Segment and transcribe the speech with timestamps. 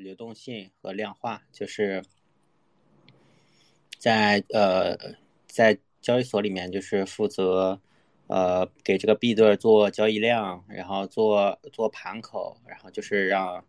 [0.00, 2.02] 流动性和量化，就是
[3.98, 4.96] 在呃
[5.46, 7.80] 在交易所里面就是负责
[8.26, 13.64] 呃给这个币对做交易量，然后做做盘口，然后就是让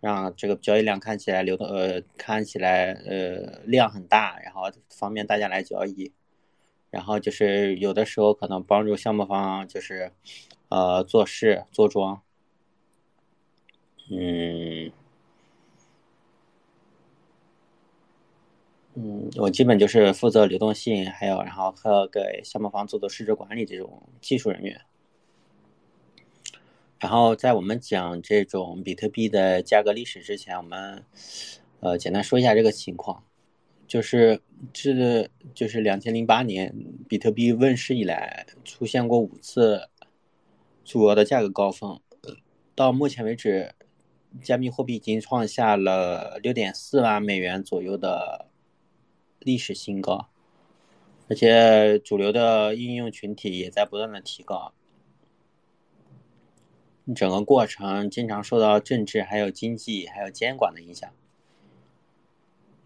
[0.00, 6.12] 让这个交易量看起来流动呃看起来呃量很大，然后方便大家来交易。
[6.88, 10.12] 然后就是有的时候可能帮助项目方就是
[10.68, 12.22] 呃做事做庄。
[14.08, 14.92] 嗯，
[18.98, 24.80] 嗯，我基本就是负责流动性，还有然后和给项目方做做市值管理这种技术人员。
[26.98, 31.04] 然后在我们讲这种比特币的价格历史之前，我们
[31.80, 33.22] 呃简单说一下这个情况，
[33.86, 34.40] 就是
[34.72, 36.74] 这就是两千零八年
[37.06, 39.90] 比特币问世以来，出现过五次
[40.84, 42.00] 主要的价格高峰，
[42.74, 43.72] 到目前为止。
[44.42, 48.50] 加密货币已经创下了六点四万美元左右的
[49.46, 50.26] 历史新高，
[51.28, 54.72] 而且主流的应用群体也在不断的提高。
[57.14, 61.08] 整个过程经常受到政治、还有经济、还有监管的影响。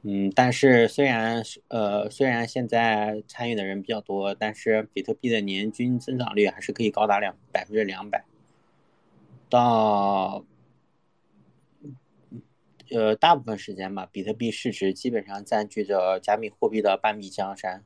[0.03, 8.23] 嗯，但是虽然呃虽然现在参与的人比较多，但是比特币的年均增长率还是可以高达两百分之两百，
[9.49, 10.45] 到。
[12.91, 17.85] 呃，大部分时间吧，比特币市值基本上占据着加密货币的半壁江山。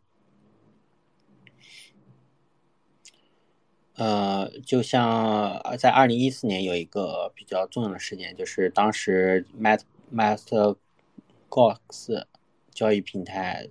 [3.97, 9.83] 呃，就像在二零一四年有一个比较重要的事件，就是当时 Mat
[10.13, 10.77] Master
[11.49, 12.25] Gox
[12.73, 13.69] 交易平台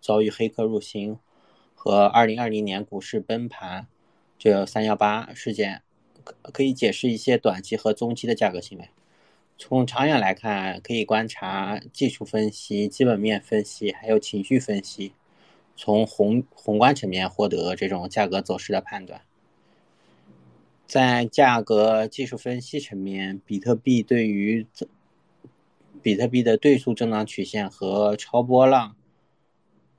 [0.00, 1.18] 遭遇黑客入侵，
[1.74, 3.88] 和二零二零年股市崩盘，
[4.38, 5.82] 就三幺八事件，
[6.52, 8.88] 可以解释一些短期和中期的价格行为。
[9.60, 15.12] 从长远来看，可以观察技术分析、基本面分析，还有情绪分析，
[15.74, 19.20] 从宏宏观层面获得这种价格走势的判断。
[20.86, 24.64] 在价格技术分析层面，比特币对于
[26.00, 28.94] 比特币的对数增长曲线和超波浪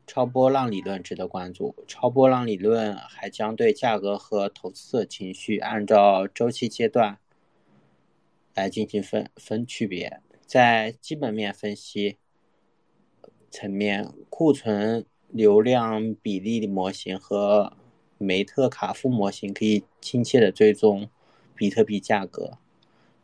[0.08, 1.76] 超波浪理论值得关注。
[1.86, 7.20] 超波浪理论还将对价格和投资者情绪按照周期阶段。
[8.60, 12.18] 来进行分分区别，在基本面分析
[13.50, 17.78] 层面，库存流量比例的模型和
[18.18, 21.10] 梅特卡夫模型可以亲切的追踪
[21.56, 22.58] 比特币价格。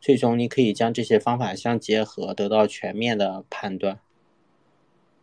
[0.00, 4.00] 最终，你可以将这些方法相结合，得到全面的判断。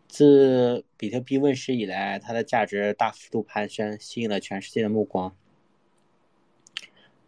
[0.08, 5.36] 自比特币问世以来，它的价值大幅度攀升，吸引了全世界的目光。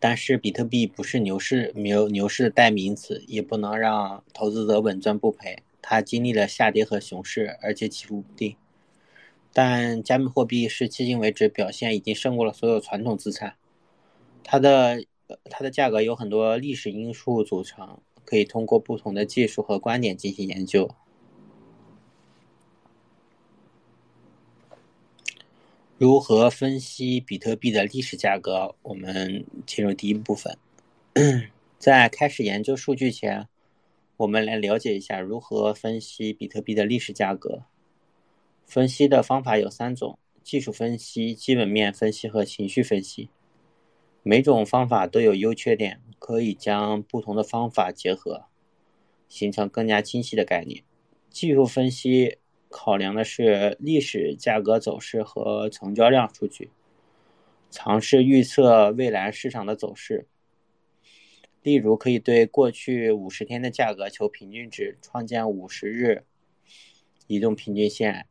[0.07, 5.63] 但是比特币不是牛市牛牛市的代名词，也不能让投资者稳赚不赔。
[5.81, 8.55] 它经历了下跌和熊市，而且起伏不定。
[9.51, 13.55] 但加密货币是迄今为止表现已经胜过了所有传统资产。
[14.43, 15.03] 它的
[15.45, 20.87] 它的价格有很多历史因素组成，可以通过不同的技术和观点进行研究。
[25.97, 28.75] 如何分析比特币的历史价格？
[28.81, 30.57] 我们进入第一部分。
[31.79, 33.47] 在开始研究数据前，
[34.17, 37.63] 我们来了解一下如何分析比特币的历史价格。
[38.65, 43.29] 分析的方法有三种：技术分析、基本面分析和情绪分析。
[44.21, 48.43] 每种方法都有优缺点，可以将不同的方法结合，
[49.29, 50.83] 形成更加清晰的概念。
[51.29, 52.39] 技术分析。
[52.77, 56.71] 考量的是历史价格走势和成交量数据，
[57.71, 60.27] 尝试预测未来市场的走势。
[61.63, 66.25] 例如，可以对过去五十天的价格求平均值，创建五十日
[67.27, 68.27] 移动平均线。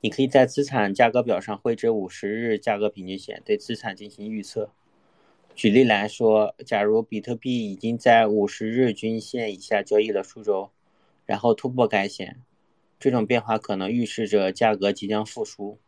[0.00, 4.70] 你可以在资产价格表上绘制五十日价格平均线，对资产进行预测。
[5.56, 10.70] 举例来说，假如比特币已经在五十日均线以下交易了数周。
[11.26, 12.40] 然后突破该线，
[12.98, 15.78] 这种变化可能预示着价格即将复苏。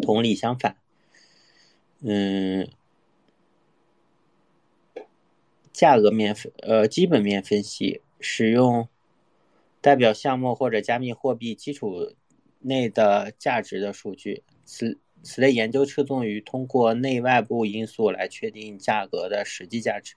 [0.00, 0.76] 同理相反，
[2.00, 2.68] 嗯，
[5.72, 8.88] 价格面分呃基本面分析，使用
[9.80, 12.14] 代表项目或者加密货币基础
[12.60, 14.44] 内的价值的数据。
[14.64, 20.14] 此此类研究侧重于通过内外部因素来确定价格的实际价值。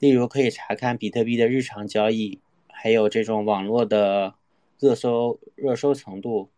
[0.00, 4.34] 例如，可以查看比特币的日常交易，还有这种网络的
[4.78, 6.48] 热搜热搜程度，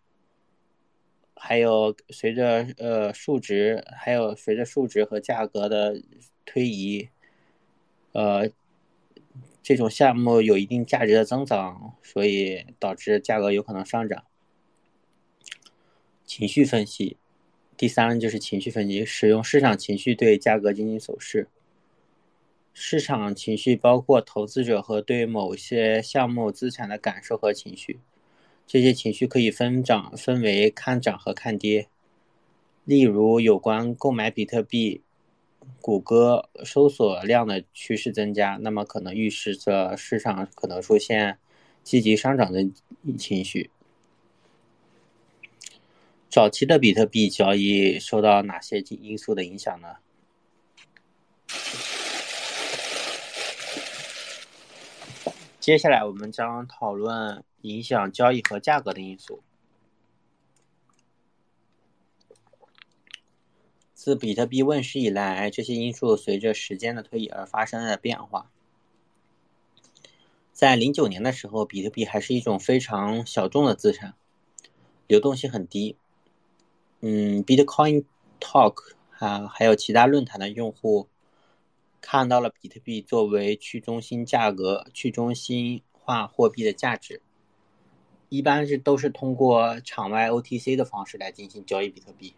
[1.35, 6.00] 还有随着呃数值，还有随着数值和价格的
[6.47, 7.09] 推移，
[8.12, 8.49] 呃，
[9.61, 14.25] 这种项目有一定价值的增长，所以导致价格有可能上涨。
[16.25, 17.17] 情绪分析，
[17.77, 21.49] 第三就是情绪分析，使用市场情绪对价格进行走势。
[22.75, 28.01] 市场情绪包括投资者和对某些项目资产的感受和情绪，
[28.67, 31.89] 这些情绪可以分涨分为看涨和看跌。
[32.85, 35.03] 例如，有关购买比特币，
[35.81, 41.39] 谷歌搜索量的趋势增加，那么可能预示着市场可能出现
[41.85, 42.67] 积极上涨的
[43.17, 43.71] 情绪。
[46.29, 49.97] 早期的比特币交易受到哪些因素的影响呢？
[55.62, 59.44] 接下来我们将讨论影响交易和价格的因素。
[63.94, 68.50] 自比特币问世以来，这些因素随着时间的推移而发生了变化。
[70.53, 74.14] 在零九年的时候，比特币还是一种非常小众的资产，
[75.06, 75.97] 流动性很低。
[76.99, 78.05] 嗯，Bitcoin
[78.41, 81.06] Talk 啊，还有其他论坛的用户。
[82.02, 87.22] 看到了比特币作为去中心价格、去中心化货币的价值，
[88.28, 92.34] 一般是都是通过场外 OTC 的方式来进行交易比特币。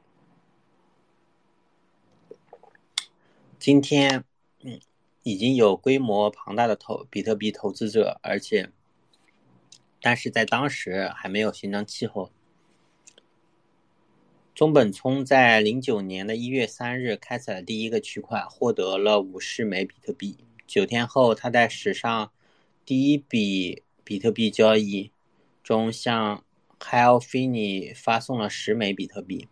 [3.59, 4.25] 今天，
[4.61, 4.79] 嗯，
[5.23, 8.71] 已经有规模庞大的投比特币投资者，而且，
[10.03, 12.31] 但是在当时还没有形成气候。
[14.55, 20.37] 中本聪在零九年的一月三日开采了第一个区块，获得了五十枚比特币。
[20.65, 22.31] 九天后，他在史上
[22.85, 25.11] 第一笔比特币交易
[25.65, 26.45] 中向
[26.79, 29.49] h a l f i n i 发送了十枚比特币。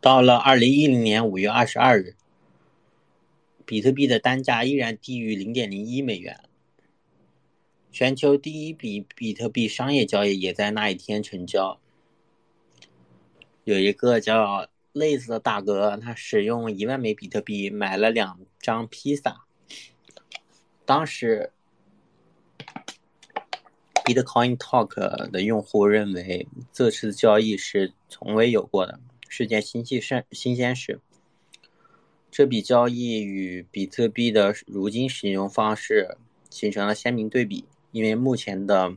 [0.00, 2.16] 到了二零一零年五月二十二日，
[3.64, 6.40] 比特币的单价依然低于零点零一美元。
[7.92, 11.78] 全球第一笔比特币商业交易也在那一天成交。
[13.64, 19.44] 有一个叫类子的大哥，他使用一万枚比特币买了两张披萨。
[20.84, 21.52] 当时
[24.04, 28.98] ，Bitcoin Talk 的用户认为这次交易是从未有过的，
[29.28, 30.24] 是件新奇事。
[30.32, 31.00] 新鲜事。
[32.30, 36.16] 这笔交易与比特币的如今使用方式
[36.50, 38.96] 形成了鲜明对比，因为目前的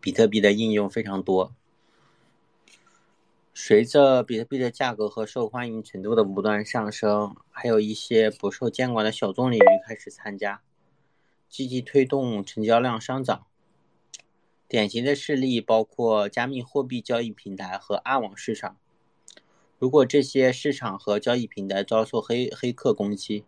[0.00, 1.54] 比特币的应用非常多。
[3.60, 10.62] 随着比特币的价格和受欢迎程度的不断上升，还有一些不受监管的小众领域开始参加，
[11.48, 13.46] 积极推动成交量上涨。
[14.68, 18.76] 典型的事例包括加密货币交易平台和暗网市场。
[19.80, 23.44] 如果这些市场和交易平台遭受黑黑客攻击，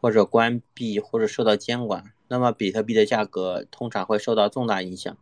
[0.00, 5.18] 或者关闭，或者受到监管，那么比特币的价格通常会受到重大影响。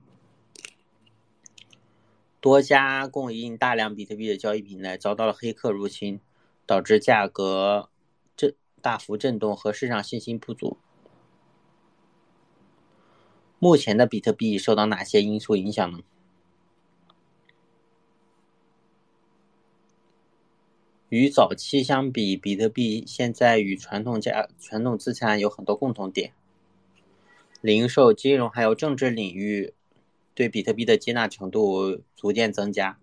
[2.44, 6.20] 多家供应大量比特币的交易平台遭到了黑客入侵，
[6.66, 7.88] 导致价格
[8.36, 10.76] 震大幅震动和市场信心不足。
[13.58, 16.00] 目前的比特币受到哪些因素影响呢？
[21.08, 26.34] 与早期相比，比特币现在与传统价传统资产有很多共同点，
[27.62, 29.72] 零售、金融还有政治领域。
[30.34, 32.98] 对比特币的接纳程度逐渐增加，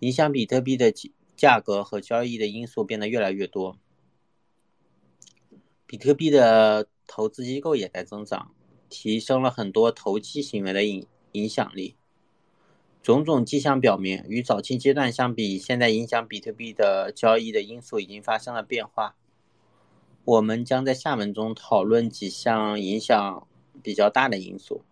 [0.00, 0.92] 影响比特币的
[1.36, 3.78] 价格和交易的因素变得越来越多。
[5.86, 8.50] 比特币的投资机构也在增长，
[8.88, 11.94] 提升了很多投机行为的影影响力。
[13.00, 19.14] 种种迹象表明，与早期阶段相比，现在影响比特币的交易的因素已经发生了变化。
[20.24, 23.46] 我们将在下文中讨论几项影响
[23.80, 24.82] 比较大的因素。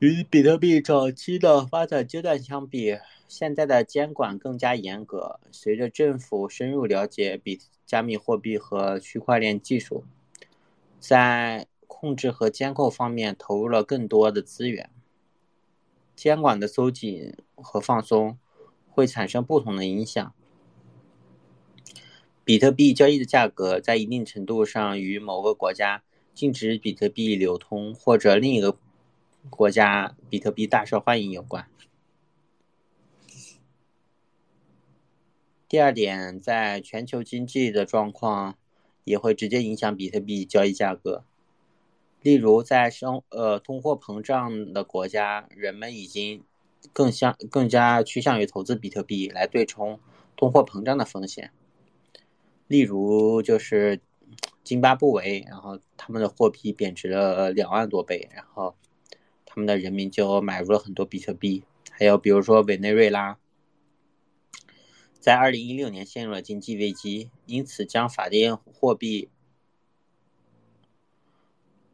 [0.00, 2.96] 与比特币早期的发展阶段相比，
[3.28, 5.38] 现在的监管更加严格。
[5.52, 10.04] 随着政府深入了解比加密货币和区块链技术，
[10.98, 14.88] 在控制和监控方面投入了更多的资源。
[16.16, 18.38] 监管的收紧和放松
[18.88, 20.32] 会产生不同的影响。
[22.42, 26.02] 比特币交易的价格在一定程度上与某个国家
[26.34, 28.78] 禁止比特币流通，或者另一个。
[29.48, 31.66] 国家比特币大受欢迎有关。
[35.68, 38.56] 第二点，在全球经济的状况
[39.04, 41.24] 也会直接影响比特币交易价格。
[42.22, 46.44] 例如，在生呃通货膨胀的国家，人们已经
[46.92, 50.00] 更向更加趋向于投资比特币来对冲
[50.36, 51.52] 通货膨胀的风险。
[52.66, 54.00] 例如，就是
[54.62, 58.74] 津巴布韦，然后他们的货币贬值了两万多倍，然后
[59.52, 61.64] 他们的人民就买入了很多比特币。
[61.90, 63.36] 还有比如说委内瑞拉，
[65.18, 69.28] 在二零一六年陷入了经济危机，因此将法定货币，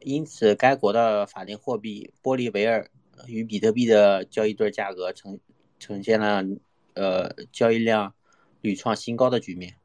[0.01, 2.91] 因此该国的法定货币玻利维尔
[3.25, 5.39] 与比特币的交易对价格呈
[5.79, 6.45] 呈现了
[6.93, 8.13] 呃交易量
[8.61, 9.77] 屡创新高的局面。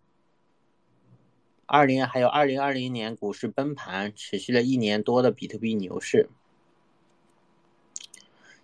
[1.64, 6.29] 二零还有二零二零年股市崩盘，持续了一年多的比特币牛市。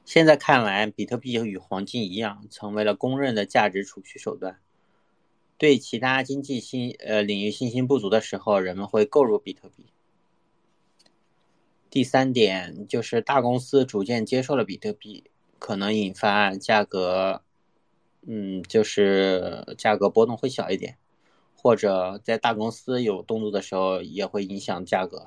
[0.08, 4.58] 现在看来，比特币与黄金一样，成为了公认的价值储蓄手段。
[5.58, 9.84] 对其他经济信呃领域信心不足的时候，人们会购入比特币。
[11.90, 15.24] 第三点就是大公司逐渐接受了比特币，
[15.58, 17.42] 可能引发价格，
[18.26, 20.96] 嗯，就是价格波动会小一点，
[21.54, 25.26] 或者在大公司有动作的时候也会影响价格。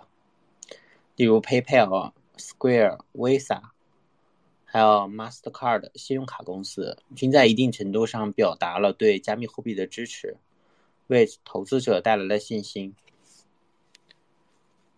[1.15, 3.70] 例如 PayPal、Square、Visa。
[4.73, 10.37] 还有 Mastercard 信用卡公司均在一定程度上表达了对加密货币的支持，
[11.07, 12.95] 为投资者带来了信心。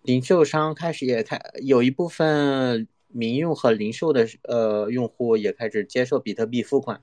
[0.04, 7.02] 零售商开始也开有一部分民用和零售的呃用户也开始接受比特币付款，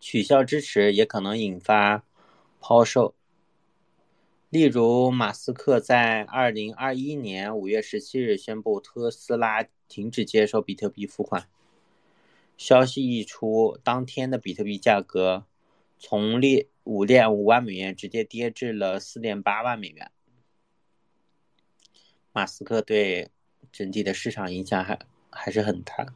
[0.00, 2.02] 取消支持也可能引发
[2.58, 3.14] 抛售。
[4.48, 11.46] 例如，马斯克在二零二一年五月十七日宣布特斯拉停止接受比特币付款。
[12.56, 15.44] 消息一出，当天的比特币价格
[15.98, 20.10] 从列五点五万美元直接跌至了四点八万美元。
[22.32, 23.30] 马斯克对
[23.72, 24.98] 整体的市场影响还
[25.30, 26.06] 还是很大。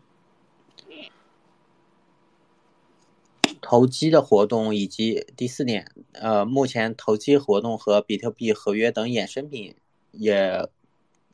[3.60, 9.74] 投机的活动以及第四点，呃，目前投机活动和比特币合约等衍生品
[10.12, 10.34] 也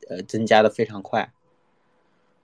[0.07, 1.33] 呃增加的非常快，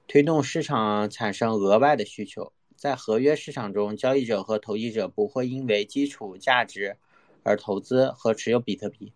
[0.07, 2.53] 推动市场产生额外的需求。
[2.75, 6.97] 在合约市场中，交易者和投机者不会因为基础价值
[7.43, 9.11] 而投资和持有比特币，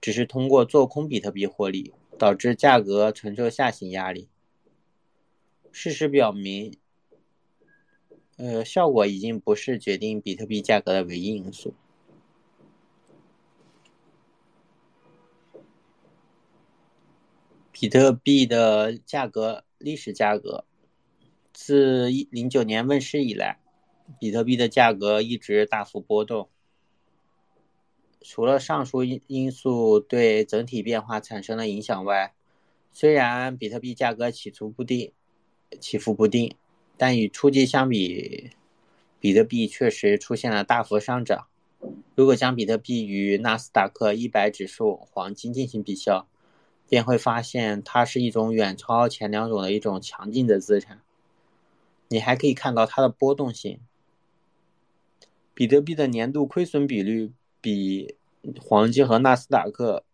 [0.00, 4.28] 只是通过做空比特币获利，导致价格承受下行压力。
[5.70, 6.76] 事实表明。
[8.36, 11.72] 呃，效果已经不是决定比特币价格的唯一因素。
[17.70, 20.64] 比特币的价格历史价格，
[21.52, 23.58] 自一零九年问世以来，
[24.18, 26.48] 比特币的价格一直大幅波动。
[28.20, 32.34] 除了上述因因素对整体变化产生了影响外，
[32.90, 35.12] 虽然比特币价格起伏不定，
[35.80, 36.54] 起伏不定。
[36.96, 38.50] 但与初级相比，
[39.18, 41.48] 比特币确实出现了大幅上涨。
[42.14, 46.28] 如果将比特币与纳斯达克一百指数、黄金进行比较，
[46.94, 51.00] 便会发现它是一种远超前两种的一种强劲的资产。
[52.06, 53.80] 你还可以看到它的波动性。
[55.54, 58.14] 比特币的年度亏损比率比
[58.60, 60.04] 黄金和纳斯达克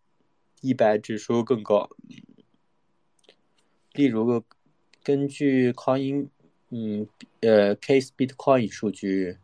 [0.61, 1.87] 一百指数更高。
[3.93, 4.43] 例如，
[5.03, 6.29] 根据 Coin。
[6.73, 7.05] 嗯，
[7.41, 9.37] 呃，Case Bitcoin 数据，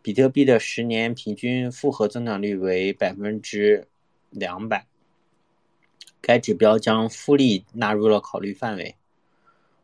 [0.00, 3.88] 比特币的十年平均复合增长率为百分之
[4.30, 4.86] 两百。
[6.22, 8.96] 该指标将复利纳入了考虑范围。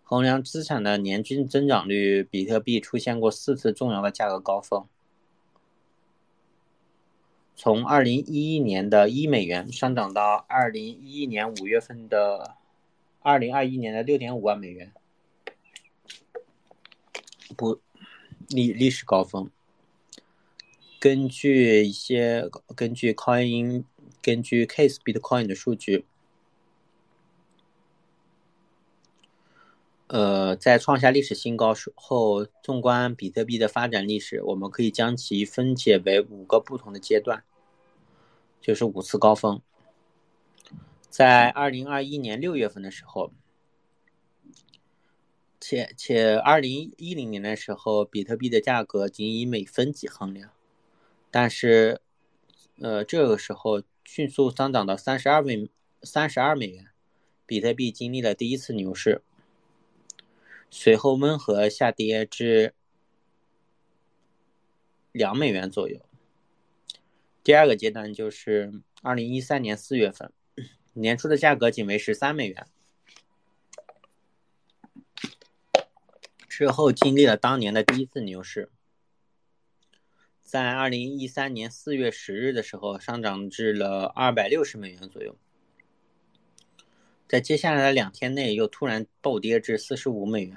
[0.05, 4.87] 衡量资产的年均增长率，比特币出现过四次重要的价格高峰。
[7.55, 12.55] 从二零一一年的一美元上涨到二零一一年五月份的
[13.21, 14.93] 二零二一年的六点五万美元。
[17.57, 17.81] 不，
[18.49, 19.51] 历历史高峰。
[21.01, 23.85] 根据一些根据 Coin
[24.23, 26.05] 根据 Case Bitcoin 的数据，
[30.09, 37.45] 呃，在创下历史新高后，纵观比特币的发展历史，我们可以将其分解为五个不同的阶段，
[38.61, 39.61] 就是五次高峰。
[41.09, 43.33] 在二零二一年六月份的时候。
[45.61, 50.51] 且且，二零一零年的时候，比特币的价格仅以美分计衡量，
[51.33, 52.01] 但是，
[52.81, 55.69] 呃，这个时候迅速上涨到三十二美
[56.03, 56.87] 三十二美元，
[57.45, 59.21] 比特币经历了第一次牛市，
[60.71, 62.75] 随后温和下跌至
[65.13, 66.01] 两美元左右。
[67.43, 70.33] 第二个阶段就是二零一三年四月份，
[70.93, 72.67] 年初的价格仅为十三美元。
[76.47, 78.71] 之后经历了当年的第一次牛市，
[80.43, 85.39] 在二零一三年四月十日的时候上涨至了二百六十美元左右，
[87.29, 90.57] 在接下来的两天内又突然暴跌至四十五美元。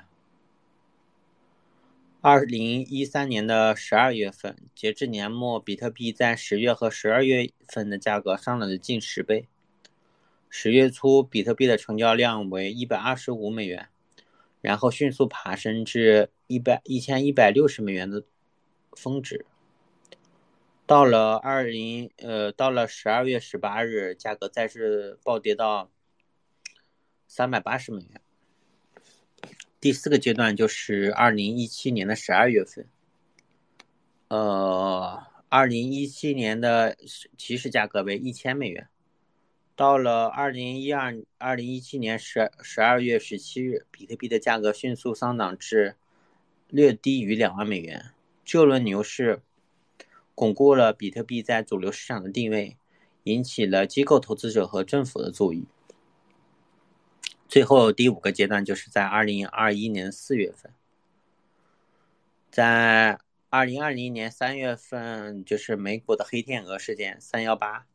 [2.22, 9.50] 二零一三年的十二月份，截至年末，比特币在十月和十二月份的价格上涨了近十倍。
[10.50, 13.90] 十月初，比特币的成交量为一百二十五美元，
[14.62, 18.24] 然后迅速爬升至一百一千一百六十美元的
[18.94, 19.46] 峰值。
[20.86, 25.90] 到了二零呃，到了十二月十八日，价格再次暴跌到
[27.34, 28.20] 三百八十美元。
[29.80, 32.86] 第四个阶段就是二零一七年的十二月份，
[34.28, 36.98] 呃，二零一七年的
[37.38, 38.90] 起始价格为一千美元，
[39.78, 45.96] 到了二零一二二零一七年十十二月十七日，比特币的价格迅速上涨至
[46.68, 48.12] 略低于两万美元。
[48.44, 49.42] 这轮牛市
[50.36, 52.76] 巩固了比特币在主流市场的定位，
[53.24, 55.66] 引起了机构投资者和政府的注意。
[57.51, 60.74] 最后第五个阶段就是在二零二一年四月份，
[62.50, 67.86] 在二零二零年三月份，就是美股的黑天鹅事件三幺八，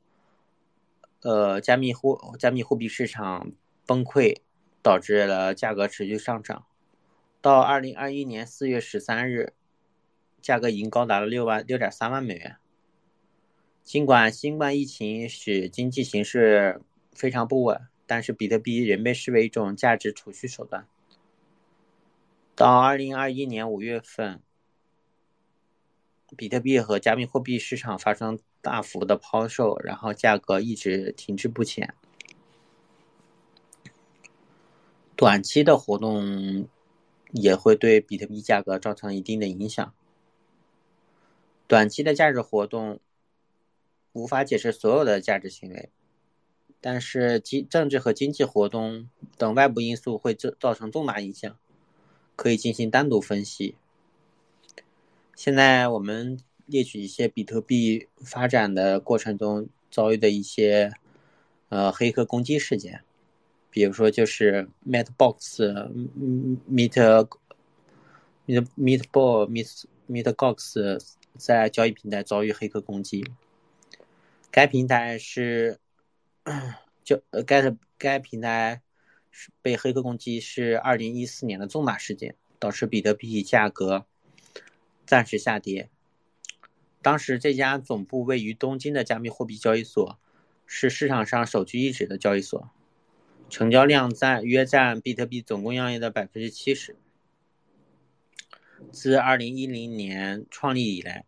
[1.23, 3.51] 呃，加密货加密货币市场
[3.87, 4.43] 崩溃，
[4.83, 6.67] 导致了价格持续上涨。
[7.41, 9.55] 到二零二一年四月十三日，
[10.43, 12.57] 价格已经高达了六万六点三万美元。
[13.83, 16.83] 尽管新冠疫情使经济形势
[17.15, 17.81] 非常不稳。
[18.07, 20.87] 但是比特币仍被视为一种价值储蓄手段。
[22.55, 24.41] 到二零二一年五月份，
[26.37, 31.95] 比特币和加密货币市场发生大幅的抛售，然后价格一直停滞不前。
[35.17, 36.69] 短期的活动
[37.33, 39.95] 也会对比特币价格造成一定的影响。
[41.67, 43.01] 短期的价值活动
[44.13, 45.91] 无法解释所有的价值行为。
[46.81, 51.59] 但是，经政治和经济活动等外部因素会造造成重大影响，
[52.37, 53.75] 可以进行单独分析。
[55.35, 60.93] 现在我们列举一些比特币发展的过程中遭遇的一些
[61.71, 63.03] 呃黑客攻击事件，
[63.71, 65.91] 比如说就是 Metbox、
[66.71, 67.29] Meet、
[68.47, 71.01] Meet、Meetball、Meet、Meetgox
[71.37, 73.25] 在交易平台遭遇黑客攻击，
[74.53, 75.81] 该平台是。
[77.03, 78.81] 就呃，该该平台
[79.61, 84.07] 被黑客攻击，是二零一四年的重大事件，导致比特币价格
[85.05, 85.91] 暂时下跌。
[87.03, 90.19] 当时这家总部位于东京的加密货币交易所
[90.67, 92.71] 是市场上首屈一指的交易所，
[93.51, 96.97] 成交量占约占比特币总供应量的百分之七十。
[98.93, 101.25] 自二零一零年创立以来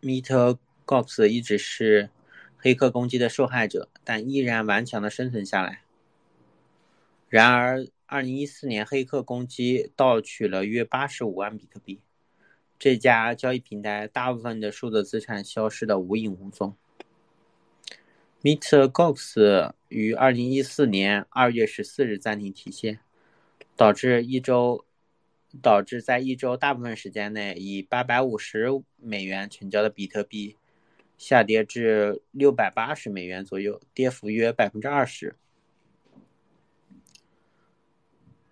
[0.00, 2.08] ，MeterGox 一直是。
[2.56, 5.82] 黑客攻击的受害者，但依然顽强的生存下来。
[7.28, 12.00] 然而，二零一四年黑客攻击盗取了约八十五万比特币，
[12.78, 16.76] 这家交易平台大部分的数字资产消失的无影无踪。
[18.42, 23.00] MeterGox 于二零一四年二月十四日暂停提现，
[23.74, 24.84] 导致一周
[25.62, 30.56] 导致在一周大部分时间内以八百五十美元成交的比特币。
[31.16, 35.36] 下跌至六百八十美元左右，跌幅约百分之二十。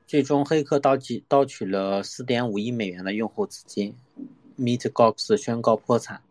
[0.06, 3.94] 最终，黑客盗取盗取了四点五亿美元的用户资金
[4.58, 6.22] ，MeetGox 宣告破产。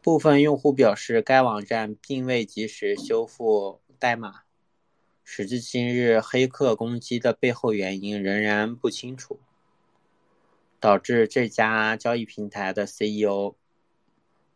[0.00, 4.42] 部分用户表示，该网站并未及时修复代码。
[5.24, 9.38] 时至今日，黑客攻击的背后原因仍然不清楚，
[10.80, 13.54] 导致这家交易平台的 CEO。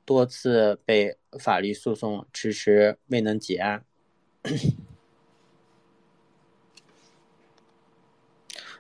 [0.07, 3.85] 多次被法律诉讼，迟迟未能结案。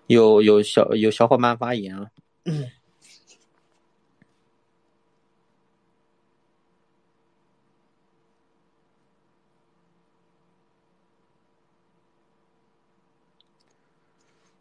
[0.06, 2.12] 有有小有小伙伴发言啊。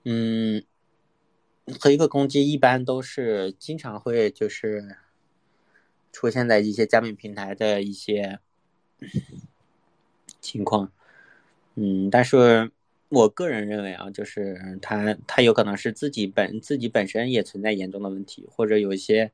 [0.04, 0.64] 嗯，
[1.80, 4.98] 和一个攻击一般都是经常会就是。
[6.16, 8.40] 出现在一些加密平台的一些
[10.40, 10.90] 情况，
[11.76, 12.72] 嗯，但是
[13.10, 19.34] 我个人认为啊，就是他他有可能是自己本自己本身也存在严重的问题，或者有一些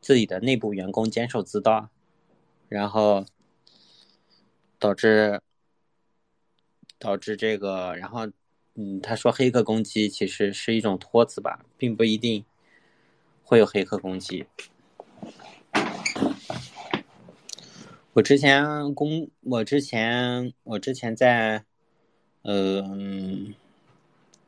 [0.00, 1.90] 自己的内部员工监守自盗，
[2.70, 3.26] 然后
[4.78, 5.42] 导致
[6.98, 8.26] 导致这个，然后
[8.76, 12.46] 嗯，他说黑客攻击其实是一种托词吧，并不一定
[13.42, 14.46] 会有黑客攻击。
[18.14, 21.64] 我之前工，我之前我之前在，
[22.44, 23.52] 嗯，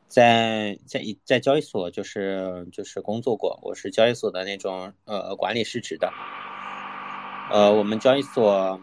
[0.07, 6.09] 在在在交易所就是就是工作过，我是交易所的那种呃管理市值的，
[7.51, 8.79] 呃，我们交易所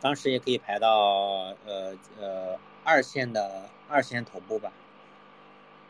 [0.00, 4.72] 当时也可以排到呃呃二线的二线头部吧，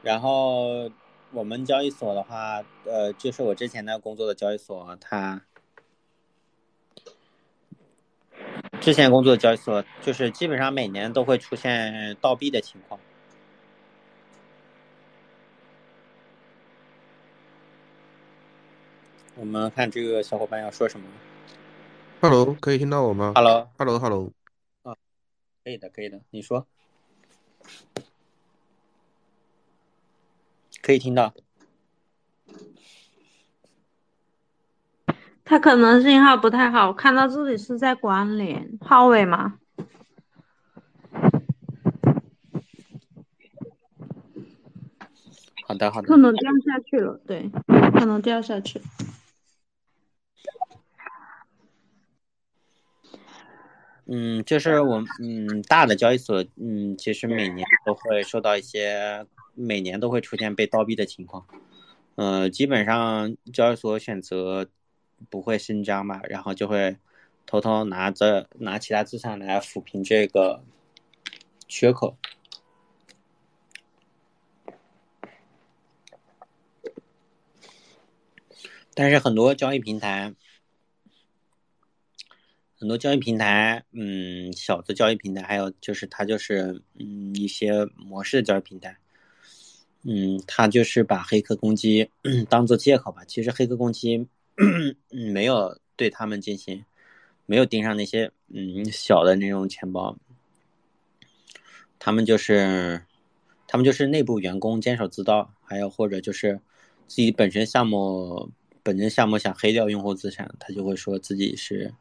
[0.03, 0.91] 然后
[1.31, 5.41] 我们交易所的话，呃，就是我之前的工作的交易所，它。
[8.89, 12.99] 之前工作的交易所，就是基本上每年都会出现倒闭的情况。
[19.35, 21.07] 我们看这个小伙伴要说什么
[22.23, 24.33] ？Hello，可以听到我吗？Hello，Hello，Hello。
[24.85, 24.97] 啊，
[25.63, 26.67] 可以的，可以的，你说。
[30.81, 31.35] 可以听到。
[35.49, 39.55] 他可能信号不太好，看到这里是在关联，号位吗？
[45.67, 46.07] 好的，好的。
[46.07, 47.51] 可能掉下去了，对，
[47.99, 48.79] 可能掉下去。
[54.05, 61.47] 嗯，就是我，嗯，大的交易所，嗯，其实每年都会受到一些，每年都会出现被倒闭的情况。
[62.17, 64.69] 呃，基本上交易所选择。
[65.31, 66.97] 不会声张嘛，然后就会
[67.47, 70.63] 偷偷拿着拿其他资产来抚平这个
[71.67, 72.17] 缺口。
[78.95, 80.35] 但是很多交易平台，
[82.79, 88.99] 很多交易平台，嗯，小的交易平台，还有就是它就是嗯一些模式的交易平台，
[90.03, 92.11] 嗯，它就是把黑客攻击
[92.51, 93.25] 当做借口吧。
[93.25, 94.27] 其实黑客攻击。
[95.09, 96.85] 没有对他们进行，
[97.47, 100.17] 没有盯上那些嗯小的那种钱包，
[101.99, 103.03] 他们就是，
[103.67, 106.61] 他们就是内部员工坚守自盗，还有或者就是
[107.07, 108.51] 自己本身项目
[108.83, 111.95] 本身项目想黑掉用户资产，他就会说自己是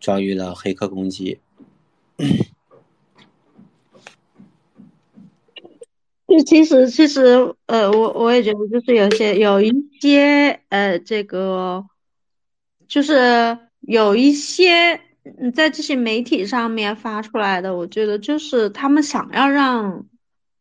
[0.00, 1.40] 遭遇了黑客攻击。
[6.32, 11.84] 就其实，其实，呃，我我也觉得，就是有些有一些，呃，这个，
[12.88, 14.98] 就是有一些
[15.54, 20.06] 在这些媒体上面发出来的，我觉得就是他们想要让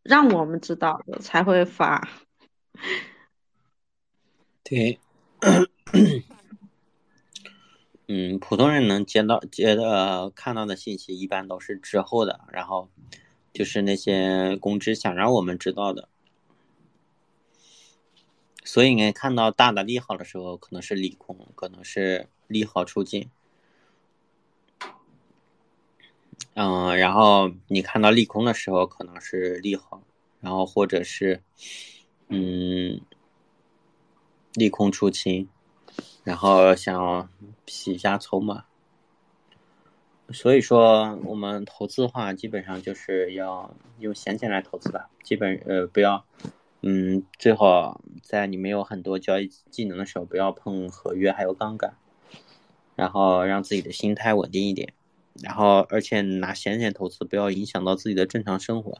[0.03, 2.05] 让我们知道的才会发。
[4.65, 4.99] 对，
[8.09, 12.89] 嗯，普通人能接到接的看到的信息，一般都是之后的，然后。
[13.53, 16.07] 就是那些公知想让我们知道的，
[18.63, 23.29] 所以你看到大的利好的时候，可能是利空，可能是利好出尽。
[26.53, 30.01] 嗯，然后你看到利空的时候，可能是利好，
[30.39, 31.43] 然后或者是
[32.29, 33.01] 嗯
[34.53, 35.47] 利空出清，
[36.23, 37.29] 然后想
[37.67, 38.65] 洗一下筹码。
[40.33, 45.09] 所以说，我们投资的话，基本上就是要用闲钱来投资吧。
[45.23, 46.25] 基本呃，不要，
[46.81, 51.95] 嗯，最好在你没有很多交易技能的时候，不要碰合约还有杠杆，
[52.95, 54.93] 然后让自己的心态稳定一点。
[55.41, 58.97] 然后，而且拿闲钱投资，不要影响到自己的正常生活。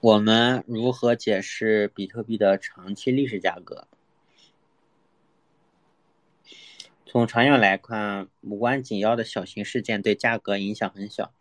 [0.00, 3.88] 我们如何解释比特币的长期历史价格？
[7.04, 11.32] 从长远来看，无关紧要的小型事件对价格影响很小，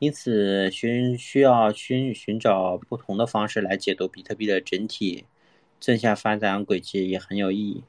[0.00, 5.26] 因此寻需要寻寻找不同的方式来解读比特币的整体
[5.78, 7.84] 正向发展轨迹也很有意义。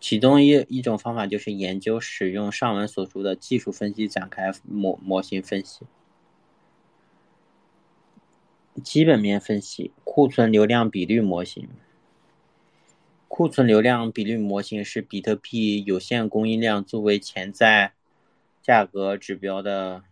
[0.00, 5.82] 其中一一种方法就是研究使用上文所述的技术分析展开模模型分析。
[8.82, 11.68] 基本面分析库存流量比率模型。
[13.28, 17.92] 库存流量比率模型是比特币有限供应量作为潜在
[18.62, 20.02] 价格指标的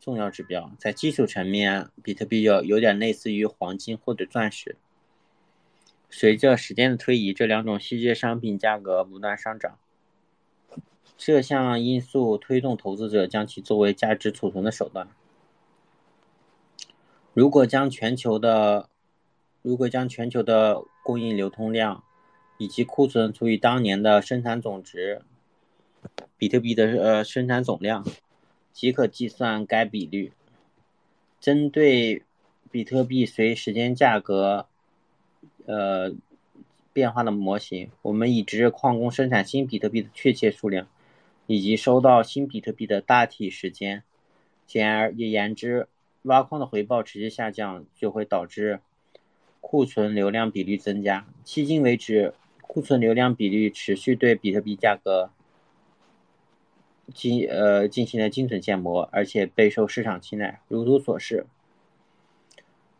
[0.00, 0.72] 重要指标。
[0.78, 4.76] 在技术层面，比特币有有点类似于黄金或者钻石。
[6.08, 9.78] 随着时间的推移，这两种稀缺商品价格不断上涨。
[11.16, 15.08] 这项因素推动投资者将其作为价值储存的手段。
[17.34, 18.88] 如果将全球的，
[19.60, 22.04] 如果将全球的供应流通量
[22.58, 25.22] 以及库存除以当年的生产总值，
[26.38, 28.06] 比特币的呃生产总量，
[28.72, 30.32] 即可计算该比率。
[31.40, 32.22] 针对
[32.70, 34.66] 比特币随时间价格
[35.66, 36.14] 呃
[36.92, 40.86] 变化的模型，我们已知矿工生产新比特币的确切数量，
[41.48, 44.04] 以及收到新比特币的大体时间。
[44.66, 45.88] 简而言之，
[46.24, 48.80] 挖矿的回报持续下降，就会导致
[49.60, 51.26] 库存流量比率增加。
[51.44, 55.30] 迄今为止，库存流量比率持续对比特币价格
[57.12, 60.60] 进呃进行了精准建模，而且备受市场青睐。
[60.68, 61.46] 如图所示，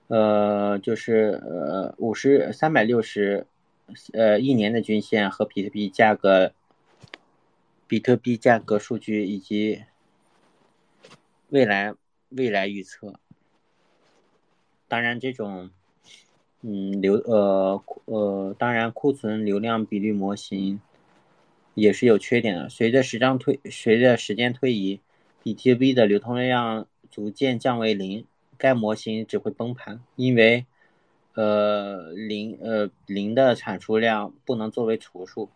[0.08, 3.46] 呃，就是呃五十三百六十
[4.12, 6.52] 呃一年的均线和比特币价格、
[7.86, 9.84] 比特币价格数据以及
[11.48, 11.94] 未来
[12.36, 13.14] 未来预测。
[14.88, 15.70] 当然，这种
[16.62, 20.80] 嗯流呃呃，当然库存流量比率模型
[21.74, 22.68] 也是有缺点的。
[22.68, 25.00] 随着时间推随着时间推移，
[25.42, 30.66] 比特币的流通量逐渐降为零，该模型只会崩盘，因为
[31.34, 35.50] 呃零呃零的产出量不能作为除数。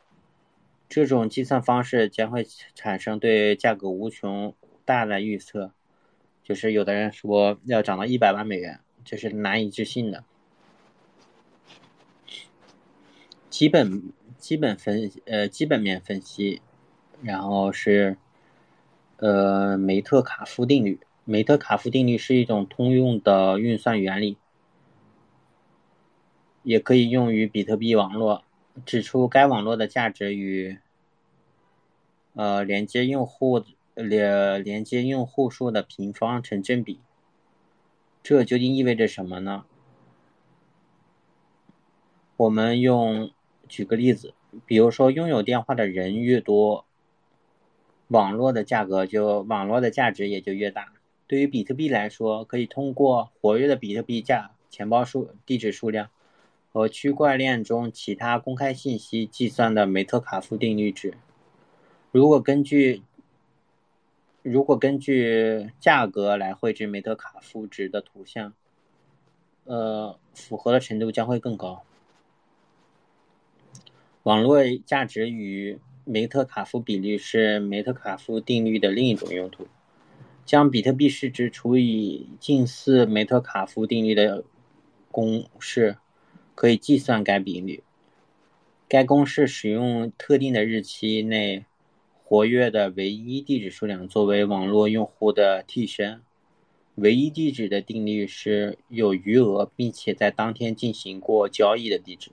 [0.89, 5.73] 这种计算方式将会产生对价格无穷大的预测，
[6.49, 8.81] 就是有的人说要涨到一百万美元。
[9.05, 10.25] 这是难以置信的。
[13.51, 16.63] 基本基本分呃基本面分析，
[17.21, 18.17] 然后是
[19.19, 20.99] 呃梅特卡夫定律。
[21.27, 24.39] 梅特卡夫定律是一种通用的运算原理，
[26.63, 28.43] 也可以用于比特币网络，
[28.87, 30.79] 指出该网络的价值与
[32.33, 33.63] 呃连接用户
[34.05, 37.01] 连连接用户数的平方成正比。
[38.23, 39.65] 这究竟意味着什么呢？
[42.37, 43.33] 我们用
[43.69, 44.33] 举个例子，
[44.65, 46.85] 比如说拥有电话的人越多，
[48.07, 50.93] 网络的价格就网络的价值也就越大。
[51.27, 56.09] 对于比特币来说，可以通过活跃的比特币价、钱包数、地址数量
[56.73, 61.15] 和区块链中其他公开信息计算的梅特卡夫定律值。
[62.13, 63.03] 如果根据
[64.51, 68.55] 如果根据价格来绘制梅特卡夫值的图像，
[69.65, 71.83] 呃，符合的程度将会更高。
[74.23, 79.69] 网络价值与梅特卡夫比率是梅特卡夫定律的另一种用途。
[80.47, 84.45] 将比特币市值除以近似梅特卡夫定律的
[85.11, 85.99] 公式，
[86.55, 87.83] 可以计算该比率。
[88.89, 91.67] 该公式使用特定的日期内。
[92.29, 96.21] 活跃的唯一地址数量作为网络用户的替身。
[96.97, 102.33] 唯一地址的定律是有余额并且在当天进行过交易的地址。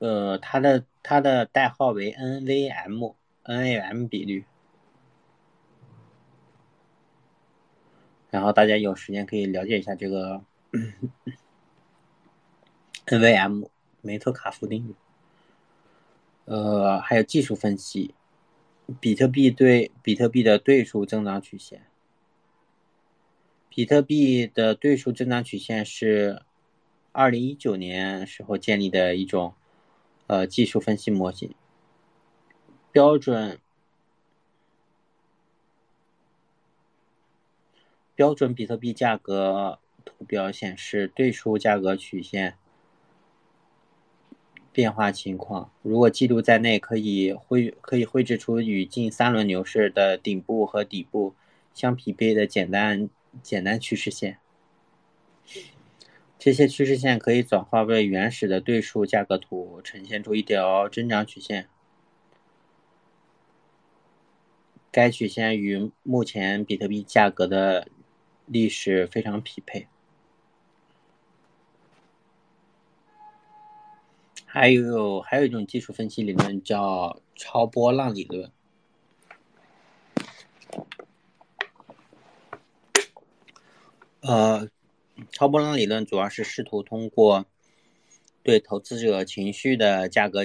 [0.00, 4.44] 呃，它的它的代号为 NVM，NAM 比率。
[8.30, 10.42] 然后大家有时间可以了解一下这个。
[13.12, 13.66] NVM
[14.00, 14.94] 梅特卡夫定律，
[16.46, 18.14] 呃，还有技术分析，
[18.98, 21.84] 比特币对比特币的对数增长曲线，
[23.68, 26.40] 比特币的对数增长曲线是
[27.12, 29.52] 二零一九年时候建立的一种
[30.26, 31.54] 呃技术分析模型，
[32.90, 33.60] 标准
[38.14, 42.56] 标准比特币价格图表显示对数价格曲线。
[44.72, 51.34] 变化情况，如果记录在内，可以绘可以绘制出与近三轮牛市的顶部和底部
[51.74, 53.10] 相匹配的简单
[53.42, 54.38] 简单趋势线。
[56.38, 61.68] 这些趋势线可以转化为原始的对数价格图，呈现出一条增长曲线。
[64.90, 67.88] 该曲线与目前比特币价格的
[68.46, 69.86] 历史非常匹配。
[74.54, 78.52] 还有还有一种技术分析理论叫超波浪理论。
[84.20, 84.68] 呃，
[85.30, 87.46] 超波浪理论主要是试图通过
[88.42, 90.44] 对投资者情绪的价格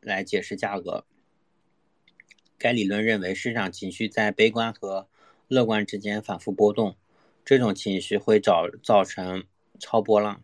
[0.00, 1.04] 来解释价格。
[2.58, 5.06] 该理论认为，市场情绪在悲观和
[5.46, 6.96] 乐观之间反复波动，
[7.44, 9.44] 这种情绪会造造成
[9.78, 10.42] 超波浪。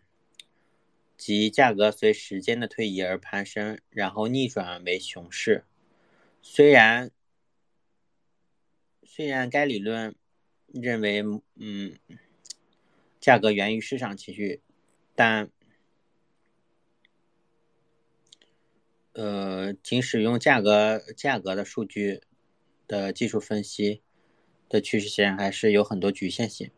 [1.21, 5.63] 即价格随时间的推移而攀升，然后逆转为熊市。
[6.41, 7.11] 虽然
[9.03, 10.15] 虽然该理论
[10.65, 11.21] 认为，
[11.57, 11.93] 嗯，
[13.19, 14.63] 价格源于市场情绪，
[15.13, 15.51] 但
[19.13, 22.21] 呃，仅使用价格价格的数据
[22.87, 24.01] 的技术分析
[24.67, 26.71] 的趋势线还是有很多局限性。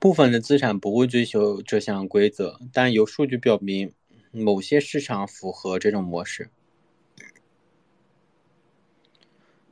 [0.00, 3.92] 部分的资产不会追求这项规则，但有数据表明
[4.32, 6.48] 某些市场符合这种模式。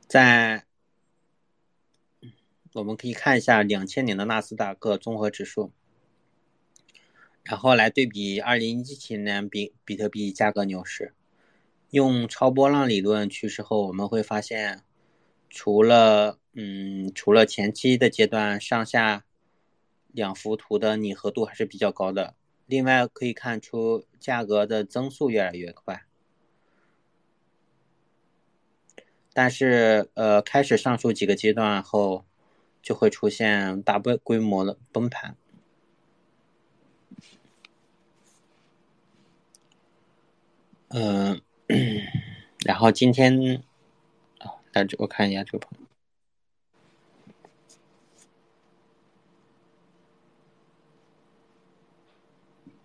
[0.05, 0.65] 在
[2.73, 5.71] 我们可以看一下两千年的纳斯达克综合指数，
[7.43, 11.15] 然后来对比二零一七年比比特币价格牛市。
[11.89, 14.83] 用超波浪理论趋势后，我们会发现，
[15.49, 19.25] 除了嗯，除了前期的阶段上下。
[20.11, 22.35] 两幅图的拟合度还是比较高的。
[22.65, 26.03] 另外可以看出价格的增速越来越快，
[29.33, 32.25] 但是呃，开始上述几个阶段后，
[32.81, 35.35] 就会出现大规规模的崩盘。
[40.89, 41.41] 嗯，
[42.65, 43.63] 然后今天
[44.39, 45.78] 啊，来我看一下这个朋友。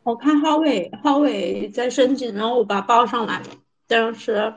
[0.04, 3.46] 我看浩伟，浩伟在申请，然后我把他报上来了，
[3.88, 4.52] 但是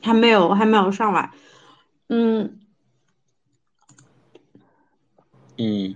[0.00, 1.30] 还没有，还没有上来。
[2.08, 2.60] 嗯，
[5.58, 5.94] 嗯，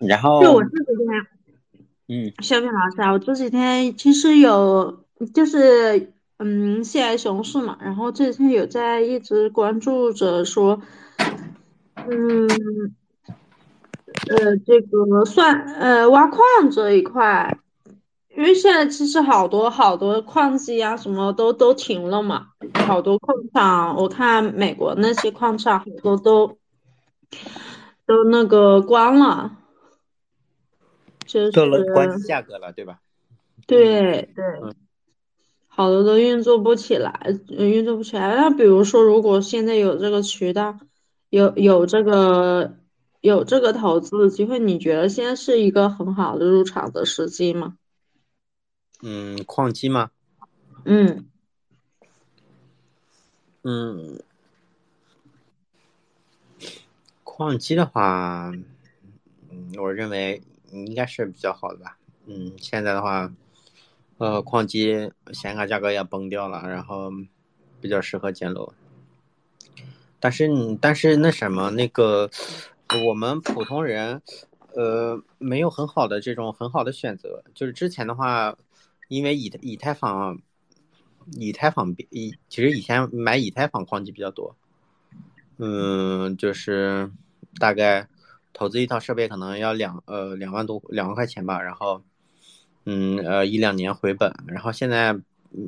[0.00, 1.26] 然后就我这几天，
[2.08, 10.82] 嗯，小品老师啊，我这几天其实有，就是嗯，西来熊市嘛，然后这几天有在一直关注着说，
[12.10, 12.46] 嗯。
[14.28, 16.38] 呃，这个算呃挖矿
[16.70, 17.58] 这一块，
[18.36, 22.46] 因为现在其实好多好多矿机啊，什么都都停了嘛，
[22.86, 26.56] 好多矿场，我看美国那些矿场好多都
[28.06, 29.56] 都那个关了，
[31.26, 33.00] 就是关价格了，对吧？
[33.66, 34.44] 对对，
[35.66, 38.36] 好多都运作不起来，运作不起来。
[38.36, 40.78] 那比如说，如果现在有这个渠道，
[41.28, 42.76] 有有这个。
[43.22, 47.76] 有这个投资的机会，你觉得现在是一个很好的入场的时机吗？
[49.00, 50.10] 嗯，矿机吗？
[50.84, 51.28] 嗯
[53.62, 54.20] 嗯，
[57.22, 58.50] 矿机的话，
[59.50, 61.96] 嗯，我认为应该是比较好的吧。
[62.26, 63.32] 嗯，现在的话，
[64.18, 67.12] 呃，矿机显卡价格也崩掉了，然后
[67.80, 68.72] 比较适合捡漏。
[70.18, 70.48] 但是，
[70.80, 72.28] 但是那什么那个。
[73.00, 74.20] 我们普通人，
[74.76, 77.42] 呃，没有很好的这种很好的选择。
[77.54, 78.56] 就是之前的话，
[79.08, 80.38] 因为以以太坊，
[81.32, 84.54] 以太坊以其实以前买以太坊矿机比较多，
[85.56, 87.10] 嗯，就是
[87.58, 88.08] 大概
[88.52, 92.02] 投资一套设备可能要两呃两万多两万块钱吧，然后，
[92.84, 94.34] 嗯呃一两年回本。
[94.46, 95.18] 然后现在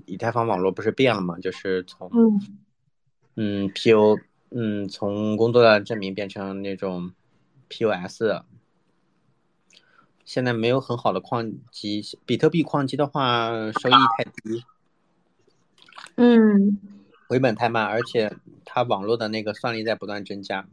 [0.07, 2.11] 以太坊网络不是变了嘛，就是从
[3.37, 4.21] 嗯 PO。
[4.57, 7.11] 嗯，从工作的证明变成那种
[7.69, 8.23] POS，
[10.25, 14.65] 现在没有很好的矿机，比特币矿机的话收益太低，
[16.15, 16.79] 嗯，
[17.29, 20.69] 回本太慢，而且它网络的那个算力在不断增加，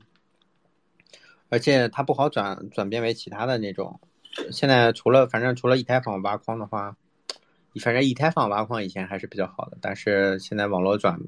[1.50, 4.00] 而且它不好转转变为其他的那种。
[4.52, 6.96] 现在除了反正除了以太坊挖矿的话，
[7.82, 11.20] 反正以太坊挖矿以前还是比较好的，但是现在网络转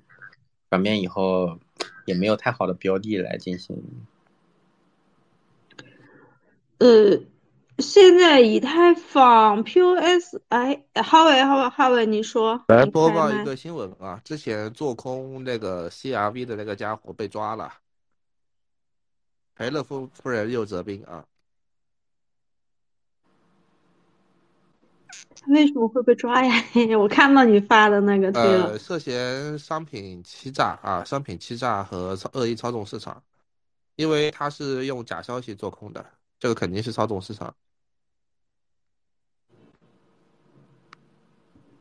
[0.70, 1.58] 转变以后。
[2.06, 3.82] 也没有太好的标的来进行。
[6.80, 7.20] 呃，
[7.80, 12.64] 现在以太坊 POS，哎，哈维，哈维，哈维，你说。
[12.68, 14.22] 来播报一个新闻啊！
[14.26, 17.74] 之前做空那个 CRV 的那个家伙被抓了，
[19.56, 21.26] 赔了夫夫人又折兵啊！
[25.48, 26.54] 为什么会被抓呀？
[27.00, 28.68] 我看到你发的那个贴了。
[28.68, 33.22] 呃，涉嫌商品欺诈啊，商品欺诈和恶意操纵市场，
[33.96, 36.06] 因为他是用假消息做空的，
[36.40, 37.54] 这个肯定是操纵市场。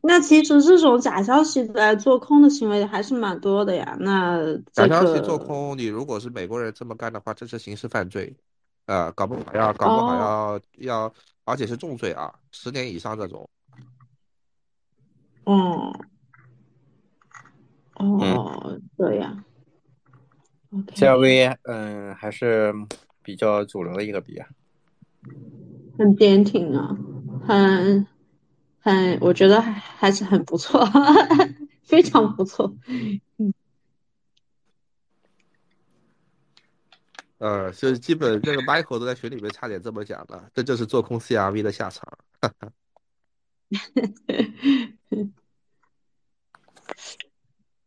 [0.05, 3.97] 那其实这种假消息来做空的行为还是蛮多的呀。
[4.01, 8.35] 那假消息做空，你如果是美国人这么干的话，这是刑事犯罪，
[8.87, 11.15] 呃，搞不好要搞不好要要，
[11.45, 13.49] 而且是重罪啊，十年以上这种。
[15.45, 15.93] 哦，
[17.95, 19.45] 哦，这样。
[20.95, 22.73] CLV，嗯，还是
[23.23, 24.49] 比较主流的一个笔啊。
[25.99, 26.97] 很坚挺啊，
[27.47, 28.07] 很
[28.81, 30.85] 很，我觉得还还是很不错，
[31.83, 32.75] 非常不错。
[33.39, 33.53] 嗯。
[37.43, 42.07] 呃，就是基本这个 Michael 都在群里面差点这么讲了，这就是做空 CRV 的下场。
[42.41, 42.71] 哈 哈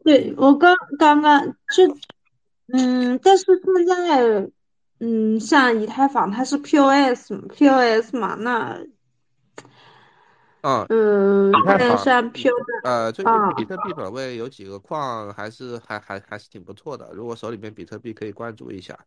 [0.03, 1.87] 对我刚刚刚就，
[2.73, 4.51] 嗯，但是现在，
[4.99, 8.85] 嗯，像以太坊它是 POS，POS 嘛，那，
[10.63, 12.51] 嗯，呃，以太坊像 POS，
[12.83, 18.99] 呃，最近啊比特币本位有几个矿还是还还还是挺不错的，如果手里面比特币可以关注一下。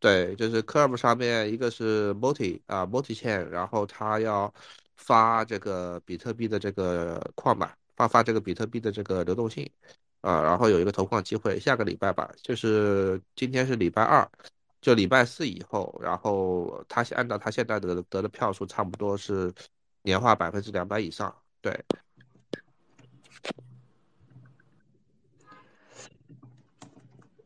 [0.00, 4.52] 对，就是 Curve 上面一个是 Multi 啊 Multi Chain，然后它要
[4.96, 9.68] 发这个比特币的这个矿吧，发发这个比特币的这个流动性，
[10.20, 14.28] 啊，然后有一个投矿机会，下个礼拜吧，就是今天是礼拜二，
[14.80, 19.52] 就礼拜四以后，然后他按照他现在得得的票数，差不多是
[20.02, 21.76] 年化百分之两百以上，对。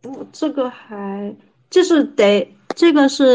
[0.03, 1.35] 我这个还
[1.73, 3.35] 就是得这个是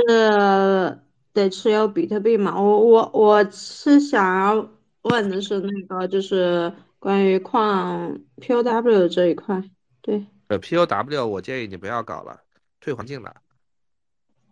[1.33, 2.61] 得持有比特币嘛？
[2.61, 4.69] 我我我是想要
[5.01, 9.61] 问的是那个就是关于矿 POW 这一块，
[10.01, 12.39] 对，呃，POW 我建议你不要搞了，
[12.79, 13.35] 退环境了。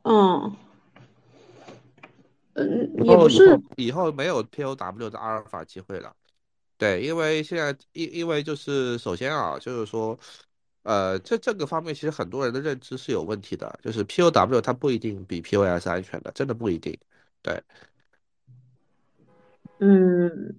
[0.01, 0.55] 嗯，
[2.53, 6.11] 嗯，也不是后以后没有 POW 的阿尔法机会了。
[6.77, 10.17] 对，因为现在因因为就是首先啊，就是说，
[10.85, 16.95] 呃，这这个方面其实很多人的认知是有问题的，就是 POW 它不一定比 POS 安全的，真的不一定。
[17.41, 17.59] 对，
[19.79, 20.55] 嗯，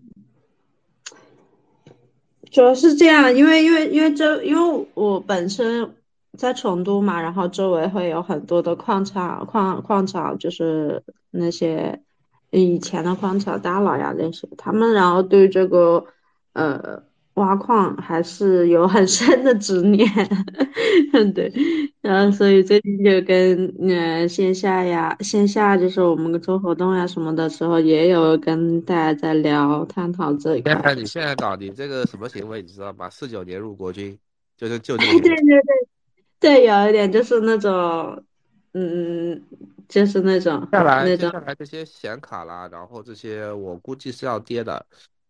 [2.51, 5.95] 主要是这样，因为因为因为这因为我本身
[6.37, 12.03] 在成都嘛，然后周围会有很多的矿场、矿矿场，就是那些
[12.51, 16.05] 以前的矿场大佬呀那些，他们然后对这个
[16.53, 17.05] 呃
[17.37, 20.07] 挖矿还是有很深的执念，
[21.34, 21.53] 对，
[22.01, 30.72] 然后所以最近就跟呃线下呀线下就是我们做活动呀什么的时候，也有跟大家在聊探讨这一块。
[30.72, 33.09] 现在你现在搞你这个什么行为，你知道吧？
[33.11, 34.18] 四九年入国军，
[34.57, 35.20] 就是就这哎，对。
[35.20, 35.61] 对对
[36.39, 38.22] 对，有一点就是那种，
[38.72, 39.43] 嗯，
[39.89, 44.84] 就是那种下来那种，下来这些显卡啦，然后这些我估计是要跌的，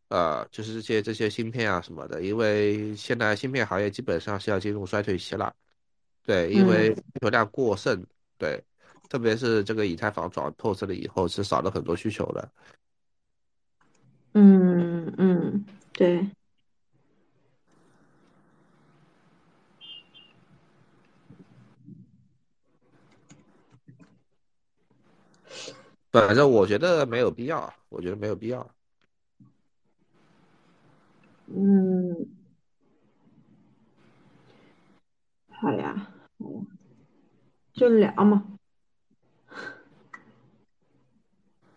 [0.08, 5.52] 呃，就是这些这些芯片啊什么的，因为现在芯片行业基本上是要进入衰退期了，
[6.24, 8.04] 对，因为嗯需求量过剩，
[8.38, 8.62] 对，
[9.08, 12.48] 特别是这个以太坊转 POS 了以后，是少了很多需求的。
[14.34, 16.28] 嗯嗯，对，
[26.12, 28.75] 反正我觉得没有必要，我觉得没有必要。
[31.48, 32.26] 嗯，
[35.50, 36.06] 好呀，
[37.72, 38.42] 就聊嘛。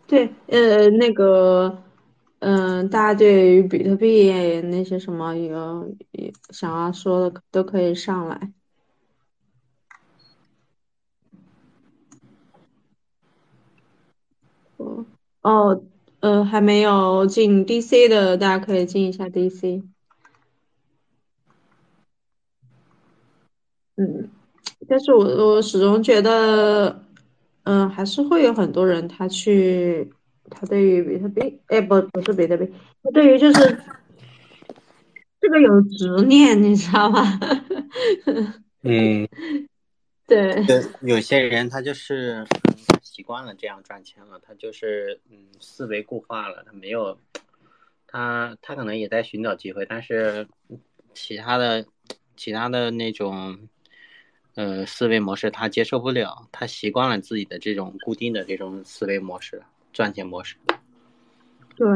[0.06, 1.82] 对，呃，那个，
[2.40, 4.30] 嗯、大家对于比特币
[4.62, 8.52] 那些什么有有想要说的都可以上来。
[14.76, 15.04] 哦
[15.42, 15.82] 哦，
[16.20, 19.82] 呃，还没有进 DC 的，大家可以进一下 DC。
[23.96, 24.30] 嗯，
[24.88, 27.04] 但是我我始终觉得，
[27.64, 30.10] 嗯，还是会有很多人他去，
[30.50, 32.70] 他对于比特币，哎，不，不是比特币，
[33.02, 33.60] 他对于就是
[35.40, 37.40] 这个有执念，你知道吗？
[38.84, 39.28] 嗯，
[40.26, 42.46] 对，有有些人他就是
[43.20, 47.20] 习惯了这样赚钱了，他就是嗯思维固化了，他没有
[48.06, 50.48] 他他可能也在寻找机会，但是
[51.12, 51.84] 其他的
[52.34, 53.68] 其他的那种
[54.54, 59.62] 呃思维模式他接受不了，他习惯了自己的这种固定的这种思维模式，
[59.92, 60.56] 赚钱模式。
[61.76, 61.86] 对，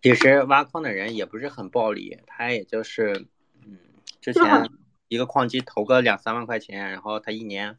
[0.00, 3.26] 其实挖矿的人也不是很暴利，他也就是
[3.66, 3.78] 嗯
[4.22, 4.70] 之前
[5.08, 7.76] 一个矿机投个两三万块钱，然后他一年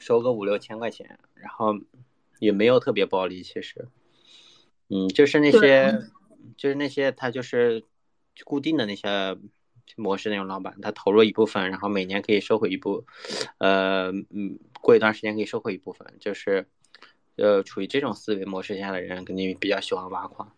[0.00, 1.78] 收个五六千块钱，然后
[2.40, 3.86] 也没有特别暴利，其实，
[4.88, 6.00] 嗯，就是那些
[6.56, 7.84] 就是那些他就是
[8.44, 9.36] 固定的那些
[9.96, 13.04] 模式那种老板，他投入一部分，然后每年可以收回一部，
[13.58, 16.66] 呃嗯，过一段时间可以收回一部分，就是
[17.36, 20.50] 呃处于这种思维模式下的人，肯定比较喜欢挖矿。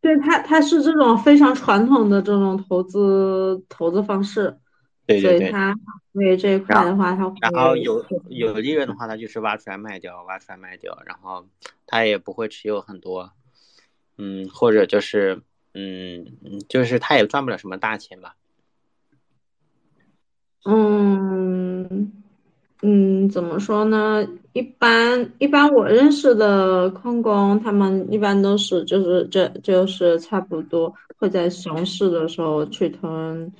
[0.00, 4.56] 对他他是这种非常传统的这种投资投资方式，
[5.08, 5.38] 对对对。
[5.38, 5.74] 所以他
[6.12, 11.46] 对这一块的话，它然后有有利润的话，它就是挖出来卖掉，挖出来卖掉，然后
[11.86, 13.32] 它也不会持有很多，
[14.18, 15.40] 嗯，或者就是
[15.72, 18.34] 嗯嗯，就是它也赚不了什么大钱吧。
[20.64, 22.12] 嗯，
[22.82, 24.28] 嗯，怎么说呢？
[24.52, 33.50] 一般一般我认识的矿工，他们一般都是就是这就是差不多会在熊市的时候去囤。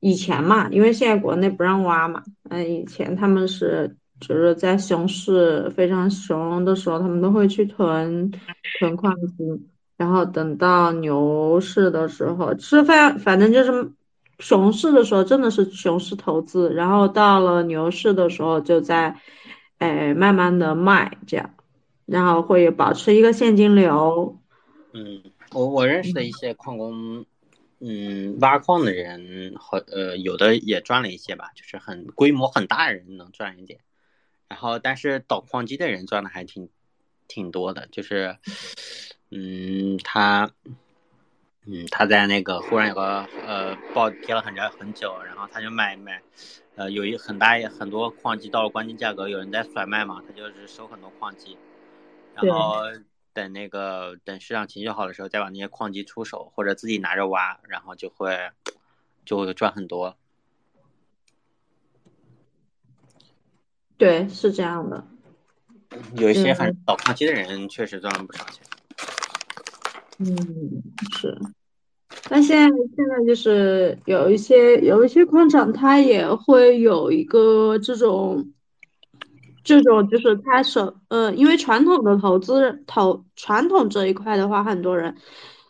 [0.00, 8.30] 以前嘛，因为现在国内不让挖嘛，嗯，以前他们是就是在熊市非常熊的时候，他们都会去囤
[8.78, 13.92] 囤矿机，然后等到牛市的时候，吃饭反正就是。
[14.40, 19.16] 熊市的时候真的是熊市投资，然后到了牛市的时候就在，
[19.78, 21.50] 哎，慢慢的卖这样，
[22.06, 24.38] 然后会保持一个现金流。
[24.92, 27.26] 嗯，我我认识的一些矿工，
[28.40, 33.80] 挖矿的人和呃有的也赚了一些吧，就是很规模很大的人能赚一点，
[34.48, 36.68] 然后但是倒矿机的人赚的还挺
[37.26, 38.36] 挺多的，就是，
[39.30, 40.50] 嗯，他。
[41.70, 46.22] 嗯，他在那个忽然有个呃暴跌了很长很久，然后他就买买，
[46.76, 51.58] 呃，有一很大很多矿机到了关键价格，有人在甩卖嘛，他就是收很多矿机，
[52.34, 52.84] 然后
[53.38, 58.36] 等那个等市场情绪好的时候再把那些矿机出手，或者自己拿着挖，然后就会
[59.24, 60.16] 就会赚很多。
[63.96, 65.06] 对，是这样的。
[66.16, 68.66] 有一些很倒矿机的人确实赚了不少钱。
[70.18, 70.82] 嗯，
[71.12, 71.38] 是。
[72.28, 78.50] 那现在现在就是有一些有一些矿场，它也会有一个这种，
[79.68, 85.14] 这种就是他手呃，因为传统的投资投传统这一块的话，很多人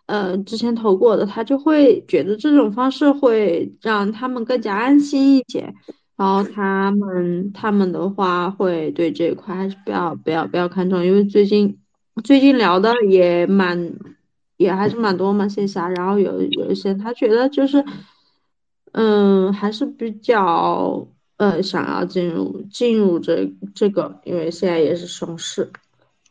[0.07, 5.75] 呃之前投过的，他就会觉得这种方式会让他们更加安心一些，
[6.17, 11.77] 然后他们他们的话会对这一块还是不要不要不要看重，因为最近
[12.23, 13.93] 最近聊的也蛮。
[14.59, 17.85] 也还是蛮多嘛线下，然后有有一些他觉得就是，
[18.91, 21.07] 嗯，还是比较
[21.39, 25.73] 呃想要进入进入这这个，因为现在也是熊市，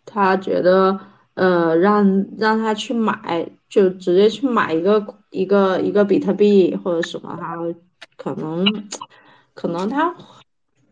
[0.05, 0.99] 他觉得
[1.33, 7.57] 呃让让他去买，就直接去买一个一个一个比特币或者什么，他
[8.15, 8.65] 可能
[9.53, 10.15] 可能他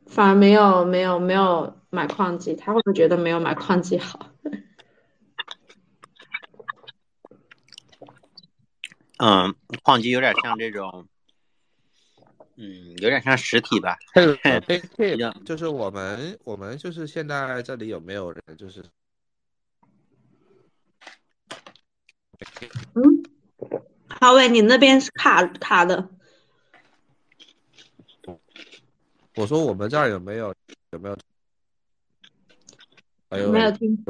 [0.06, 4.20] 反而没有没有没有买矿机，他会不会觉得没有买矿机好？
[9.18, 11.08] 嗯，矿机有点像这种，
[12.58, 13.98] 嗯，有点像实体吧。
[14.66, 14.82] 对，
[15.46, 18.84] 就是我们，我们就是现在这里有没有人就是？
[22.94, 23.24] 嗯，
[24.22, 26.10] 好喂，你那边是卡卡的。
[29.36, 30.56] 我说我们这儿有没有
[30.92, 31.18] 有没有？
[33.52, 34.06] 没有听。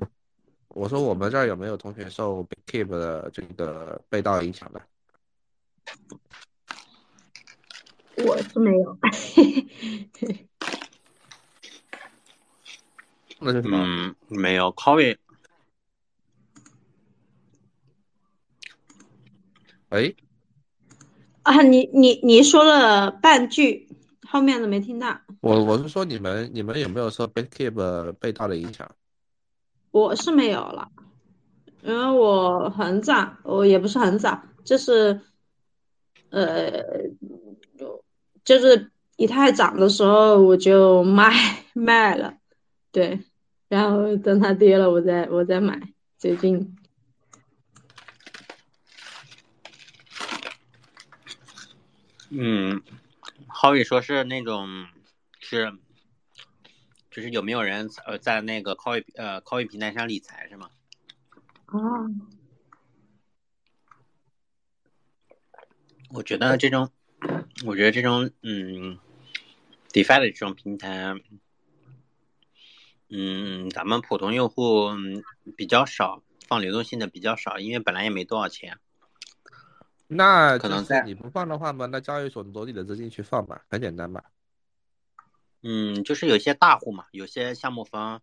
[0.67, 4.81] 我说我们这儿有没有同学受 Keep 的这个被盗影响的？
[8.24, 8.97] 我是没有，
[13.41, 13.78] 那是什么？
[13.78, 14.74] 嗯，没有。
[14.74, 15.18] Coffee，
[19.89, 20.16] 哎，
[21.43, 23.89] 啊，你你你说了半句，
[24.26, 25.20] 后面的没听到。
[25.41, 28.89] 我我是说你们你们有没有受 Keep 被盗的影响？
[29.91, 30.89] 我是没有了，
[31.84, 35.20] 因为我很早，我也不是很早，就是。
[36.32, 36.82] 呃，
[38.45, 41.33] 就就是以太涨的时候我就卖
[41.73, 42.37] 卖了，
[42.91, 43.19] 对，
[43.67, 45.81] 然后等它跌了我再我再买。
[46.17, 46.77] 最近，
[52.29, 52.81] 嗯，
[53.47, 54.87] 好比说是那种
[55.39, 55.73] 是，
[57.11, 60.69] 就是有没有人呃在那个 c o 呃 c o 平台上理财是吗？
[61.67, 61.79] 啊。
[66.11, 66.89] 我觉得这种，
[67.63, 68.99] 我觉得这种，嗯
[69.93, 71.15] ，DeFi 的这种平台，
[73.09, 74.89] 嗯，咱们普通用户
[75.55, 78.77] 比较少，放流动性的比较少，因为本来也没多少钱。
[80.07, 84.25] 那可能在你不放的话嘛，那交易所挪你的资金去放吧，很简单吧。
[85.63, 88.21] 嗯，就是有些大户嘛，有些项目方，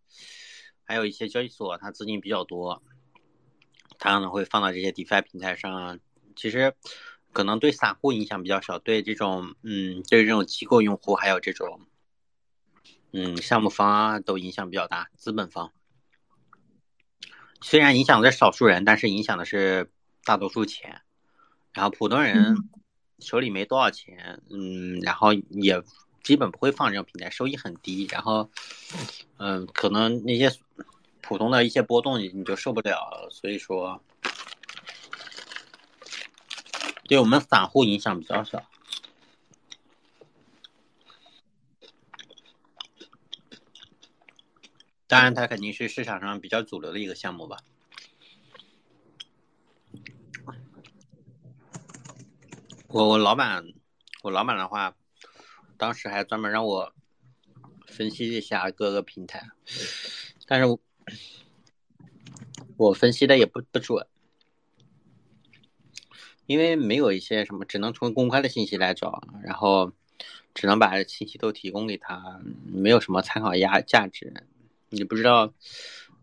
[0.85, 2.83] 还有一些交易所，它资金比较多，
[3.99, 5.99] 它可能会放到这些 DeFi 平台上。
[6.37, 6.75] 其实。
[7.33, 11.81] 可能对散户影响比较少，对这种嗯，对这种机构用户还有这种
[13.13, 15.09] 嗯项目方啊，都影响比较大。
[15.17, 15.73] 资本方
[17.61, 19.91] 虽然影响的是少数人，但是影响的是
[20.25, 21.01] 大多数钱。
[21.73, 22.55] 然后普通人
[23.19, 25.83] 手里没多少钱，嗯，然后也
[26.23, 28.07] 基本不会放这种平台，收益很低。
[28.11, 28.51] 然后
[29.39, 30.53] 嗯，可能那些
[31.23, 34.03] 普通的一些波动你就受不了，所以说。
[37.13, 38.65] 对我们散户影响比较小。
[45.07, 47.59] 当然，它肯定是市场上比较主流的一个项目吧。
[52.89, 53.63] 我我老板，
[54.23, 54.97] 我老板的话，
[55.77, 56.95] 当时还专门让我
[57.89, 59.51] 分析一下各个平台，
[60.47, 60.81] 但是我
[62.79, 64.07] 我分析的也不不准，
[66.53, 69.91] 因为没有一些什么，只能从公开的信息来找，然后
[70.53, 74.35] 只能把信息都提供给他，没有什么参考价价值。
[74.91, 75.55] 你不知道，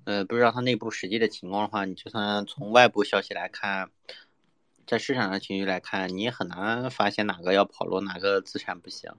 [0.04, 3.90] 呃，不知道他内部实际的情况的话，你就算从外部消息来看。
[4.86, 9.12] 在市场上情绪来看，你也很难发现哪个要跑路，哪个资产不行。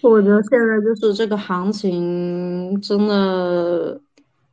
[0.00, 4.00] 我觉得现在就是这个行情，真的，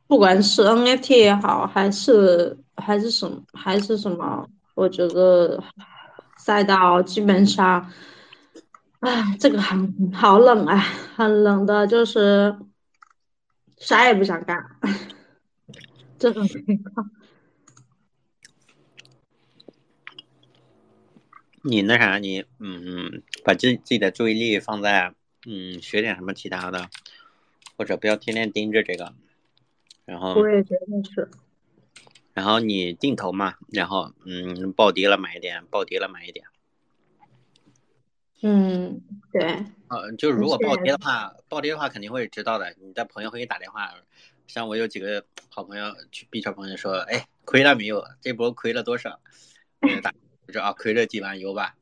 [0.06, 5.62] 不管是 NFT 也好，还是还是什么，还是什么，我觉得
[6.36, 7.90] 赛道基本上，
[9.00, 10.76] 唉，这个行情好冷啊，
[11.14, 12.56] 很冷的，就是。
[13.78, 14.56] 啥也不想干，
[16.18, 17.10] 这种情况。
[21.60, 25.12] 你那啥，你嗯，把自自己的注意力放在
[25.46, 26.90] 嗯，学点什么其他的，
[27.76, 29.14] 或者不要天天盯着这个。
[30.04, 31.30] 然后我也觉得是。
[32.34, 36.44] 然后你定投嘛，然后嗯，暴跌了买一点，暴跌了买一点。
[38.42, 39.00] 嗯，
[39.32, 39.64] 对。
[39.88, 42.74] 呃，就是如果暴跌的话，暴跌的话肯定会知道的。
[42.80, 43.94] 你的朋友会给你打电话，
[44.48, 48.04] 像我有几个好朋友去 B 圈朋友说，哎，亏了没有？
[48.20, 49.20] 这波亏了多少？
[50.02, 50.12] 打，
[50.48, 51.76] 说啊，亏了几万油吧。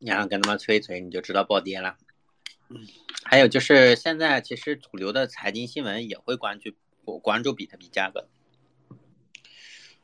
[0.00, 1.96] 然后跟他们吹一吹，你就知道暴跌了。
[3.24, 6.72] 还有就是现在其实主流的财经新闻也会关注
[7.04, 8.28] 我关注比特币价格。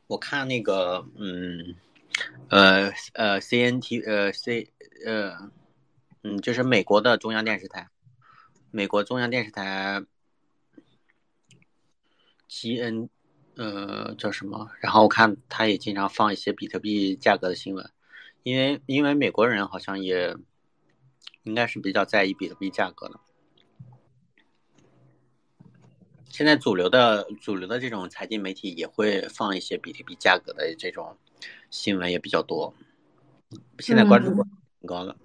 [0.06, 1.74] 我看那个，嗯。
[2.48, 4.72] 呃呃，C N T 呃 C
[5.04, 5.50] 呃
[6.22, 7.90] 嗯，就是美国的中央电视台，
[8.70, 10.02] 美国中央电视台
[12.48, 13.10] G N
[13.56, 14.70] 呃叫什么？
[14.80, 17.90] 然后我看他也经常放一些比特币价格的新闻，
[18.46, 20.36] 因为因为美国人好像也
[21.42, 23.18] 应该是比较在意比特币价格的。
[26.28, 31.18] 现在主流的主流的这种财经媒体也会放一些比特币价格的这种。
[31.68, 32.72] 新闻也比较多，
[33.80, 34.42] 现在关注度
[34.80, 35.16] 挺高的。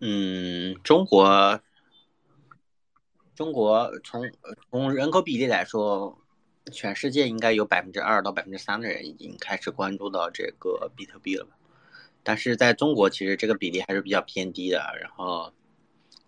[0.00, 1.60] 嗯，中国，
[3.34, 4.22] 中国从
[4.70, 6.18] 从人口比例来说，
[6.72, 11.46] 全世界应该有百分之二到百分之三的人已经开始关注到这个比特币了。
[12.22, 15.52] 但是在中国，其实这个比例还是比较偏低的，然后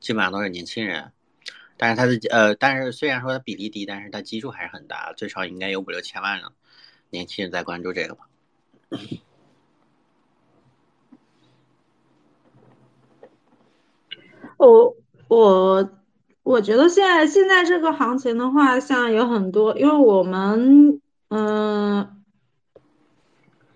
[0.01, 1.13] 基本上都是年轻人。
[1.77, 6.53] 但是它的呃，但是虽然说它比例低，但是它基数还是很大，最少应该有五六千万了。
[7.11, 8.29] 年轻人在关注这个吧？
[14.57, 14.97] 我
[15.29, 15.98] 我
[16.49, 22.09] 我觉得现在现在这个行情的话，像有很多，因为我们嗯，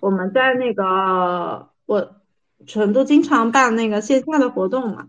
[0.01, 2.15] 我们在那个我
[2.67, 5.09] 成都经常办那个线下的活动嘛，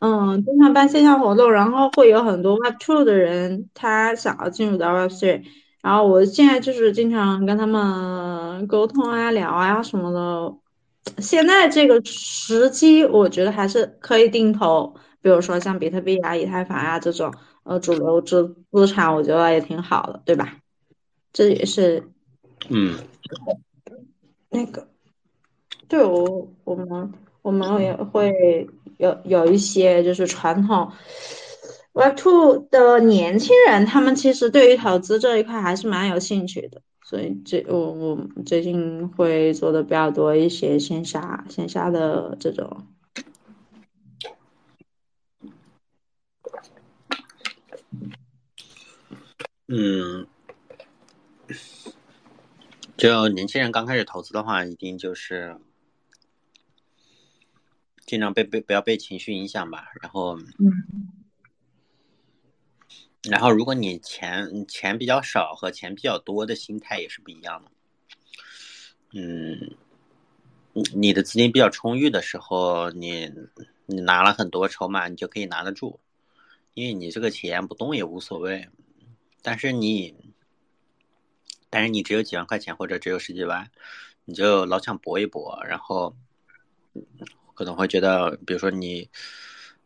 [0.00, 5.44] 嗯，经常办线下活动，然后会有很多 Web Two 的人，他想要进入到 Web Three。
[5.82, 10.56] 然后我现在就是经常跟他们沟通啊、聊啊什么的。
[11.22, 17.32] 现在这个时机，我觉得还是可以定投，比如说像比特币啊、以太坊啊这种
[17.64, 20.56] 呃主流资资产，我觉得也挺好的，对吧？
[21.32, 22.02] 这也是，
[22.68, 22.94] 嗯，
[24.48, 24.88] 那个，
[25.86, 27.12] 对我我们
[27.42, 28.68] 我们也会
[28.98, 30.90] 有有一些就是传统。
[31.92, 42.86] Web Two 的年轻人，他们其实对于投资这一块还是蛮有兴趣的，所以这我我最近会做的比较多一些线下线下的这种。
[49.72, 50.26] 嗯，
[52.96, 55.56] 就年轻人刚开始投资的话，一定就是
[58.04, 61.08] 尽量被被不要被情绪影响吧，然后嗯。
[63.22, 67.70] 然后，如果你钱钱比较少和钱比较多的心态也是不一样的。
[69.12, 69.76] 嗯，
[70.72, 73.30] 你你的资金比较充裕的时候，你
[73.86, 76.00] 你拿了很多筹码，你就可以拿得住，
[76.74, 78.68] 因为你这个钱不动也无所谓。
[79.42, 80.14] 但是你，
[81.68, 83.70] 但是你只有几万块钱或者只有十几万，
[84.24, 86.16] 你就老想搏一搏，然后
[87.54, 89.10] 可能会觉得，比如说你。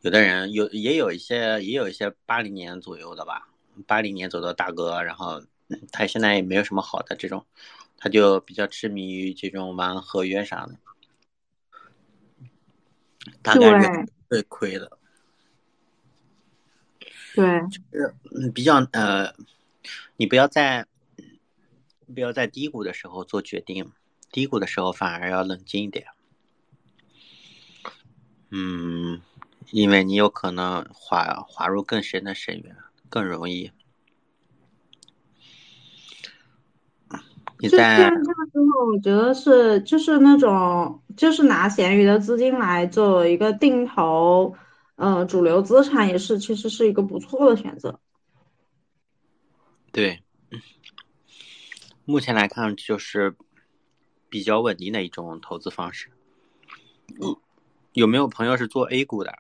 [0.01, 3.49] 有的人有也有一些也有一些八零年左右的吧，
[3.87, 5.43] 八零年左右的大哥，然后
[5.93, 7.47] 他现在也没有什么好的这种，
[7.97, 10.77] 他就比较痴迷于这种玩合约啥的，
[13.41, 14.99] 大概率会亏的。
[17.35, 19.35] 对，就是嗯，比较呃，
[20.17, 20.87] 你不要在
[22.15, 23.91] 不要在低谷的时候做决定，
[24.31, 26.07] 低谷的时候反而要冷静一点。
[28.51, 29.21] 嗯，
[29.73, 32.77] 因为你有可能滑滑入更深的深渊，
[33.09, 33.73] 更容易。
[37.59, 44.55] 你在这个时候，我觉得是就是那种就是拿闲鱼的资金来做一个定投。
[44.97, 48.01] 呃，主流资产也是，其实是一个不错的选择。
[49.91, 50.23] 对，
[52.05, 53.37] 目前来看就是
[54.29, 56.11] 比较稳定的一种投资方式。
[57.21, 57.37] 嗯，
[57.93, 59.39] 有没有朋友是做 A 股的？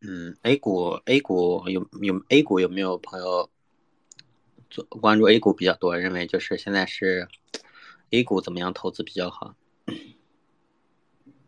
[0.00, 3.50] 嗯，A 股 A 股有有 A 股有没有朋友
[4.68, 5.96] 做关注 A 股比较多？
[5.96, 7.26] 认为就是现在是
[8.10, 9.54] A 股怎么样投资比较好？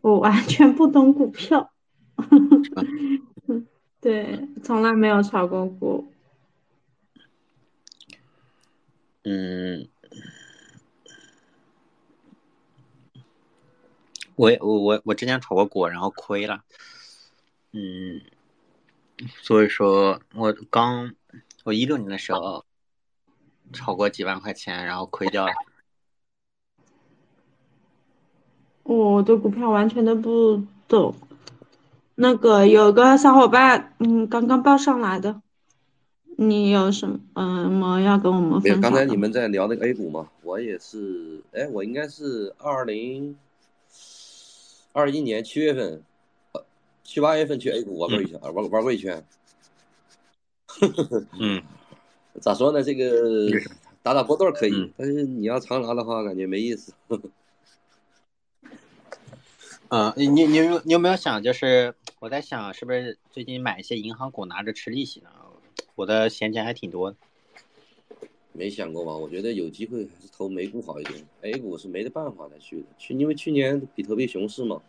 [0.07, 1.73] 我完全不懂股票，
[4.01, 6.13] 对，从来没有炒过股。
[9.25, 9.89] 嗯，
[14.37, 16.63] 我我我我之前炒过股，然后亏了。
[17.73, 18.21] 嗯，
[19.43, 21.17] 所以说我刚
[21.65, 22.65] 我一六年的时候
[23.73, 25.53] 炒过几万块钱，然后亏掉了。
[28.87, 31.15] 我的股票完全都不懂。
[32.15, 35.43] 那个有个小伙伴，嗯，刚刚报上来的，
[36.37, 38.81] 你有什么嗯么要跟我们分享？
[38.81, 43.37] 刚才你们在聊那个 A 股嘛，我也是，哎，我应该是二零
[44.93, 46.03] 二一年七月份，
[47.05, 49.23] 七八月份去 A 股玩过一圈，玩玩过一圈。
[51.39, 51.63] 嗯，
[52.41, 52.83] 咋说呢？
[52.83, 53.51] 这个
[54.03, 56.95] 打打波段可以，但是你要长拿的话，感觉没意思。
[59.89, 65.31] 嗯，你你你有你有没有想，就是我在想，是不是最近买一些银行股拿着吃利息呢？
[65.95, 67.17] 我的闲钱还挺多的。
[68.53, 69.17] 没想过吧？
[69.17, 72.87] 我觉得有机会还是投美股好一点，A 股是没得办法再去的。
[72.99, 74.83] 去因为去年比特币熊市嘛，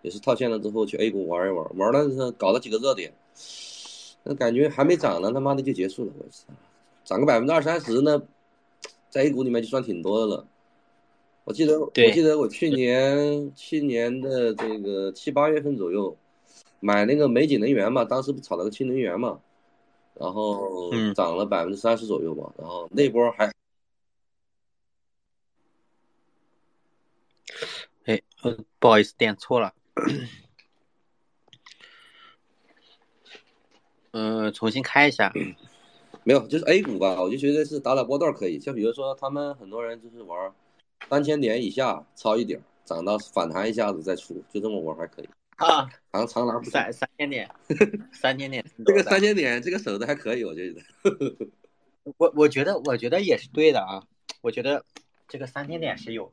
[0.00, 3.12] 也是套现了之后去 A 股玩一玩，玩了搞了几个热点，
[4.22, 6.12] 那感觉还没涨呢，他妈的就结束了。
[6.18, 6.46] 我操，
[7.04, 8.22] 涨个百分之二三十呢，
[9.10, 10.46] 在 A 股里面就算挺多的了。
[11.48, 16.14] 我记得，我记得我去年去年的这个七八月份左右，
[16.78, 19.40] 买那个美景能源嘛，当时不炒了个新能源嘛，
[20.12, 23.50] 然后涨了百分之三十左右嘛，然后那波还，
[28.04, 28.20] 哎，
[28.78, 29.72] 不好意思点错了，
[34.10, 35.32] 嗯，重新开一下，
[36.24, 40.52] 没有，就是 A 股吧，我就觉得是打打波段可以，像比如说他们很多人就是玩。
[41.08, 45.88] 三千点以下抄一点，涨到反弹一下子再出，就这么玩还可以啊。
[46.12, 47.48] 长长拿三三千点，
[48.12, 50.80] 三千点，这个三千点这个守的还可以，我觉得。
[52.16, 54.02] 我我觉得我觉得也是对的啊，
[54.40, 54.82] 我觉得
[55.28, 56.30] 这个三千点是有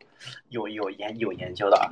[0.49, 1.91] 有有研有研究的啊。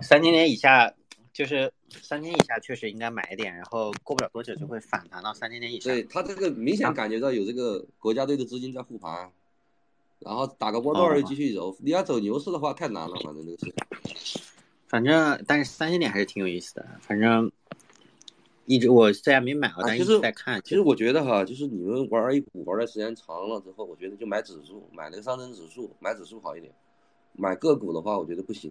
[0.00, 0.94] 三千点以下
[1.32, 5.92] 就是三千以下确实应该买一点，然后过不了多久就会反弹到三千点以上。
[5.92, 9.30] 对他这个明显感觉到有这个国家队的资金在护盘。
[10.20, 14.40] 然后打个波段又继续走，你要走牛市的话太难了，反正这个事。
[14.86, 16.86] 反正，但是三千点还是挺有意思的。
[17.00, 17.50] 反正
[18.66, 20.60] 一直我虽然没买，但一直在看。
[20.62, 26.72] 其实我觉得哈，就是你们玩 A 股玩的时间长了之后，我觉得就买指数，买那个上证指数，买指数好一点。
[27.32, 28.70] 买个股的话，我觉得不行，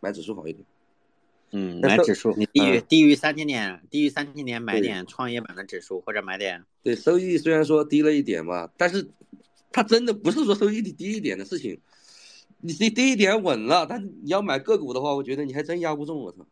[0.00, 0.64] 买指数好一点。
[1.50, 6.64] 嗯，买指数，你低于低于三千点，低于三千点买点创业板的指数，或者买点。
[6.82, 9.10] 对，收益虽然说低了一点吧，但是。
[9.72, 11.80] 它真的不是说收益率低一点的事情，
[12.60, 16.16] 你这低一点稳了，但你要买个股的话，我觉得你还真压不中。
[16.18, 16.46] 我操，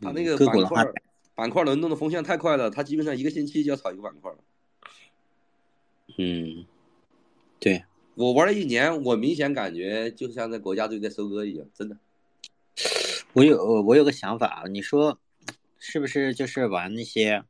[0.00, 0.86] 它那个板块
[1.34, 4.38] 板块轮动的风向太快了，它基本上一个星期就要炒一个板块了。
[6.18, 6.66] 嗯，
[7.58, 7.82] 对
[8.14, 11.96] 我玩了一年，我明显感觉就像在国家队在收割一样，真的。
[13.32, 15.18] 我有我有个想法，你说
[15.78, 17.42] 是不是就是玩那些，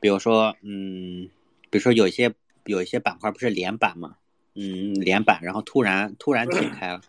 [0.00, 1.30] 比如说嗯，
[1.70, 2.34] 比如说有一些。
[2.70, 4.16] 有一些板块不是连板嘛，
[4.54, 7.00] 嗯，连板，然后突然突然解开了，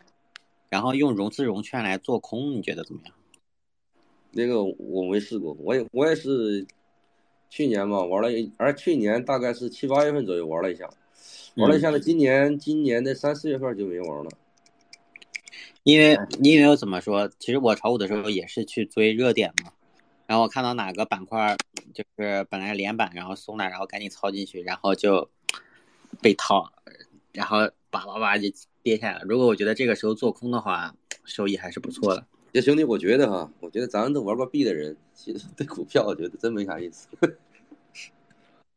[0.69, 3.13] 然后用融资融券来做空，你觉得怎么样？
[4.31, 6.65] 那个我没试过，我也我也是
[7.49, 10.89] 去年嘛玩了，而去年大概是七八月份左右玩了一下，
[11.55, 14.29] 玩了一下呢，今年今年的三四月份就没玩了。
[15.83, 19.73] 因为因为我怎么说，其实我炒股的时候也是去追热点嘛，
[20.27, 21.57] 然后我看到哪个板块
[21.93, 25.29] 就是本来连板，然后松了，然后赶紧操进去，然后就
[26.21, 26.71] 被套，
[27.33, 27.57] 然后
[27.89, 28.47] 叭叭叭就
[28.83, 29.21] 跌下来。
[29.27, 30.95] 如果我觉得这个时候做空的话，
[31.25, 32.25] 收益还是不错的。
[32.53, 37.07] 这兄弟，我觉得哈，我觉得咱们都玩过币的人，其实对股票我觉得真没啥意思。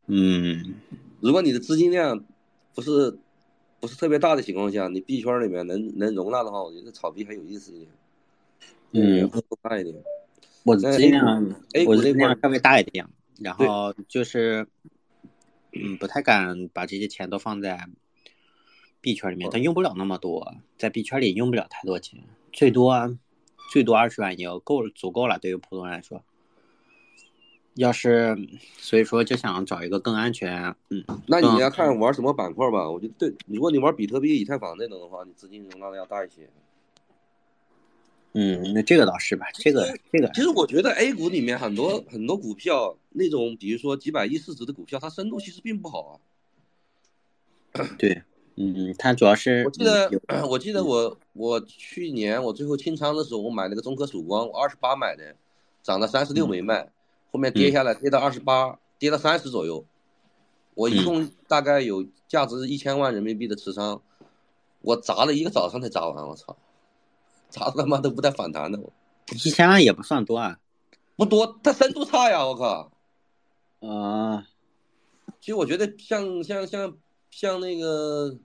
[0.07, 0.74] 嗯，
[1.20, 2.24] 如果你的资金量
[2.74, 3.18] 不是
[3.80, 7.90] 不是特别大的情况下，你币圈里面能能容纳的话，我觉得炒币还有意思一点。
[8.92, 9.97] 嗯，更大一点。
[10.62, 13.05] 我的资金量，A 我资金量稍微大一点，
[13.40, 14.66] 然后就是，
[15.74, 17.88] 嗯，不太敢把这些钱都放在
[19.00, 22.20] 币圈里面，他用不了那么多，在币圈里用不了太多钱，
[22.52, 23.18] 最多
[23.70, 26.22] 最多二十万也就够足够了，对于普通人来说。
[27.74, 28.38] 要是，
[28.78, 32.88] 所以说就想找一个更安全，嗯，那你要看玩什么板块吧。
[32.88, 36.48] 我觉得对，如果你玩比特币、以太坊那种的话，你资金容纳的要大一些。
[38.37, 46.20] 嗯，那这个倒是吧，这个这个其实我觉得 A 股里面很多很多股票，那种比如说几百亿市值的股票，它深度其实并不好
[47.72, 47.87] 啊。
[47.97, 48.22] 对，
[48.57, 55.37] 嗯，它主要是我记得嗯 我记得我我去年我最后清仓的时候，我买那个中科曙光，我二十八买的，
[55.85, 56.91] 涨到三十六没卖，
[57.30, 59.85] 后面跌下来跌到二十八，跌到三十左右，
[60.74, 64.03] 我一共大概有价值一千万人民币的持仓，
[64.80, 66.57] 我砸了一个早上才砸完，我操，
[67.55, 68.92] 砸他妈都不带反弹的，我
[69.32, 70.59] 一千万也不算多啊，
[71.14, 72.90] 不多，它深度差呀，我靠。
[73.78, 74.44] 啊，
[75.40, 76.96] 其实我觉得像像像
[77.30, 78.36] 像那个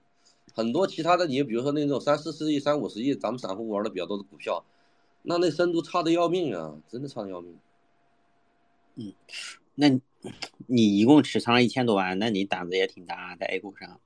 [0.54, 4.64] 很多其他的，你比如说那种三四十亿、三五十亿，咱们散户玩的比较多的股票，
[5.22, 7.58] 那那深度差的要命啊，真的差的要命。
[8.94, 9.12] 嗯
[9.74, 10.00] 那你
[10.66, 13.98] 你一共持仓一千多万，那你胆子也挺大，在 A 股上。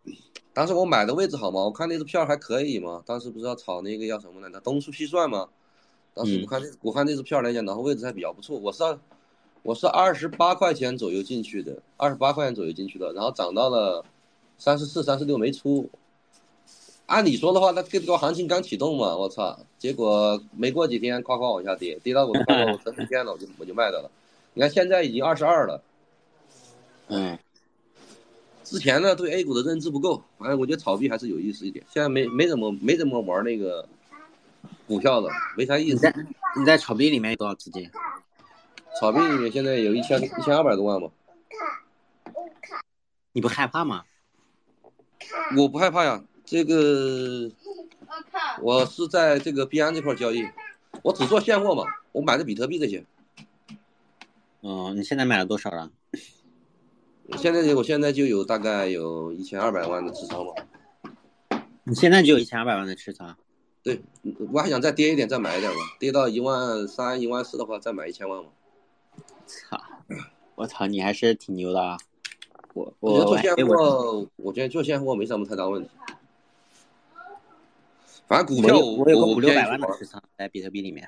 [0.54, 1.62] 当时我买的位置好吗？
[1.62, 3.02] 我看那只票还可以嘛。
[3.04, 4.58] 当时不是要炒那个叫什么来着？
[4.60, 5.48] 东数西算吗？
[6.14, 8.56] 当时我看那我看那只票来讲，然后位置还比较不错。
[8.56, 8.82] 我是
[9.62, 14.04] 我是二十八块钱左右进去的，二十八块钱左右进去的，然后涨到了
[14.56, 15.90] 三十四、三十六没出。
[17.06, 19.58] 按理说的话，那这个行情刚启动嘛，我操！
[19.78, 24.10] 结果没过几天，夸夸往下跌，跌到我都快我十天了，我 就我就卖掉了。
[24.54, 25.82] 你看现在已经二十二了。
[27.08, 27.38] 嗯，
[28.64, 31.84] 之前呢对 A 股的认知不够，反正我觉得炒币还是有意思一点。
[31.88, 33.86] 现在没没怎么没怎么玩那个
[34.86, 36.14] 股票了，没啥意思你在。
[36.56, 37.90] 你在炒币里面有多少资金？
[39.00, 41.10] 炒币里面现在有一千一千二百多万吧，
[43.32, 44.04] 你不害怕吗？
[45.56, 46.22] 我不害怕呀。
[46.44, 47.50] 这个
[48.62, 50.48] 我是在这个币安这块交易，
[51.02, 53.04] 我只做现货嘛，我买的比特币这些。
[54.62, 55.70] 嗯，你现在买了多少
[57.28, 57.38] 了？
[57.38, 60.54] 现在我现在就有大概有一千二百万的持仓了。
[61.84, 63.36] 你现在就有一千二百万的持仓。
[63.82, 64.00] 对，
[64.50, 68.48] 我还想再跌一点，再买一点吧，跌到一万三、一万四的话，再买一千万吧。
[69.46, 69.78] 操！
[70.54, 71.98] 我操，你还是挺牛的啊！
[72.72, 75.90] 我我觉得做现货，我觉得做现货没什么太大问题。
[78.26, 79.04] 反正股票我五
[79.40, 81.06] 六百万的持仓在比特币里面。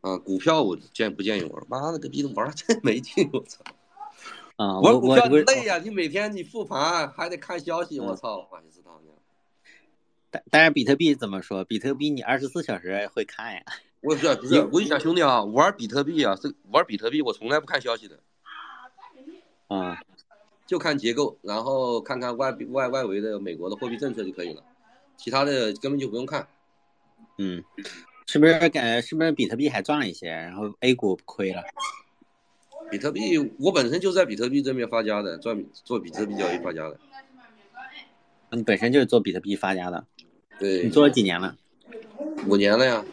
[0.00, 1.62] 啊，股票我建不建议玩？
[1.68, 3.30] 妈了个逼的，玩儿 真没劲！
[3.32, 3.62] 我操，
[4.60, 9.12] 嗯，玩股票累呀、你每天你复盘还得看消息，我操，我也知道呢。
[10.30, 11.64] 但但是比特币怎么说？
[11.64, 13.62] 比特币你二十四小时会看呀。
[14.02, 18.20] 我不是不是，我跟你讲兄弟啊，玩比特币啊，是玩比特币，我从来不看消息的，
[19.70, 19.96] 嗯，
[20.66, 24.62] 就看结构，然后看看外外外围的美国的货币政策就可以了，
[25.16, 26.46] 其他的根本就不用看。
[27.38, 27.64] 嗯，
[28.26, 31.62] 是不是感觉是不是比特币还赚了一些，然后 A 股亏了？
[32.90, 36.98] 比特币，我本身就在比特币这边发家的，做做比特币交易发家的。
[38.52, 40.04] 你本身就是做比特币发家的，
[40.58, 41.56] 对，你做了几年了？
[42.46, 43.04] 五年了呀。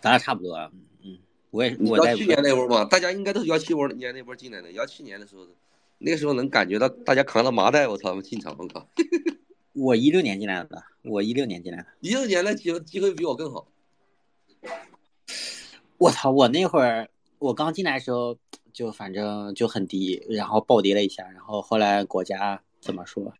[0.00, 0.70] 咱俩差不多啊。
[1.02, 1.18] 嗯，
[1.50, 4.70] 我也你我在幺七年那会儿嘛，大家应该都是幺七年那波进来的。
[4.72, 5.46] 幺七年的时候，
[5.98, 8.86] 那个时候能感觉到大家扛着麻袋，我操，进场，我靠！
[9.72, 11.86] 我一六年进来的，我一六年进来的。
[12.00, 13.66] 一六年的机机会比我更好。
[15.98, 16.30] 我操！
[16.30, 17.08] 我那会儿
[17.44, 18.38] 我刚进来的时候
[18.72, 23.34] 就反正就很低，然后暴跌了一下，然后后来国家怎么说，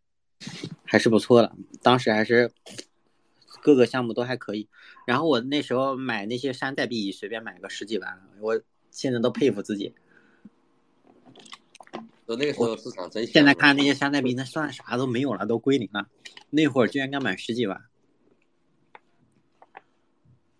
[0.85, 2.53] 还是不错的，当时还是
[3.63, 4.69] 各个项目都还可以。
[5.07, 9.95] 然后我那时候买那些山寨币，随便买个十几万，我现在都佩服自己。
[12.29, 13.27] 就那个时候市场真。
[13.27, 16.09] 现在看那些山寨币，那算啥都没有了，都归零了。
[16.51, 17.81] 那会儿居然敢买十几万，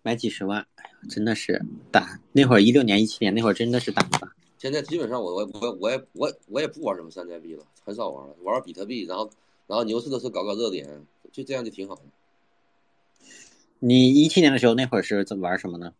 [0.01, 0.65] 买几十万，
[1.09, 2.19] 真的是胆。
[2.31, 4.33] 那会儿一六年、一七年那会儿真的是胆子大。
[4.57, 9.29] 现在基本上我我我我也我我也不玩什么山寨币了，很少玩了，玩玩比特币，然后
[9.67, 10.87] 然后牛市的时候搞搞热点，
[11.31, 12.01] 就这样就挺好的。
[13.79, 15.93] 你一七年的时候那会儿是怎么玩什么呢？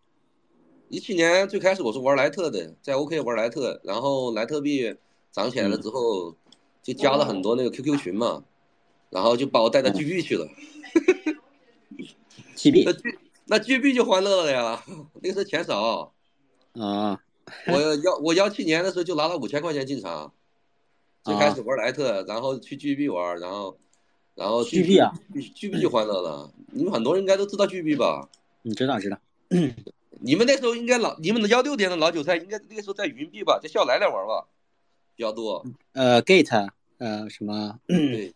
[0.90, 4.96] 一七年最开始我是玩莱特的，在 OK 玩莱特，然后莱特币
[5.32, 6.36] 涨起来了之后，
[6.82, 8.44] 就加了很多那个 QQ 群嘛，
[9.10, 10.48] 然后就把我带到 GB 去了。
[12.56, 12.86] GB
[13.48, 14.84] 那 G 那 GB 就欢乐了呀，
[15.22, 16.14] 那个时候钱少，
[16.74, 17.20] 啊，
[17.68, 20.34] 我幺我幺七年的时候就拿了五千块钱进场，
[21.24, 23.78] 最开始玩莱特，然后去 GB 玩，然后
[24.34, 26.52] 然后 GB 啊，GB 就欢乐了。
[26.72, 28.28] 你们很多人应该都知道 GB 吧？
[28.64, 29.20] 你知道知道，
[30.22, 34.48] 你们那时候应该老，你们的幺六年的老韭菜应该那个时候在云币吧，在笑来来玩吧，
[35.16, 35.64] 比较多。
[35.94, 38.34] 呃，Gate，呃，什么，对，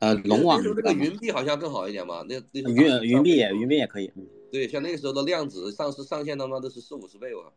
[0.00, 7.52] 呃，龙网那时候这个云币好像更好一点嘛，那那云云币也云币也可以，嗯对，像那个时候的量子上市上线他妈都是四五十倍吧，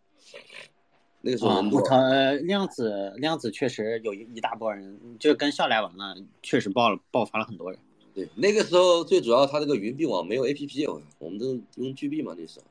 [1.22, 1.80] 那个时候啊，人多。
[1.80, 7.80] 我操，呃量子量子确实有一一大波人，就跟笑来玩了，确实爆了爆发了很多人。
[8.14, 12.66] 对，那个时候最主要它这个云币网没有 APP，我们都用 G 币嘛那时候。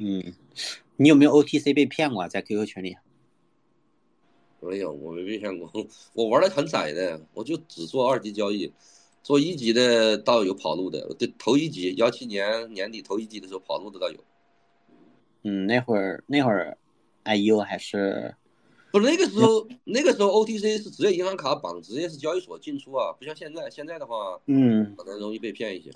[0.00, 0.34] 嗯，
[0.96, 2.28] 你有没有 OTC 被骗过啊？
[2.28, 2.96] 在 QQ 群里？
[4.60, 5.70] 没有，我没被骗过，
[6.14, 8.72] 我玩的很窄的，我就只做二级交易，
[9.24, 14.18] 做一级的倒有跑路的，对，头一级幺七年年底头一级的时候跑路的倒有。
[15.42, 16.76] 嗯，那会儿那会儿
[17.24, 18.34] ，IU 还是
[18.92, 25.90] 不是那个时候，那个时候 OTC 是直接银行卡绑，直接是交易所进出啊，不像现在，现在的话嗯可能容易被骗一些。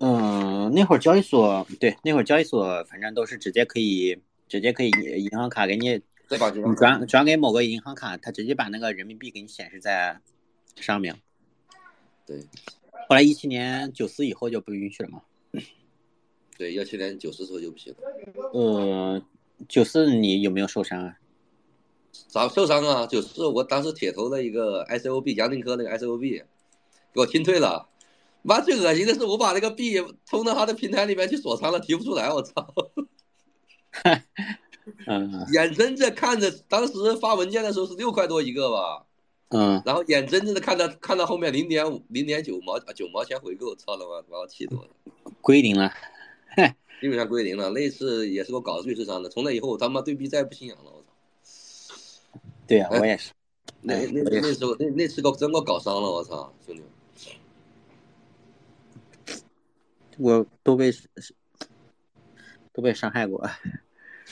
[0.00, 5.98] 嗯，那会儿交易所对，那会儿交易所反正都是直接可以直接可以银行卡给你
[6.28, 10.20] 再把银行卡转转给某个银行卡，他直接把那个人民币给你显示在
[10.76, 11.20] 上面。
[12.24, 12.40] 对
[13.08, 15.22] 后来一七年九四以后就不允许了嘛。
[16.58, 19.22] 对幺七年九四之后就不行了，呃，
[19.68, 21.18] 九四你有没有受伤啊？
[22.28, 23.06] 咋受伤啊？
[23.06, 26.42] 九四我当时铁头的一个 ICOB 杨定科那个 ICOB
[27.12, 27.88] 给我清退了。
[28.42, 32.74] 妈，最恶心的是我把那个币充到他的平台里面去锁仓了，提不出来，我操！
[35.06, 39.04] 嗯眼睁睁看着当时发文件的时候是六块多一个吧，
[39.48, 44.90] 嗯，然后眼睁睁的看到看到后面零点五、零点九毛啊九毛钱回购，操他妈，把我气死我了！
[45.40, 45.92] 归零了。
[47.00, 49.28] 基本上归零了，那次也是给我搞的最受伤的。
[49.28, 51.12] 从那以后，我他妈对币再也不信仰了，我操！
[52.66, 53.32] 对呀、我也是。
[53.82, 56.82] 那哎那那时候那那次给我真给我搞伤了，我操，兄弟！
[60.18, 60.90] 我都被
[62.72, 63.48] 都被伤害过。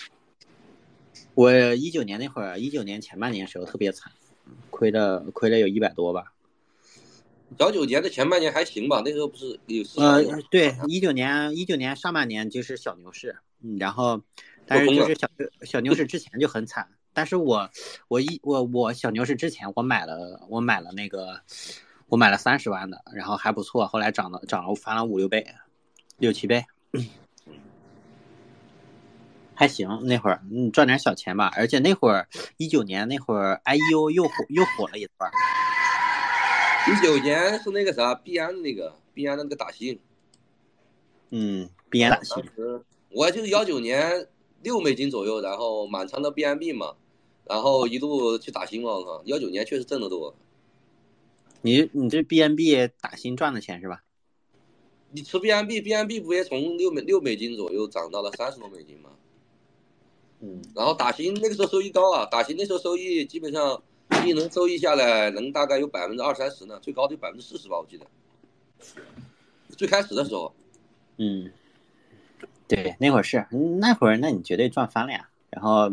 [1.34, 4.10] 我一九年那会儿，一九年前半年时候特别惨，
[4.70, 6.32] 亏了亏了有一百多吧。
[7.56, 14.20] 小九年的前半年还行吧，那时候不是有呃，对，一九年一九年上半年就是小牛市，嗯，然后
[14.66, 15.28] 但是就是小
[15.62, 17.70] 小牛市之前就很惨，但是我
[18.08, 21.42] 我一我我小牛市之前我买了我买了那个
[22.08, 25.46] 我买了三十万的，然后还不错，后来涨了涨了翻了五六倍，
[26.18, 26.64] 六七倍，
[29.54, 35.32] 还行那会儿嗯赚点小钱吧，而且那会儿一九年那会儿 IEO 又火又火了一段儿，
[36.90, 39.98] 一九年是那个啥币安的那个币安的那个打新，
[41.30, 42.44] 嗯，，BN 打新
[43.10, 44.26] 我就是幺九年
[44.62, 46.94] 六美金左右，然后满仓的 BNB 嘛，
[47.44, 50.34] 然后一路去打新嘛，我靠，幺九年确实挣得多。
[51.62, 54.02] 你你这 BNB 打新赚的钱是吧？
[55.12, 59.10] 你吃 BNB，BNB 不也从六美六美金左右涨到了三十多美金吗？
[60.44, 60.62] 嗯。
[60.74, 63.82] 然后打新那个时候收益高啊，打新那时候收益基本上
[64.26, 68.06] 一能收益下来能大概有百分之二三十呢，最高得有百分之四十吧，我记得。
[69.76, 70.54] 最开始的时候，
[71.16, 71.50] 嗯，
[72.68, 73.46] 对，那会儿是
[73.80, 75.28] 那会儿，那你绝对赚翻了呀。
[75.50, 75.92] 然后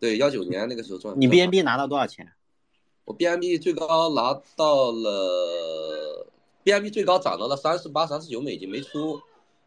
[0.00, 1.14] 对幺九年那个时候赚。
[1.18, 2.32] 你 BNB 拿到多少钱？
[3.04, 6.26] 我 BNB 最高拿到了
[6.64, 9.20] ，BNB 最高涨到了三十八、三十九美金没出，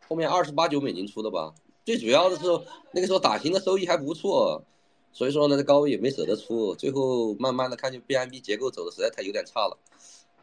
[0.07, 1.53] 后面二十八九美金出的吧。
[1.85, 2.45] 最主要的是
[2.91, 4.63] 那个时候打新的收益还不错，
[5.11, 9.77] 所以说呢，这高位也没舍得出，最后慢慢的看见 BMB 结构走的实在太有点差了，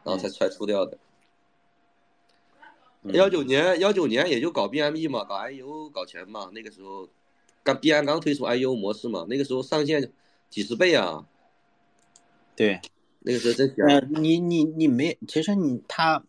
[0.03, 0.97] 然后才才出掉的。
[3.03, 7.07] 嗯幺九年幺九年也就搞 B M B 嘛，搞 IEO 搞钱嘛，那个时候
[7.63, 10.11] 刚 b m 刚推出 IEO 模式嘛，那个时候上线
[10.49, 11.25] 几十倍啊，
[12.53, 12.81] 对，
[13.19, 13.87] 那个时候真香。
[13.87, 16.21] 呃，你你你没，其实你他，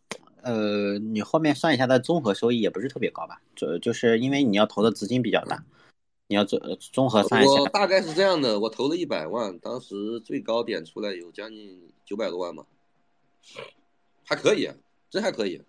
[0.48, 3.42] 呃，你后面算一下它综合收益也不是特别高吧？
[3.54, 5.62] 就就是因为你要投的资金比较大，
[6.26, 12.64] 你要综综合算一下，我大概是这样的，我投了一百万，当时最高点出来有将近九百多万吧，
[14.24, 14.70] 还可以，
[15.10, 15.60] 真还可以。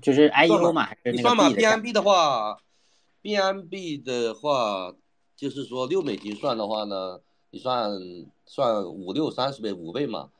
[0.00, 2.58] 就是 IEO 算嘛，还是那个你算嘛 B 的价，BNB 的话
[3.20, 4.94] ，BNB 的话，
[5.36, 7.20] 就是说六美金算的话呢，
[7.50, 7.90] 你算
[8.46, 10.30] 算五六三十倍，五倍嘛，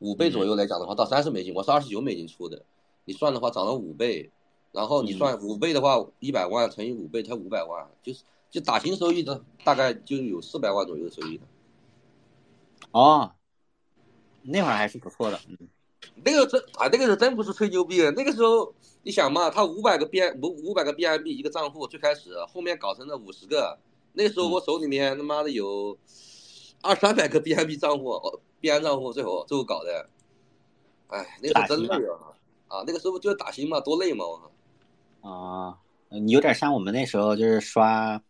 [0.00, 2.62] 五倍左右来讲的话，到三十美金，我是二十九美金出的，
[3.04, 4.30] 你算的话涨了五倍，
[4.72, 11.44] 然后你算五倍的话，一百万乘以五倍才五百万，就是就打新收益的大概就有四百万左右的收益的。
[12.92, 13.32] 哦，
[14.42, 15.56] 那会儿还是不错的，嗯，
[16.24, 18.10] 那个真啊，那个是真不是吹牛逼的。
[18.12, 23.78] 那个时候你想嘛，他五百个 B 五五百个 BNB 一个账户，最开始后面搞成了五十个。
[24.12, 25.98] 那个时候我手里面他妈的有
[26.82, 28.12] 二三百个 BNB 账户
[28.62, 30.08] ，BN 账户，最后最后搞的，
[31.08, 32.30] 哎，那个真累啊！
[32.74, 34.24] 啊，那个时候就是打新嘛，多累嘛！
[34.26, 34.38] 我
[35.22, 35.30] 靠。
[35.30, 38.20] 啊，你有点像我们那时候就是刷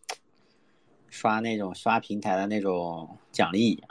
[1.08, 3.88] 刷那种刷平台的那种奖励一样。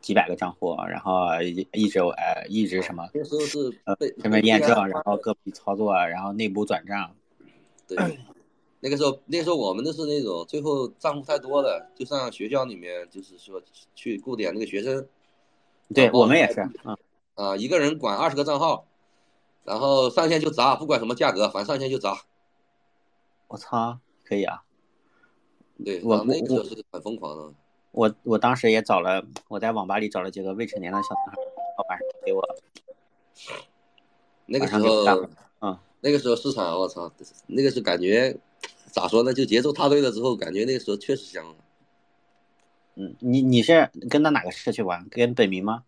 [0.00, 7.10] 几百个账户，然后一一直呃一直什么，那时候是呃什么验证，然后个币操作，然后内部转账。
[7.86, 7.96] 对，
[8.80, 13.60] 那个时候那时候我们都是那种最后账户太多了，就上学校里面就是说
[13.94, 15.04] 去雇点那个学生。
[15.92, 16.96] 对我们也是啊
[17.34, 18.86] 啊，一个人管二十个账号，
[19.68, 22.22] 然后上线就砸，不管什么价格，反正上线就砸。
[23.48, 24.62] 我操，可以啊。
[25.84, 27.54] 对，我那个时候是很疯狂的。
[27.92, 31.42] 我我当时也找了，我在网吧里找了几个未成年的小男孩，
[31.88, 32.42] 晚上给我。
[34.46, 35.28] 那个时候，
[35.60, 37.12] 嗯，那个时候市场，我操，
[37.46, 38.34] 那个时候感觉
[38.90, 39.34] 咋说呢？
[39.34, 41.54] 就节奏踏对了之后，感觉那个时候确实香。
[42.94, 45.06] 嗯，你你是跟到哪个社区玩？
[45.10, 45.84] 跟本名吗？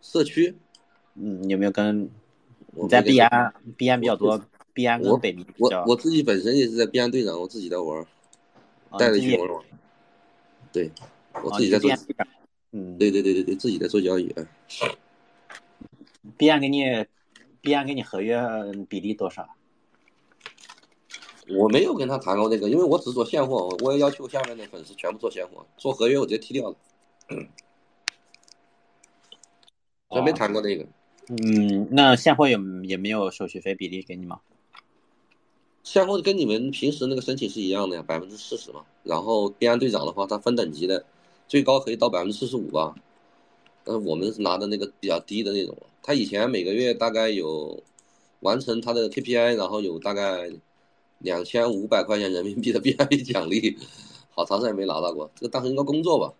[0.00, 0.56] 社区？
[1.14, 2.10] 嗯，有没有跟？
[2.76, 4.40] 你在币安，币安比较多，
[4.72, 5.44] 币安跟北冥。
[5.58, 8.06] 我我自己本身也是在币安队长，我自己在玩，
[8.98, 9.64] 带着去玩玩。
[10.72, 10.90] 对，
[11.42, 11.90] 我自己在做，
[12.72, 14.34] 嗯，对对对对对，自己在做交易。
[16.36, 16.82] 币安给你，
[17.60, 18.40] 币安给你合约
[18.88, 19.48] 比例多少？
[21.56, 26.76] 我没有跟他谈过这个，因为我只做现货，我也要求下面的粉丝全部做现货，做合约我直接踢掉了。
[30.08, 30.86] 我没谈过这个。
[31.28, 34.40] 嗯，那现货有也没有手续费比例给你吗？
[35.82, 38.82] 现货跟你们平时那个申请是一样的呀，百分之四十嘛。
[39.02, 41.04] 然后币安队长的话，他分等级的，
[41.46, 42.94] 最高可以到百分之四十五吧。
[43.84, 45.76] 但是我们是拿的那个比较低的那种。
[46.02, 47.82] 他以前每个月大概有
[48.40, 50.50] 完成他的 KPI，然后有大概
[51.18, 53.76] 两千五百块钱人民币的 BIP 奖励，
[54.30, 55.30] 好长时间没拿到过。
[55.34, 56.34] 这个当时应该工作吧？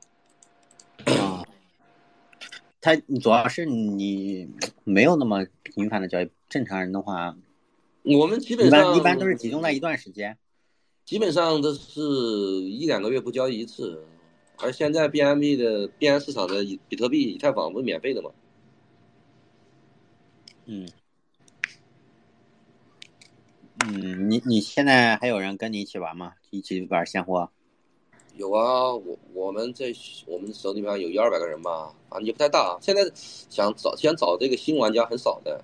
[2.84, 4.46] 啊，他主要是你
[4.84, 7.34] 没有那么频繁的交易，正常人的话。
[8.02, 10.36] 我们基本上一般都是集中在一段时间，
[11.06, 14.04] 基本上都是一两个月不交易一次，
[14.58, 18.30] 而现在 BMB 的币安市场的比特币、以太坊不是免费的吗？
[20.66, 20.86] 嗯，
[23.86, 26.34] 嗯，你你现在还有人跟你一起玩吗？
[26.50, 27.50] 一起玩现货？
[28.36, 29.94] 有啊，我我们这
[30.26, 32.76] 我们手里边有一二百个人吧，反正也不太大。
[32.80, 35.62] 现在想找想找这个新玩家很少的。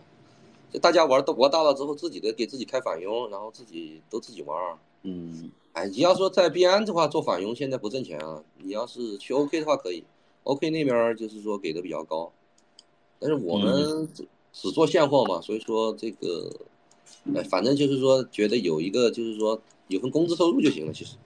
[0.73, 4.57] 就大家玩都玩大了之后，自己的给自己开返佣，然后自己都自己玩。
[5.03, 8.41] 嗯，哎，你要说在币安的话做返佣，现在不挣钱啊。
[8.59, 10.05] 你要是去 OK 的话可以
[10.45, 12.31] ，OK 那边就是说给的比较高。
[13.19, 16.49] 但是我们只只做现货嘛，所以说这个，
[17.35, 21.17] 哎，反正就是说觉得有一个就是说有份工资收入就行了，其实。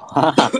[0.00, 0.50] 哈哈，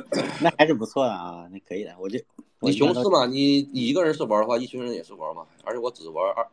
[0.41, 1.95] 那还是不错的啊，那可以的。
[1.99, 2.19] 我就
[2.61, 5.45] 你熊市嘛，你你一个人是玩的话，一群人也是玩嘛。
[5.65, 6.47] 而且我只玩二。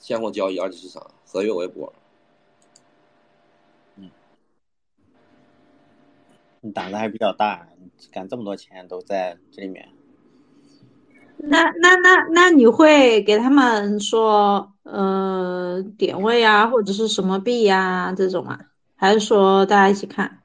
[0.00, 1.92] 现货交易、二级市场、合约我也不玩。
[3.96, 4.08] 嗯，
[6.60, 7.66] 你胆子还比较大，
[8.12, 9.88] 敢这么多钱都在这里面。
[11.36, 18.60] 那那那那你会给他们说呃点位啊，或者是什么币呀这种吗？
[18.94, 20.37] 还是说大家一起看？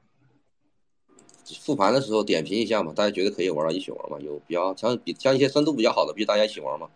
[1.60, 4.18] 复盘的时候点评一下嘛，大家觉得可以玩一起玩嘛。
[4.20, 6.88] 有比较像比像一些深度比较好的币，大家一起玩嘛。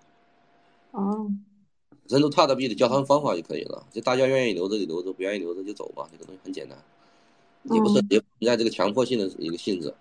[0.93, 1.31] 哦。
[2.09, 6.09] 人都差的币的教他们方法就可以了，就大家愿意留着就留着，不愿意留着就走吧。
[6.11, 6.79] 这个东西很简单，
[7.65, 9.93] 也不是也不存在这个强迫性的一个性质。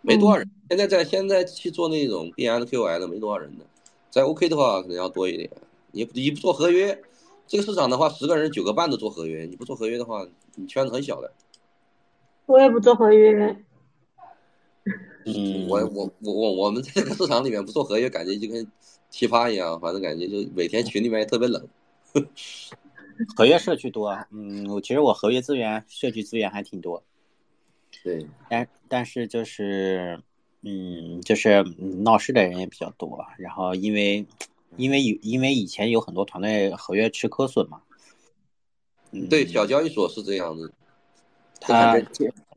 [0.00, 3.64] 没多少人，现在在现在去做那种 B N Q L 没多少人的，
[4.10, 5.48] 在 O K 的话可能要多一点。
[5.92, 7.00] 你你不做合约，
[7.46, 9.44] 这个市场的话，十个人九个半都做合约。
[9.44, 10.26] 你不做合约的话，
[10.56, 11.30] 你圈子很小的。
[12.52, 13.56] 我也不做合约。
[15.24, 18.66] 嗯，我我我我我们在这个市场里面不做合约，感觉就跟。
[19.12, 21.68] 奇葩一样，反正感觉就每天群里面也特别冷。
[23.36, 27.02] 合约社区多，嗯，我其实我合约资源、社区资源还挺多。
[28.02, 30.18] 对，但但是就是，
[30.62, 31.62] 嗯，就是
[32.02, 33.22] 闹事的人也比较多。
[33.36, 34.24] 然后因为
[34.78, 37.82] 因为有因为以前有很多团队合约吃亏损嘛。
[39.28, 40.72] 对，小交易所是这样子。
[41.62, 41.98] 他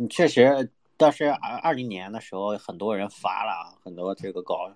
[0.09, 4.71] 确实，但是二二零年的时候，很多人发了很多这个搞。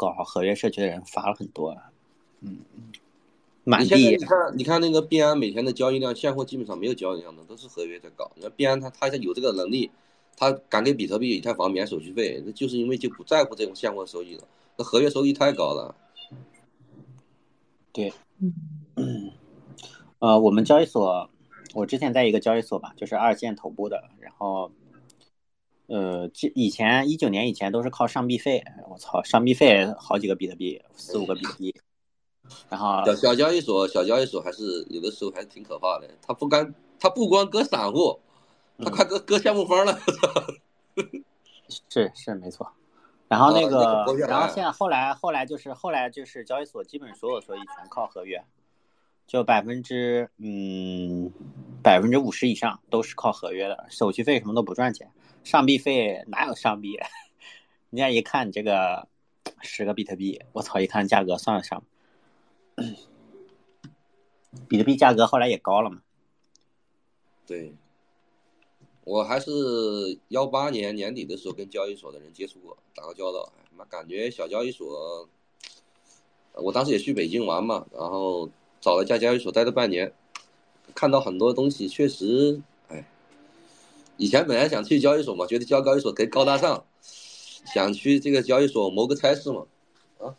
[0.00, 1.76] 搞合约社区的人发了很多，
[2.38, 2.60] 嗯，
[3.64, 8.30] 满地你看，你看那个币安每天的交易量，现货基本上没有交易量的，都是合约在搞。
[8.36, 9.90] 那币安他他有这个能力，
[10.36, 14.44] 他敢给比特币、以太坊免手续费，那就是因为就不在乎这种现货收益了。
[14.76, 15.92] 那合约收益太高了。
[17.92, 18.12] 对，
[18.94, 19.32] 嗯
[20.20, 21.28] 呃，我们交易所，
[21.78, 24.72] 我之前在一个交易所吧，就是二线头部的，然后，
[25.86, 31.72] 呃，记以前一九年以前都是靠上币费，我操，上币费好几个比特币，四五个比特币，
[32.68, 36.08] 然后小小交易所，小交易所还是有的时候还是挺可怕的。
[36.20, 38.18] 他不干，他不光割散户，
[38.78, 39.96] 它嗯快割割项目方了。
[41.88, 42.72] 是是没错，
[43.28, 48.42] 然后那啊那个然后现在后来后来就是后来就是交易所基本所有收益全靠合约，
[49.28, 51.30] 就百分之嗯
[51.82, 55.12] 百分之五十以上都是靠合约的，手续费什么都不赚钱，
[55.44, 56.98] 上币费哪有上币？
[57.90, 59.06] 人家一看你这个
[59.60, 61.84] 十个比特币，我操，一看价格算得上，
[64.66, 66.00] 比特币价格后来也高了嘛，
[67.46, 67.74] 对，
[69.04, 69.50] 我还是
[70.28, 75.28] 幺八年年底的时候跟交易所的人接触过，打过交道，哎妈感觉小交易所，
[76.54, 78.48] 我当时也去北京玩嘛，然后
[78.80, 80.12] 找了一家交易所待了半年，
[80.94, 83.04] 看到很多东西确实，哎，
[84.16, 89.66] 以前本来想去交易所嘛，觉得交交易所贼高大上，想去这个交易所谋个差事嘛，
[90.18, 90.34] 啊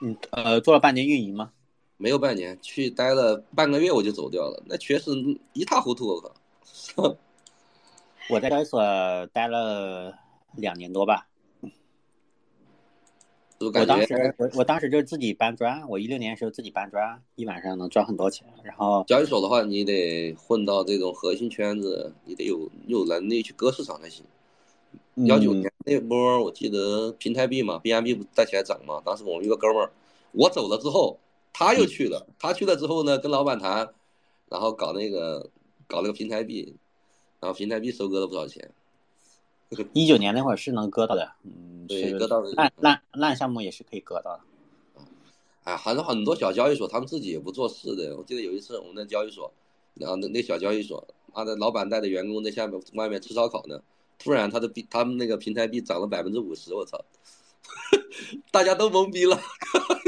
[0.00, 1.52] 嗯呃做了半年运营吗，
[1.96, 5.12] 没有半年，去待了半个月我就走掉了，那确实
[5.52, 6.34] 一塌糊涂，我靠。
[8.30, 8.80] 我在交易所
[9.32, 10.14] 待了
[10.56, 11.27] 两年多吧。
[13.60, 18.46] 我就感觉当时我我当时就是自己搬砖，我一六年的时候自己搬砖，一晚上能赚很多钱。
[18.62, 24.24] 然后交易所的话，你得混到这种核心圈子，你得有有能力去割市场才行。
[25.26, 29.02] 幺九嗯年那波，我记得平台币嘛，BNB 不带起来涨嘛。
[29.04, 29.90] 当时我们一个哥们儿，
[30.30, 31.18] 我走了之后，
[31.52, 32.24] 他又去了。
[32.38, 33.88] 他去了之后呢，跟老板谈，
[34.48, 35.50] 然后搞那个
[35.88, 36.76] 搞那个平台币，
[37.40, 38.70] 然后平台币收割了不少钱。
[39.92, 44.40] 一九年那会儿是能割到的，嗯，对割到的烂烂烂项目也是可以割到的。
[45.64, 48.16] 哎，还是很多小交易所，他们自己也不做事的。
[48.16, 49.52] 我记得有一次我们那交易所，
[49.94, 53.78] 然后那那小交易所，妈的，老板带着员工在下面外面吃烧烤呢，
[54.18, 57.04] 突然他的币，他们那个平台币涨了百分之五十，我操，
[58.50, 59.38] 大家都懵逼了。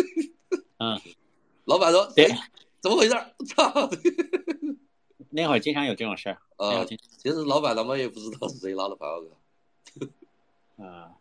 [0.81, 0.99] 嗯，
[1.66, 2.51] 老板说，对哎，
[2.81, 3.31] 怎么回事儿？
[3.47, 3.91] 操！
[5.28, 6.39] 那会儿经常有这种事儿。
[7.19, 9.39] 其实老板他妈也不知道是谁拉的牌，我靠。
[10.82, 11.12] 嗯，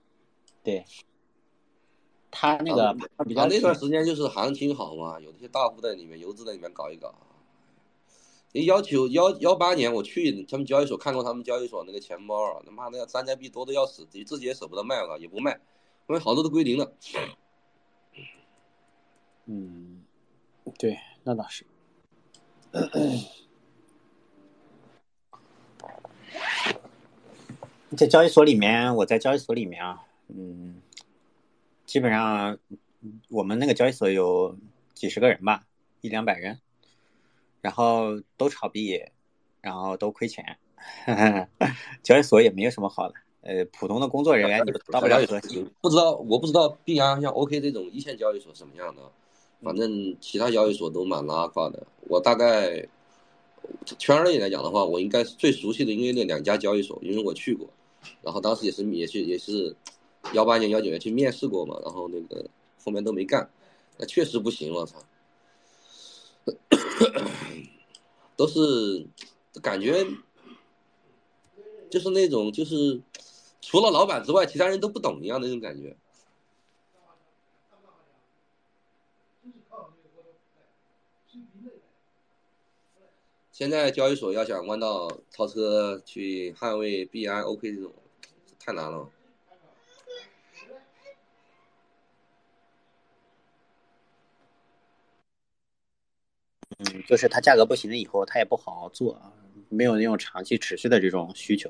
[0.63, 0.85] 对，
[2.31, 7.13] 他那个他比较啊，那段时间就是行情好嘛，有那些大户在里面，游资在里面搞一搞。
[8.53, 15.59] 你要求幺幺八年我去他们交易所看过他们交易所那个钱包啊，他妈的山寨币多的要死，自己也舍不得卖了，也不卖，
[16.07, 16.93] 因为好多都归零了。
[19.45, 20.03] 嗯，
[20.77, 21.65] 对，那倒是。
[27.97, 30.81] 在交易所里面，我在交易所里面啊，嗯，
[31.85, 32.57] 基本上
[33.29, 34.55] 我们那个交易所有
[34.93, 35.63] 几十个人吧，
[36.01, 36.59] 一两百人，
[37.61, 39.03] 然后都炒币，
[39.61, 40.57] 然后都亏钱，
[42.03, 49.01] 交易所也没有什么好的，呃，普通的工作人员你到不了核心，不知道我不知道币安像 OK 这种一线交易所什么样的，
[49.63, 51.87] 反正其他交易所都蛮拉胯的。
[52.07, 52.87] 我大概
[53.97, 57.67] 圈内来讲的话，我应该是最熟悉的，因为那两家交易所，因为我去过，
[58.21, 59.75] 然后当时也是也去也是
[60.33, 62.49] 幺八年幺九年去面试过嘛，然后那个
[62.83, 63.49] 后面都没干，
[63.97, 65.03] 那确实不行，我操，
[68.35, 69.05] 都是
[69.61, 70.05] 感觉
[71.89, 73.01] 就是那种就是
[73.61, 75.95] 除了老板之外，其他人都不懂一样的那种感觉。
[83.59, 87.93] 现在交易所要想弯道超车去捍卫币安、OK 这种，
[88.57, 89.09] 太难了。
[96.77, 99.21] 嗯，就是它价格不行了以后，它也不好好做，
[99.67, 101.69] 没有那种长期持续的这种需求。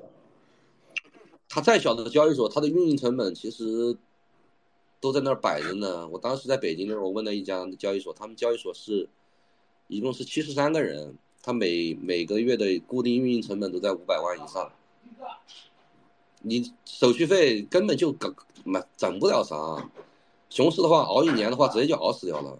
[1.47, 3.97] 它再小的交易所，它的运营成本其实
[5.01, 6.07] 都在那儿摆着呢。
[6.09, 9.09] 我当时在北京的时候，我问了一家交易所，他们交易所是
[9.87, 14.71] 一共是七十三个人，他每每个月的固定运营成本都在五百万以上。
[16.41, 18.33] 你手续费根本就搞
[18.63, 19.55] 没整不了啥，
[20.49, 22.57] 熊市的话熬一年的话，直接就熬死掉了。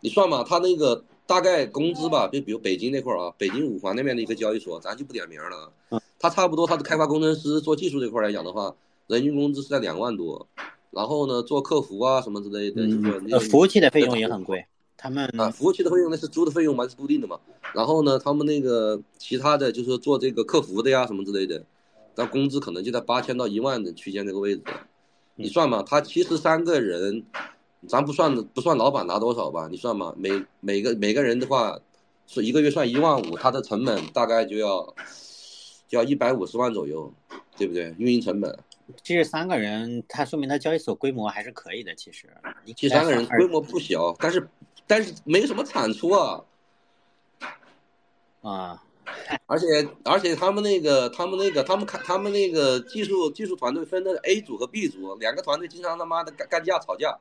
[0.00, 5.72] 你算吧，他那个大概工资吧，就比如北京那块儿啊，北京五环那边的一个交易所，咱就不点名了。
[6.18, 8.74] 他差不多，他的开发工程师做技术这块来讲的话，
[9.06, 10.46] 人均工资是在两万多，
[10.90, 14.66] 然后呢，做客服啊什么之类的，就嗯服务器的费用也很贵。
[14.96, 17.38] 他们啊，服务器的费用那是租的费用嘛，是固定的嘛。
[17.74, 21.62] 然后呢，他们那个其他的就是做这个客服的呀什么之类的，
[22.14, 24.62] 那工资可能就在八千到一万的区间这个位置。
[25.34, 27.24] 你算嘛，他七十三个人，
[27.86, 29.68] 咱不算不算老板拿多少吧？
[29.70, 31.78] 你算嘛，每每个每个人的话，
[32.26, 34.94] 是一个月算一万五，他的成本大概就要
[35.86, 37.12] 就要一百五十万左右，
[37.58, 37.94] 对不对？
[37.98, 38.58] 运营成本。
[39.02, 41.92] 其实三个人，他说明他交易所规模还是可以的。
[41.96, 42.28] 其实，
[42.76, 44.48] 其实三个人规模不小，但是
[44.86, 46.44] 但是没什么产出啊。
[48.42, 48.82] 啊，
[49.46, 49.66] 而且
[50.04, 57.18] 而且他们那个他们那个他们看他们那个技术技术团队分的 A 组和 B 组，两个团队经常他妈的干干架吵架，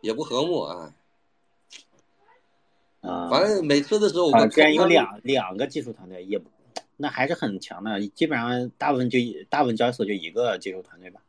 [0.00, 0.94] 也不和睦啊。
[3.00, 6.50] 啊，反正每次的时候，我居然有两两个技术团队，也不。
[6.96, 9.18] 那还是很强的，基本上大部分就
[9.48, 11.20] 大部分交易所就一个技术团队吧，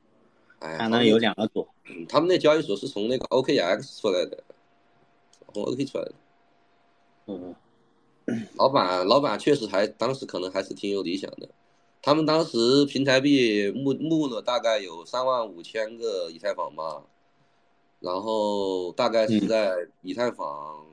[0.60, 1.66] 还能有两个组。
[1.86, 4.44] 嗯，他们那交易所是从那个 OKX 出来的，
[5.54, 6.14] 从 OK 出来的。
[7.28, 7.56] 嗯，
[8.56, 11.50] 老板老板确实还当时可能还是挺有理想的，
[12.02, 17.04] 他们当时平台币募募了大概有三万五千个以太坊吧，
[18.00, 20.86] 然后大概是在以太坊，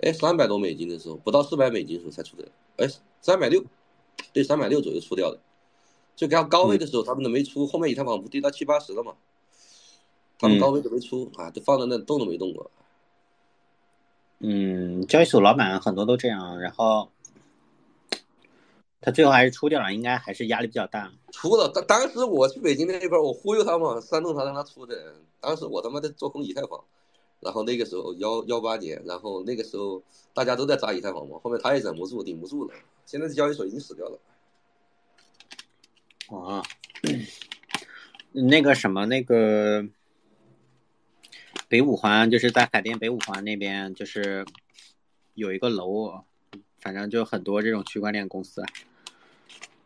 [0.00, 2.88] 哎三百多美金的时候，不到四百美金的时候才出的，哎。
[3.22, 3.62] 三百六，
[4.32, 5.38] 对，三百六左右出掉的，
[6.16, 9.14] 最高高位的时候他们都没出，后面以太坊不跌到七八十了嘛，
[10.38, 12.70] 他们高位都没出啊，都放在那动都没动过。
[14.40, 17.10] 嗯，交易所老板很多都这样，然后
[19.00, 21.12] 他最后还是出掉了，应该还是压力比较大。
[21.30, 26.82] 出了，当当时我去北京那边，我忽悠他嘛，煽动他让他出的，当时我他妈在做空以太坊。
[27.40, 30.02] 然后那个时候幺幺八年，然后那个时候
[30.34, 32.74] 大家都在砸以太坊嘛，后面他也忍不住，顶不住了。
[33.06, 34.18] 现在这交易所已经死掉了。
[36.28, 36.62] 啊，
[38.32, 39.82] 那个什么，那个
[41.70, 44.44] 北五环就是在海淀北五环那边，就是
[45.34, 46.24] 有一个楼，
[46.80, 48.64] 反正就很多这种区块链公司，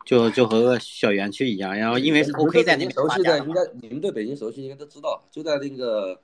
[0.06, 1.76] 就就和小园区一样。
[1.76, 6.18] 然后因为是 OK 在那边熟悉的，应该你们对北京熟悉，应该都知道，就在那个。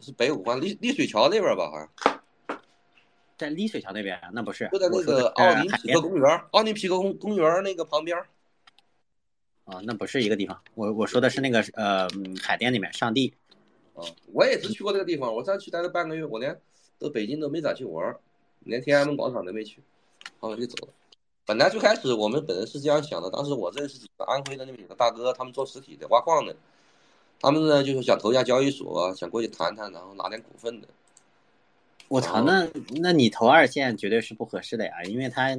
[0.00, 1.70] 是北五环丽丽水桥那边吧？
[1.70, 1.88] 好像
[3.38, 8.18] 在丽水桥那边，那不是就在那个奥林匹克公园，奥林匹克公公园那个旁边。
[9.66, 10.60] 啊，那不是一个地方。
[10.74, 12.08] 我我说的是那个呃
[12.42, 13.32] 海淀那边上地。
[13.94, 14.02] 啊，
[14.32, 16.60] 我也只去过这个地方，我上去待了半个月，我连
[16.98, 18.16] 都北京都没咋去玩，
[18.60, 19.82] 连天安门广场都没去，
[20.22, 20.92] 然后来就走了。
[21.46, 26.56] 本来最开始我们本人是这样想的，当时我认识几个安徽的那几个大哥，他们做实体的挖矿的。
[27.40, 30.88] 他们呢，就是想投一下交易所，想过去谈谈，然后拿点股份的。
[32.08, 32.66] 我操，那
[33.00, 35.56] 那你投二线绝对是不合适的呀，因为他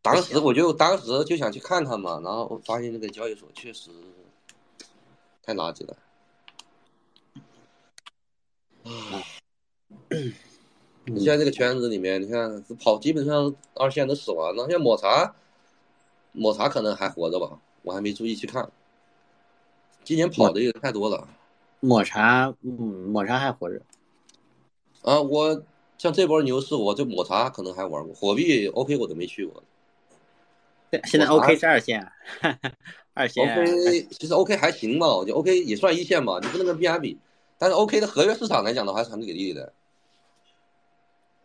[0.00, 3.90] 当时我就当时就想去看看嘛，然后发现那个交易所确实
[5.42, 5.94] 太垃圾了。
[8.88, 9.22] 啊，
[11.04, 15.34] 你现在这个圈子里面，你看跑基本上二线都死完了，像抹茶，
[16.32, 18.70] 抹茶可能还活着吧，我还没注意去看。
[20.04, 21.28] 今年跑的也太多了，
[21.80, 23.82] 抹茶，嗯，抹茶还活着。
[25.02, 25.62] 啊，我
[25.98, 29.62] 像这波牛市，我这抹茶可能还玩过，火币 OK 我都没去过。
[31.04, 32.10] 现在 OK 是二线，
[33.12, 33.44] 二线。
[33.44, 37.18] OK 其实 OK 还行吧，我觉得 OK 也算一线吧，你不能跟 BI 比。
[37.58, 39.72] 但是 OK 的合约市场来讲的话，还是很给力的。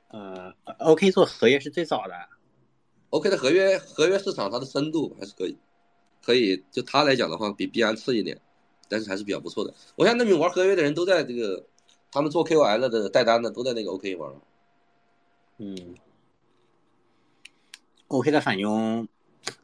[0.10, 2.14] 呃，OK 做合约是最早的。
[3.10, 5.58] OK 的合约合约市场，它的深度还是可以，
[6.24, 8.40] 可以就它来讲的话，比 BI 次一点。
[8.90, 9.74] 但是还是比较不错的。
[9.96, 11.66] 我看那边玩合约的人都在这个，
[12.12, 14.32] 他们做 KOL 的带单的都在那个 OK 玩。
[15.58, 15.96] 嗯
[18.10, 19.08] ，OK 的返佣，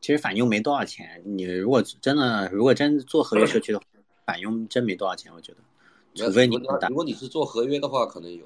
[0.02, 1.22] 其实返佣没多少钱。
[1.26, 3.86] 你如果真的，如果真做合约社区的话，
[4.26, 5.58] 返佣真没多少钱，我觉得。
[6.16, 6.56] 除非你
[6.90, 8.46] 如果你是做合约的话，可能有，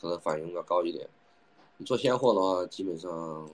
[0.00, 1.08] 可能反应要高一点。
[1.76, 3.48] 你做现货的话，基本上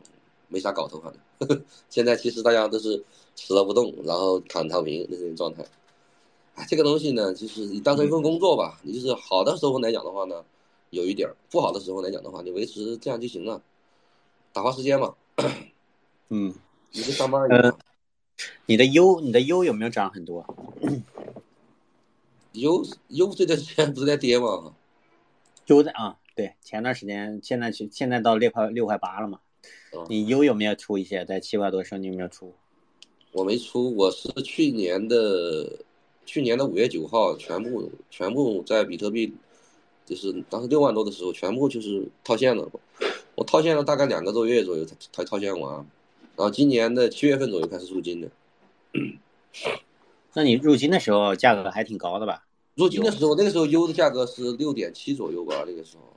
[0.49, 1.65] 没啥搞头，反正。
[1.91, 3.03] 现在其实大家都是
[3.35, 5.65] 死了不动，然后躺躺平那种状态。
[6.55, 8.79] 哎，这个东西呢，就是你当成一份工作吧。
[8.83, 10.45] 你就是好的时候来讲的话呢，
[10.91, 13.61] 有一点儿；不好的时候来讲的话，你维持这样就行了，
[14.53, 15.15] 打发时间嘛。
[16.29, 16.55] 嗯，
[16.91, 17.79] 你是上班一样。
[18.67, 20.45] 你的 U，你的 U 有没有涨很多
[22.53, 24.75] ？U U 这段时间不是在跌吗
[25.67, 29.41] ？U 在啊，对，前段时间现在去现在到六块六块八了嘛。
[30.09, 31.25] 你 U 有没有出一些？
[31.25, 32.55] 在七块多的时候你有没有出？
[33.33, 35.69] 我没出，我是去年的。
[36.25, 39.35] 去年的五月九号，全部全部在比特币，
[40.07, 42.71] 就是当时六万多的时候，全部就是套现了。
[43.35, 45.75] 我套现了大概两个多月左右才才套现完，
[46.37, 48.31] 然后今年的七月份左右开始入金的。
[50.35, 52.47] 那你入金的时候价格还挺高的吧？
[52.75, 56.17] 入金的时候，那个时候 U 的价格是六点七左右吧，那个时候。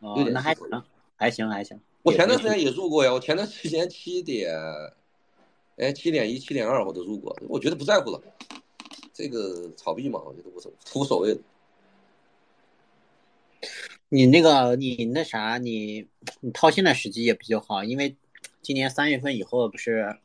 [0.00, 0.68] 哦那还行，
[1.16, 1.78] 还行还行。
[2.02, 4.52] 我前段时间也入过呀，我前段时间七点，
[5.76, 8.20] 哎，七点一、七点二我都入过，我觉得不在乎了，
[9.14, 11.40] 这个炒币嘛，我觉得无所无所谓的。
[14.08, 16.08] 你那个你那啥，你
[16.40, 18.16] 你套现的时机也比较好，因为
[18.60, 20.18] 今年三月份以后不是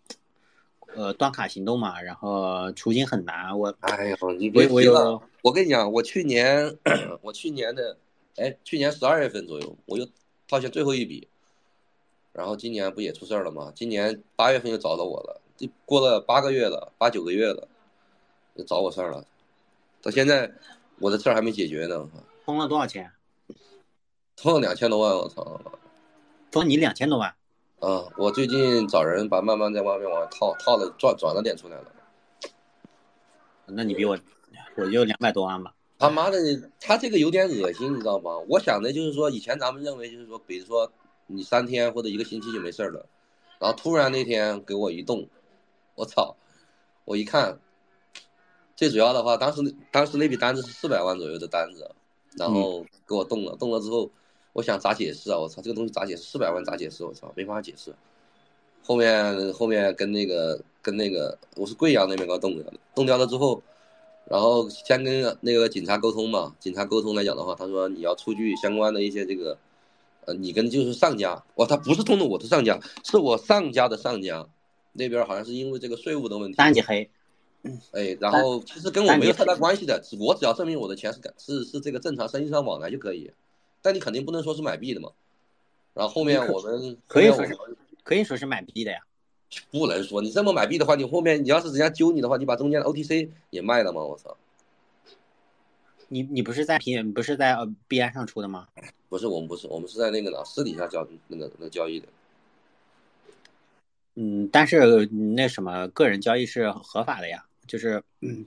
[0.98, 3.58] 呃断卡行动嘛，然后出金很难。
[3.58, 6.76] 我哎呦，你我别提了，我跟你讲，我去年
[7.22, 7.96] 我去年的，
[8.38, 10.08] 哎，去年十二月份左右，我又
[10.48, 11.28] 套现最后一笔，
[12.34, 13.72] 然后今年不也出事儿了吗？
[13.76, 17.68] 今年八月份又找到我了，这过了八个月了，八九个月了，
[18.56, 19.24] 又找我事儿了，
[20.02, 20.52] 到现在
[20.98, 22.10] 我的事儿还没解决呢，
[22.44, 23.12] 充了多少钱？
[24.36, 25.62] 充了两千多万，我操！
[26.52, 27.36] 封你两千多万。
[27.80, 31.92] 啊，我最近找人把慢慢在外面往外套，套了转转了点出来了。
[33.68, 34.18] 那你比我，
[34.76, 35.74] 我就两百多万吧。
[36.00, 36.38] 他妈的，
[36.80, 38.38] 他这个有点恶心，你知道吗？
[38.50, 40.92] 我想的就是说，以前咱们认为就是说，比如说
[41.28, 43.06] 你三天或者一个星期就没事儿了，
[43.60, 45.28] 然后突然那天给我一动，
[45.96, 46.36] 我操！
[47.06, 47.60] 我一看，
[48.76, 51.92] 最主要的话，当时当时那笔单子是四百万左右的单子，
[52.38, 54.10] 然后给我动了，动了之后，
[54.58, 55.38] 我想咋解释啊？
[55.38, 56.24] 我操，这个东西咋解释？
[56.24, 57.06] 四百万咋解释？
[57.06, 57.94] 我操，没法解释。
[58.84, 63.62] 后面后面跟那个跟那个，我是贵阳那边给我冻掉的，冻掉了之后，
[64.26, 69.56] 然后先跟那个警察沟通嘛，警察沟通来讲的话，他说你要出具相关的一些这个，
[70.26, 74.44] 呃，你跟就是上家，哇，他不是通的我的上家，是我上家的上家，
[74.94, 77.08] 那边好像是因为这个税务的问题，单级黑，
[77.92, 83.30] 哎，然后其实跟我没有太大关系的，我只要证明我的钱是是是这个正常生意上往来就可以，
[83.82, 85.12] 但你肯定不能说是买币的嘛。
[85.94, 87.58] 然后后面我们可以说是
[88.04, 89.00] 可以说是买币的呀。
[89.72, 94.04] 不能说你这么买币的话，你后面你要是人家揪你的话，你把中间的 OTC 也卖了吗？
[94.04, 94.36] 我操！
[96.10, 98.68] 你你不是在平不是在呃币安上出的吗？
[99.10, 102.08] 不是我们不是我们是在那个哪私底下交那个那个交易的。
[104.16, 108.46] 嗯，但是那什么个人交易是合法的呀，就是嗯，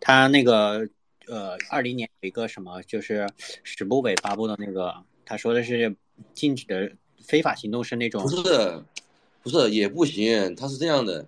[0.00, 0.88] 他那个
[1.28, 3.28] 呃二零年有一个什么就是
[3.62, 4.94] 史部委发布的那个，
[5.24, 5.94] 他说的是
[6.32, 8.82] 禁止的非法行动是那种不是，
[9.42, 11.26] 不是也不行，他是这样的，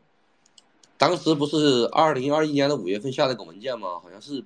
[0.99, 4.01] 当时不是二零二一年的五月份下了个文件吗？
[4.01, 4.45] 好像是，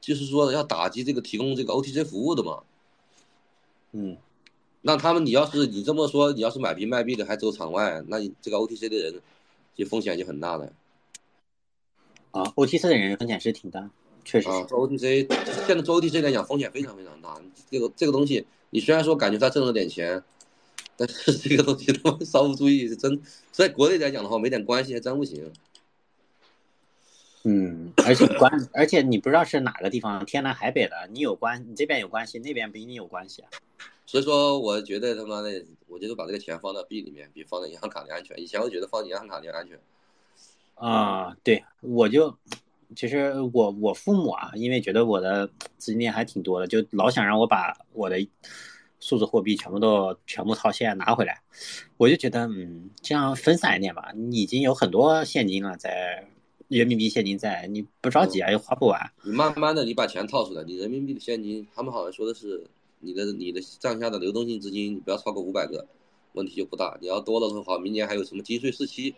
[0.00, 2.62] 就是说要打击这个提供这个 OTC 服务的嘛。
[3.92, 4.16] 嗯
[4.82, 9.20] 那他们你要是你这么说，你要是买币卖币的还走场外，那你这个 OTC 的人，
[9.74, 10.72] 就风险就很大了。
[12.30, 13.90] 啊 OTC 的人风险是挺大，
[14.30, 14.48] 确实。
[14.68, 15.26] 做 OTC
[15.66, 17.36] 现在做 OTC 来讲风险非常非常大。
[17.68, 20.22] 这个这个东西，你虽然说感觉他挣了点钱，
[20.96, 23.20] 但是这个东西他妈稍不注意是真，
[23.50, 25.50] 在国内来讲的话，没点关系还真不行。
[27.42, 33.50] 嗯，而且关，而且你不知道是哪个地方，天南海北的，你有关，你这边有关系，那边不一定有关系啊。
[34.06, 38.38] 所以说，我觉得他妈的，我觉得把这个钱放到币里面，比放在银行卡里安全。
[38.38, 39.78] 以前我觉得放银行卡里安全。
[40.74, 42.36] 啊、对，我就
[42.96, 45.46] 其实我我父母啊，因为觉得我的
[45.78, 48.16] 资金链还挺多的，就老想让我把我的
[48.98, 51.40] 数字货币全部都全部套现拿回来，
[51.96, 54.12] 我就觉得嗯，这样分散一点吧。
[54.14, 56.26] 你已经有很多现金了，在
[56.68, 59.10] 人民币现金在，你不着急啊，又花不完。
[59.24, 62.66] 你慢慢的，你把钱套出来，你人民币的现金，他们好像说的是
[62.98, 65.86] 你的你的账下的流动性资金，你不要超过五百个，
[66.34, 66.98] 问题就不大。
[67.00, 69.14] 你要多了的话，明年还有什么金税四期，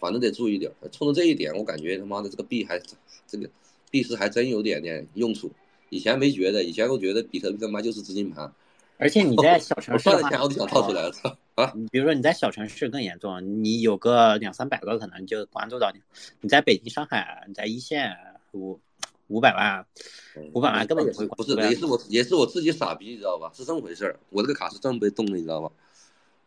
[0.00, 0.88] 反正得注意点儿。
[0.88, 2.80] 冲着这一点，我感觉他妈的这个币还
[3.28, 3.48] 这个
[3.90, 5.50] 币市还真有点点用处。
[5.90, 8.52] 以前没觉得，以前我觉得比特币他妈就是资金盘，
[8.96, 11.72] 而且你在小城我市的话，赚了钱我就想套出来了，操啊！
[11.74, 16.00] 你比如说你在小城市更严重，你有个两三百个可能就关注到你。
[16.40, 18.16] 你在北京、上海，你在一线
[18.52, 18.78] 五
[19.26, 19.84] 五百万，
[20.52, 23.50] 五百万根本不会不是，关注也是我也是我自己傻逼，你知道吧？
[23.52, 24.16] 是这么回事儿。
[24.30, 25.72] 我这个卡是这么被动的，你知道吧？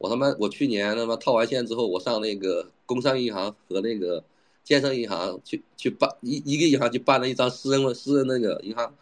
[0.04, 4.22] 我他妈我去年他妈套完现之后，我上那个工商银行和那个
[4.62, 8.94] 建设银行去去办一一个银行去办了一张私人私人那个银行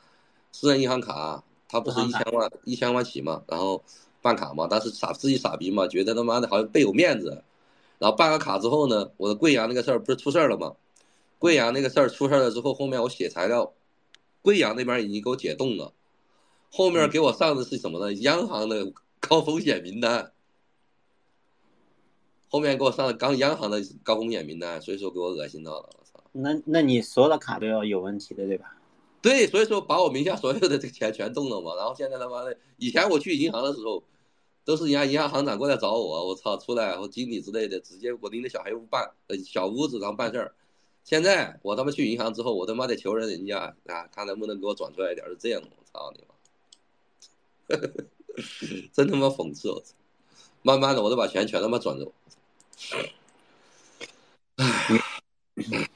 [0.52, 3.84] 私人银行卡，它不是一千万一千万起嘛，然后
[4.22, 7.44] 办卡嘛，但是傻自己傻逼嘛，觉得他妈的好像倍有面子。
[7.98, 10.76] 然后办个卡之后呢，我的贵阳那个事儿不是出事儿了吗？
[11.40, 13.74] 贵阳那个事儿出事儿了之后，后面我写材料，
[14.44, 15.94] 贵阳那边已经给我解冻了，
[16.72, 18.14] 后面给我上的是什么呢？
[18.22, 20.32] 央行的高风险名单，
[22.52, 26.22] 后面给我上了刚央行的高风险名单，所以说给我恶心到了，我操！
[26.34, 28.76] 那那你所有的卡都要有问题的，对吧？
[29.22, 34.04] 对，所以说把我名下所有的这个钱全动了嘛，然后现在他妈的，以前我去银行的时候，
[34.66, 40.54] 都是人家银行行长过来找我，我操，出来我经理之类的，直接我拎着小黑屋办，呃，小屋子然后办事儿。
[41.06, 46.36] 现在我他妈去银行之后，我他妈得求人人家啊，看能不能给我转出来一点儿，是这样的，我操你妈！
[48.92, 49.72] 真他妈讽刺！
[49.72, 49.94] 我操，
[50.64, 52.12] 慢慢的我都把钱全他妈转走。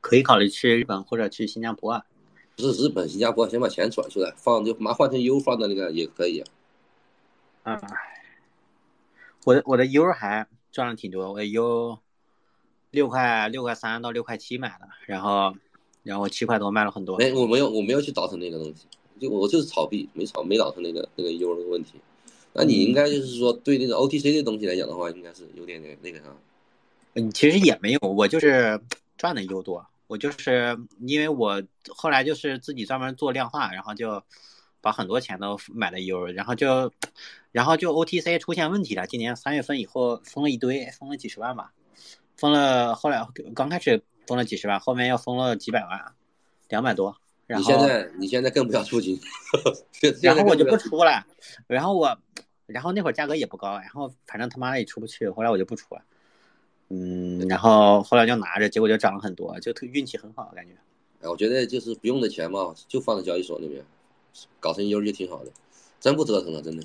[0.00, 2.04] 可以考虑去日本或者去新加坡啊。
[2.56, 6.42] 不是日本、新加坡，先把钱转出来，放就麻换成 U 放的那个也可以。
[7.62, 7.80] 啊，
[9.44, 11.98] 我的我的 U 还赚了挺多，我 U
[12.90, 15.54] 六块六块三到六块七买的，然后
[16.02, 17.16] 然后七块多卖了很多。
[17.18, 18.86] 没，我没有我没有去倒腾那个东西，
[19.20, 22.00] 就我就是炒币，没炒没倒腾那个那个 U 那个问题。
[22.58, 26.24] 那你应该就是说对那个 OTC 的东西来讲的话，应该是有点点那个啥。
[27.14, 28.80] 嗯，其实也没有，我就是
[29.16, 29.86] 赚的 U 多。
[30.08, 34.22] 我就是因为我后来就是自己专门做量化，然后就
[34.80, 36.90] 把很多钱都买了 U，然后就
[37.52, 39.06] 然后就 OTC 出现问题了。
[39.06, 41.72] 今年三月份以后封了一堆，封了几十万吧，
[42.36, 43.24] 封了后来
[43.54, 46.12] 刚开始封了几十万，后面又封了几百万，
[46.68, 47.16] 两百多。
[47.46, 49.18] 然后你现在你现在更不想出金，
[50.22, 51.24] 然后我就不出了，
[51.66, 52.18] 然后我
[52.68, 56.02] 然后那会儿价格也不高，然后反正他妈的也出不去，后来我就不出了。
[56.90, 60.72] 嗯，然后后来就拿着，结果就涨了很多，就特运气很好，感觉。
[61.22, 63.82] 哎，我觉得就是不用的钱嘛，就放在交易所那边，
[64.60, 65.50] 搞成 U 就挺好的，
[65.98, 66.84] 真不折腾了，真的。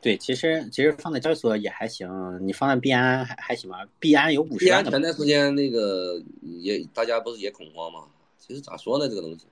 [0.00, 2.08] 对，其实其实放在交易所也还行，
[2.46, 3.86] 你放在币安还还行吧？
[3.98, 8.04] 币安有五十安前段时间那个也大家不是也恐慌嘛？
[8.38, 9.46] 其实咋说呢，这个东西。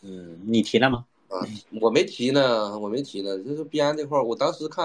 [0.00, 1.04] 嗯，你提了吗？
[1.32, 1.40] 啊，
[1.80, 4.84] 我没提呢，我没提呢，就是币安这块儿，我当时看。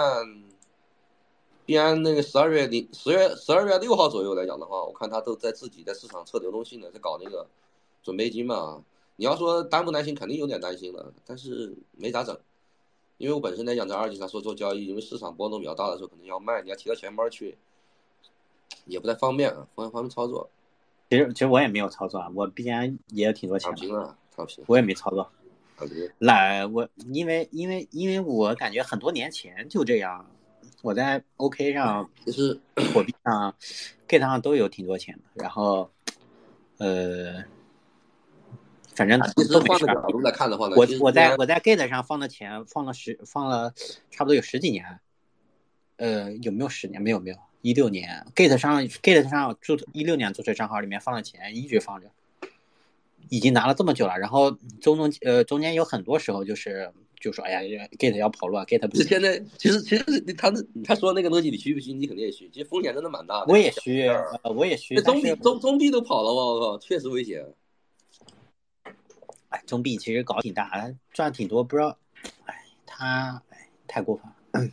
[1.66, 7.46] 币安那个十二月零十月十二月六号左右来讲的话，我看他都在自己在市场测流动性呢，在搞那个
[8.02, 8.82] 准备金嘛。
[9.18, 12.40] 你要说担不担心，肯定有点担心了，但是没咋整。
[13.18, 17.58] 因为我本身来讲在二级上说做交易，因为市场波动比较大的时候，可能要卖，你要提到钱包去，
[18.86, 20.50] 也不太方便啊，方方便操作。
[21.10, 23.70] 其实其实我也没有操作啊，我币安也有挺多钱。
[23.70, 24.64] 躺平了，躺平。
[24.68, 25.30] 我也没操作。
[26.20, 30.26] 来，我因为因为因为我感觉很多年前就这样。
[30.84, 32.58] 我在 OK 上，其实
[32.94, 33.54] 货币上
[34.08, 35.22] ，Gate 上都有挺多钱的。
[35.34, 35.90] 然后，
[36.78, 37.44] 呃，
[38.96, 43.74] 反正其实换个角度来看的话呢，我我在我在 Gate 上放的钱放了十放了
[44.12, 45.00] 差不多有十几年。
[45.98, 47.02] 呃，有没有十年？
[47.02, 52.12] 没有没有，一六年 Gate 上 Gate 上注一六年注册账号里面放的钱一直放着，
[53.30, 54.18] 已经拿了这么久了。
[54.18, 54.52] 然后
[54.82, 56.92] 中中呃中间有很多时候就是。
[57.20, 60.04] 就说哎呀，get 要跑路啊，get 不是现在其实其实
[60.36, 60.54] 他
[60.86, 61.92] 他说那个东西你虚不虚？
[61.92, 63.48] 你肯定也虚，其实风险真的蛮大的。
[63.52, 64.96] 我也虚，呃，我也虚。
[64.98, 66.46] 中币中中币都跑了吗？
[66.46, 67.44] 我靠，确实危险。
[69.50, 71.98] 哎，中币其实搞挺大，赚挺多，不知道。
[72.46, 72.54] 哎，
[72.86, 74.16] 他哎太过
[74.54, 74.72] 分。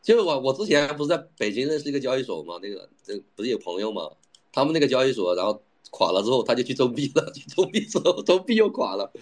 [0.00, 2.58] 就是我我之前不是在北京认识一个交易所嘛？
[2.62, 4.10] 那个这不是有朋友嘛？
[4.50, 5.62] 他们那个交易所，然后。
[5.90, 7.30] 垮了之后，他就去中币了。
[7.32, 9.12] 去中币之后，中币又垮了，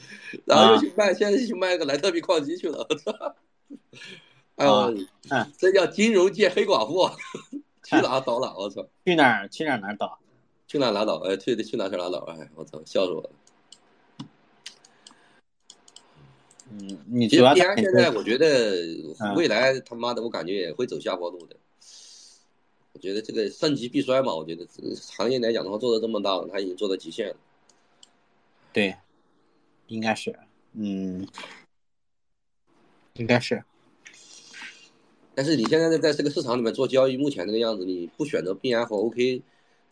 [0.45, 2.87] 然后又去卖，现在去卖个莱特币矿机去了。
[2.89, 3.12] 我操！
[4.57, 4.95] 哎呦，
[5.57, 7.09] 这叫金融界黑寡妇，
[7.85, 8.55] 去哪倒哪？
[8.57, 8.87] 我操！
[9.05, 9.49] 去哪儿？
[9.49, 10.19] 去哪儿哪倒？
[10.66, 11.16] 去哪拉倒？
[11.27, 12.19] 哎，去去哪去哪倒？
[12.31, 12.81] 哎，我操！
[12.85, 13.31] 笑死我了。
[16.73, 17.65] 嗯，你主要现
[17.95, 18.77] 在我觉得
[19.35, 21.57] 未来他妈的，我感觉也会走下坡路的。
[22.93, 27.37] 我觉得这个盛极必衰嘛，我觉得这个行业来讲的话，做的这么大了，它已经做到极限了。
[28.73, 28.97] 对，
[29.87, 30.37] 应该是，
[30.73, 31.27] 嗯，
[33.15, 33.62] 应该是。
[35.35, 39.41] 但是你现在在在这个市场里面做交易，目前这个样子，你不选择币安和 OK，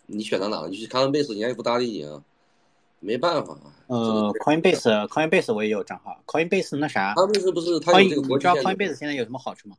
[0.06, 0.68] 你选择哪个？
[0.68, 2.22] 你去 Coinbase，人家又不搭理你啊，
[2.98, 3.56] 没办法。
[3.86, 9.76] 呃，Coinbase，Coinbase 我也有账号，Coinbase 那啥，Coinbase 不是它有这个你知道 Coinbase 现在有什么好处吗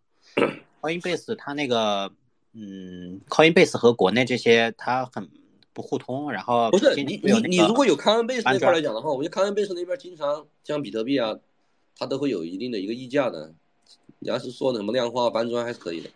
[0.80, 2.10] ？Coinbase 它那个。
[2.54, 5.30] 嗯，Coinbase 和国内这些它很
[5.72, 11.38] 不互通，然后不是你你你如果有 Coinbase 那块来讲的话，我觉得 Coinbase 那边经常像比特币啊，
[11.98, 13.54] 它都会有一定的一个溢价的。
[14.20, 16.10] 你要是说什么量化搬砖还是可以的。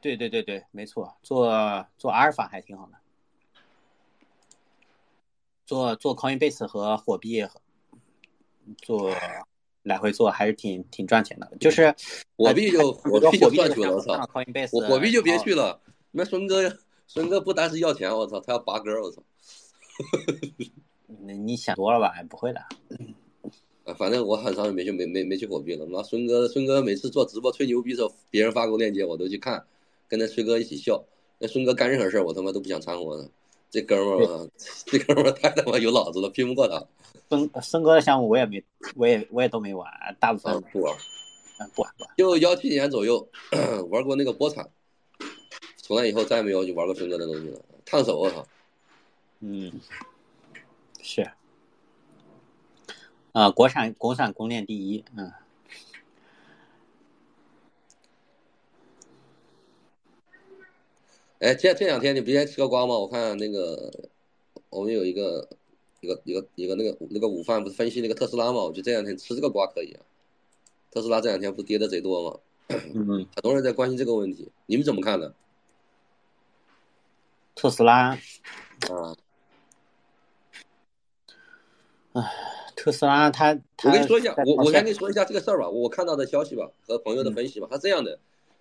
[0.00, 2.92] 对对对对，没错，做做阿尔法还挺好的，
[5.66, 7.46] 做做 Coinbase 和火币，
[8.78, 9.10] 做。
[9.84, 11.94] 来回做还是挺挺赚钱的，就是
[12.36, 14.28] 火币就火币就赚去了，我操！
[14.72, 15.80] 我火币就别去了，
[16.10, 19.22] 那孙哥孙哥不单是要钱，我操，他要拔根，我操！
[21.26, 22.12] 那你想多了吧？
[22.28, 22.60] 不会的。
[23.84, 25.86] 啊，反正我很长时间没去没没没去火币了。
[25.86, 29.62] 妈，孙哥孙哥每次做直播吹牛逼的时候，别人发个链接我都去看，
[30.08, 31.04] 跟那崔哥一起笑。
[31.38, 33.30] 那孙哥干任何事儿，我他妈都不想掺和。
[33.74, 34.50] 这哥们儿，
[34.86, 36.80] 这哥们儿太他妈有脑子了，拼不过他。
[37.28, 38.62] 森森哥的项目我也没，
[38.94, 39.90] 我也我也都没玩，
[40.20, 40.96] 大部分不玩，
[41.74, 42.10] 不玩不玩。
[42.16, 43.28] 就幺七年左右
[43.90, 44.70] 玩过那个波产，
[45.78, 48.46] 从那以后再也没有就玩过森哥的东西了，烫手我操。
[49.40, 49.72] 嗯，
[51.02, 51.28] 是。
[53.32, 55.32] 啊，国产国产公链第一，嗯。
[61.44, 62.98] 哎，这这两天你不也吃个瓜吗？
[62.98, 63.92] 我看那个
[64.70, 65.46] 我们有一个
[66.00, 68.62] 一个一个一个那个那个午饭不是分析那个特斯拉吗？
[68.62, 70.00] 我觉得这两天吃这个瓜可以啊。
[70.90, 72.38] 特斯拉这两天不跌的贼多吗？
[72.94, 75.34] 嗯，很多人在关心这个问题，你们怎么看呢？
[77.54, 78.18] 特斯拉，
[82.14, 82.24] 啊，
[82.74, 88.18] 特斯拉它它我跟你说一下，我我先跟你说一下这个事儿吧，我看到的消息吧和朋友的分析嗯吧，他这样的，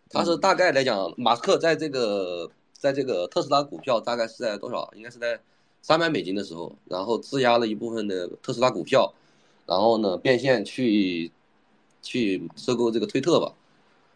[0.10, 2.52] 他是大概来讲，马斯克在这个
[2.84, 4.92] 在这个特斯拉股票大概是在多少？
[4.94, 5.40] 应该是在
[5.82, 9.14] 三百美金的时候，然后质押了一部分的特斯拉股票，
[9.66, 11.32] 然后呢变现去
[12.02, 13.54] 去收购这个推特吧，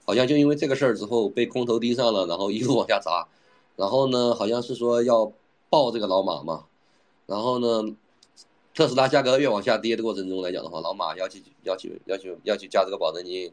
[0.03, 3.26] 好像就因为这个事儿之后被空头盯上了，然后一路往下砸，
[3.77, 5.31] 然后呢好像是说要
[5.69, 6.65] 爆这个老马嘛，
[7.26, 7.95] 然后呢。
[8.76, 13.52] 特斯拉价格越往下跌的过程中来讲的话，老马要去要去要去要去加这个保证金，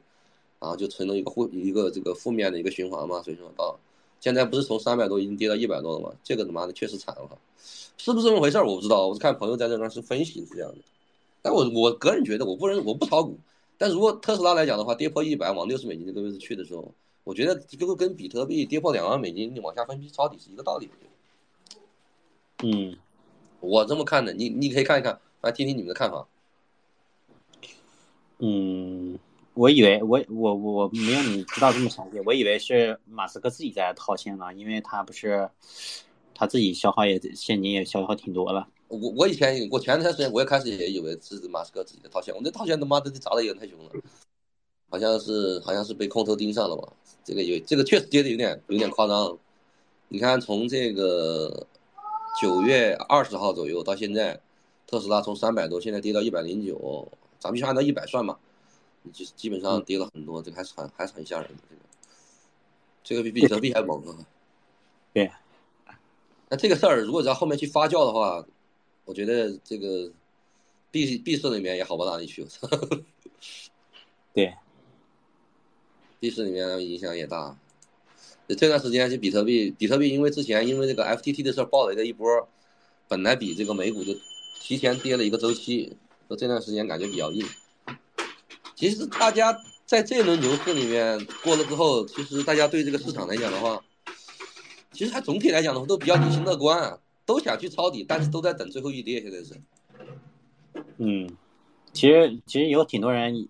[0.61, 3.23] 然后就成了一个负一个这个负面的一个循环嘛。
[3.23, 3.79] 所以说到
[4.25, 6.11] 现在不是从三百多已经跌到一百多了吗？
[6.23, 7.39] 这个他妈的确实惨了，
[7.99, 8.65] 是不是这么回事儿？
[8.65, 10.79] 我不知道，我是看朋友在这边是分析是这样的。
[11.43, 13.39] 但我我个人觉得，我不认我不炒股，
[13.77, 16.91] 但如果特斯拉来讲的话，跌破一百往六十美金这个位置去的时候，
[17.23, 20.89] 我觉得这个跟比特币跌破两万美金你往下分批抄底是一个道理。
[22.63, 22.97] 嗯，
[23.61, 26.27] 我这么看的，你你可以看一看，来听听你们的看法。
[28.39, 29.19] 嗯，
[29.55, 35.49] 我以为我我我没有你知道这么详细，我以为是马斯克自己在套现呢，因为他不是
[36.35, 38.67] 他自己消耗也现金也消耗挺多了。
[38.89, 43.91] 我我以前我前段时间我也开始也以为是马斯克自己的套现，我那套现他妈的砸的也太凶了，
[44.91, 46.93] 好像是好像是被空头盯上了吧？
[47.25, 49.37] 这个有这个确实跌的有点有点夸张。
[50.09, 51.67] 你看从这个
[52.41, 54.39] 九月二十号左右到现在，
[54.87, 57.09] 特斯拉从三百多现在跌到一百零九，
[57.39, 58.39] 咱们就按照一百算吧，
[59.13, 61.81] 基基本上跌了很多，这个还是很还是很吓人的这个，
[63.05, 64.27] 这个比比特币还猛啊！
[65.13, 65.31] 对，
[66.49, 68.45] 那这个事儿如果在后面去发酵的话，
[69.05, 70.11] 我觉得这个
[70.91, 72.47] 币币市里面也好不到哪里去，
[74.33, 74.55] 对，
[76.19, 77.57] 币市里面影响也大。
[78.47, 82.27] 这段时间就比特币，比特币因为之前因为这个 FTT 的事儿爆了一个一波，
[83.09, 84.15] 本来比这个美股就
[84.61, 85.97] 提前跌了一个周期，
[86.29, 87.47] 说这段时间感觉比较硬。
[88.75, 89.57] 其实大家
[89.87, 93.83] 在这轮牛市里面过了之后，其实大家对这个市场来讲的话，
[94.93, 99.21] 其实还总体来讲的话都比较理性乐观啊，都想去抄底，但是都在等最后一跌。
[99.21, 99.61] 现在是，
[100.99, 101.37] 嗯，
[101.93, 103.49] 其实其实有挺多人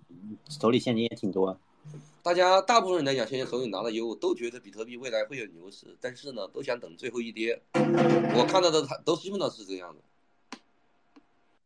[0.48, 1.59] 手里现金也挺多。
[2.22, 7.60] 大家大部分人来讲，现在手里拿的油都觉得比特币未来会有牛市，但是呢，都想等最后一跌。
[7.74, 10.59] 我看到的他都基本上是这样的。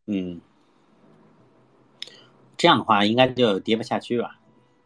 [0.06, 0.40] 嗯，
[2.58, 4.38] 这样的话应该就跌不下去吧。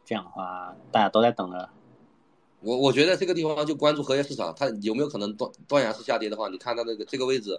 [0.04, 1.68] 这样的话，大家都在等着。
[2.60, 7.58] 我我觉得这个地方就关注合约市场，它有没有可能断断崖式下跌的话，你看它这个这个位置，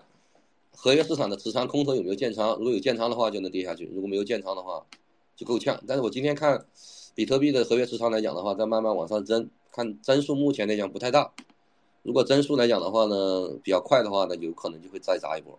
[0.71, 2.55] 合约市场的持仓空头有没有建仓？
[2.57, 4.85] 如果有建仓的话，就能跌下去；如果没有建仓的话，
[5.35, 5.81] 就够呛。
[5.87, 6.63] 但是我今天看
[7.15, 11.33] 比特币的合约持仓来讲的话，在慢慢往上增，看增速目前来讲不太大。
[12.03, 15.57] 如果增速来讲的话呢，比较快的话呢，有可能就会再砸一波。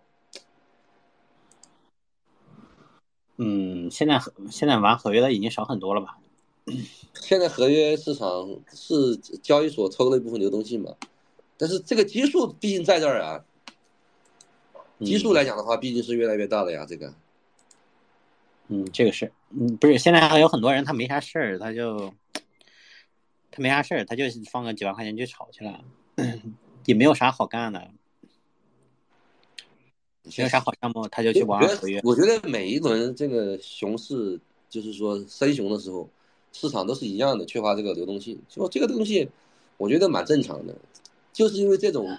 [3.37, 6.17] 嗯，现在现在玩合约的已经少很多了吧？
[7.21, 10.95] 现在合约市场是交易所抽了一部分流动性嘛，
[11.57, 13.43] 但是这个基数毕竟在这儿啊。
[15.01, 17.13] 基数来讲的话，毕竟是越来越大了呀，这个。
[18.69, 22.13] 嗯，这个是，嗯，不是，现在还有很多人他没啥事儿，他就
[23.51, 25.83] 他没啥事儿，他就放个几万块钱去炒去了，
[26.85, 27.91] 也没有啥好干的，
[30.37, 32.09] 没有啥好项目，他就去玩我觉合约得。
[32.09, 34.39] 我觉得每一轮这个熊市，
[34.69, 36.09] 就是说深熊的时候，
[36.51, 38.39] 市场都是一样的，缺乏这个流动性。
[38.49, 39.29] 就这个东西，
[39.77, 40.75] 我觉得蛮正常的，
[41.31, 42.17] 就是因为这种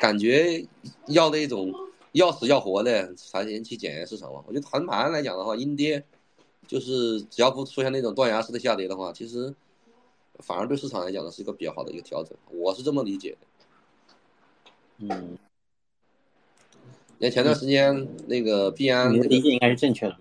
[0.00, 0.66] 感觉
[1.06, 1.72] 要的一种
[2.12, 4.42] 要死要活的才先去检验市场嘛。
[4.46, 6.02] 我觉得横盘来讲的话，阴跌
[6.66, 9.54] 就是只要不出现那种断崖式的下跌的话，其实
[10.38, 13.46] 反而对市场来讲呢是一个比较好的一个调整，我是这么理解的。
[14.98, 15.36] 嗯，
[17.24, 20.14] 你看前段时间那个币安你这个的理解应该是正确的。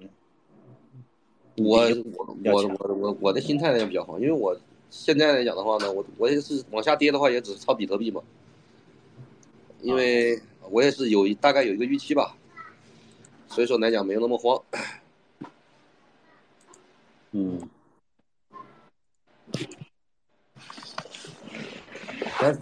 [1.57, 1.81] 我
[2.15, 4.57] 我我我我我的心态呢比较好，因为我
[4.89, 8.21] 现在来讲的话呢，我我也是往下跌的话，也只是抄比特币嘛，
[9.81, 10.39] 因为
[10.71, 12.37] 我也是有一大概有一个预期吧，
[13.49, 14.63] 所以说来讲没有那么慌。
[17.33, 17.59] 嗯，
[19.51, 19.67] 你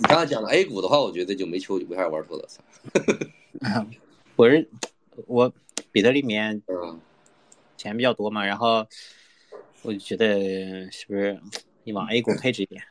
[0.07, 2.47] 刚才讲的 A 股的话，我觉得就没球没啥玩脱了。
[2.47, 2.63] 操
[4.41, 4.67] 我是
[5.27, 5.53] 我
[5.91, 6.99] 比特里面嗯，
[7.77, 8.87] 钱比较多嘛，然后
[9.83, 11.39] 我就觉得是不是
[11.83, 12.81] 你往 A 股配置一点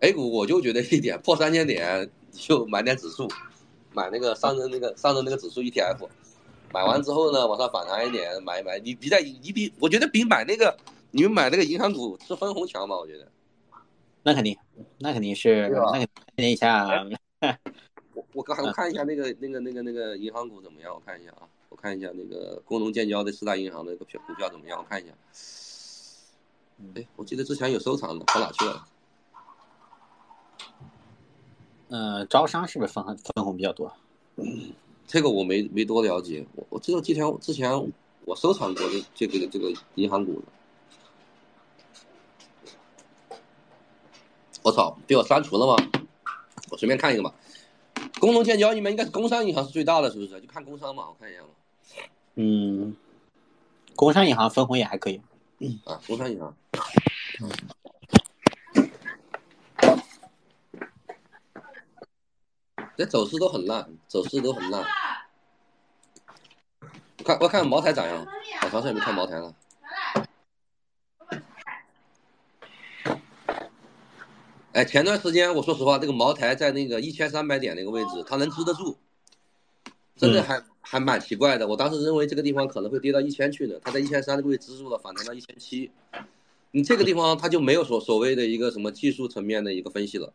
[0.00, 3.28] ？A 股我就觉得一点破三千点就买点指数，
[3.92, 6.08] 买那个上证那个上证那个指数 ETF，
[6.74, 10.76] 买完之后呢往上反弹一点买一买，你比在你比我觉得比买那个
[11.12, 12.98] 你们买那个银行股吃分红强吧？
[12.98, 13.28] 我觉得。
[14.24, 14.58] 那肯定，
[14.98, 17.06] 那肯定是，那肯定一下，
[18.16, 20.94] 我我刚我看一下那个那个那个那个银行股怎么样？
[20.94, 24.78] 我看一下啊，我看一下那个工农建交的四大银行的那个票股票怎么样？
[24.78, 25.12] 我看一下。
[26.94, 28.88] 哎，我记得之前有收藏的，跑哪去了？
[31.88, 33.92] 嗯，招商是不是分红分红比较多？
[35.06, 36.46] 这个我没没多了解。
[36.54, 37.70] 我我知道之前之前
[38.24, 40.46] 我收藏过的这个这个银行股的。
[44.62, 45.76] 我操，被我删除了吗？
[46.70, 47.34] 我随便看一个吧。
[48.18, 50.40] 工农建交里面应该是工商银行是最大的，是不是？
[50.40, 51.48] 就看工商嘛，我看一下嘛。
[52.34, 52.96] 嗯，
[53.94, 55.20] 工商银行分红也还可以。
[55.84, 56.56] 啊，工商银行。
[62.96, 64.82] 这走势都很烂，走势都很烂。
[67.18, 68.26] 我看我看茅台咋样？
[68.60, 69.54] 好长时间没看茅台了。
[74.76, 78.94] 哎，前段时间我说实话，这个茅台在那个一千三百点那个位置，它能支得住，
[80.16, 81.66] 真的还、还蛮奇怪的。
[81.66, 85.90] 我当时认为这个地方可能会跌到一千去呢，它在一千三这个位置支住了，反弹到一千七。
[86.72, 90.34] 你这个地方它就没有所所谓的一个什么技术层面的一个分析了，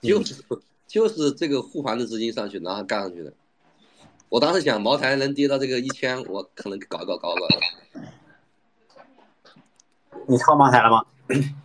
[0.00, 0.42] 就是、
[0.88, 3.32] 就是这个护盘的资金上去，然后干上去的。
[4.30, 7.46] 我当时想茅台能跌到这个一千，我可能搞搞搞搞。
[10.26, 11.04] 你抄茅台了吗？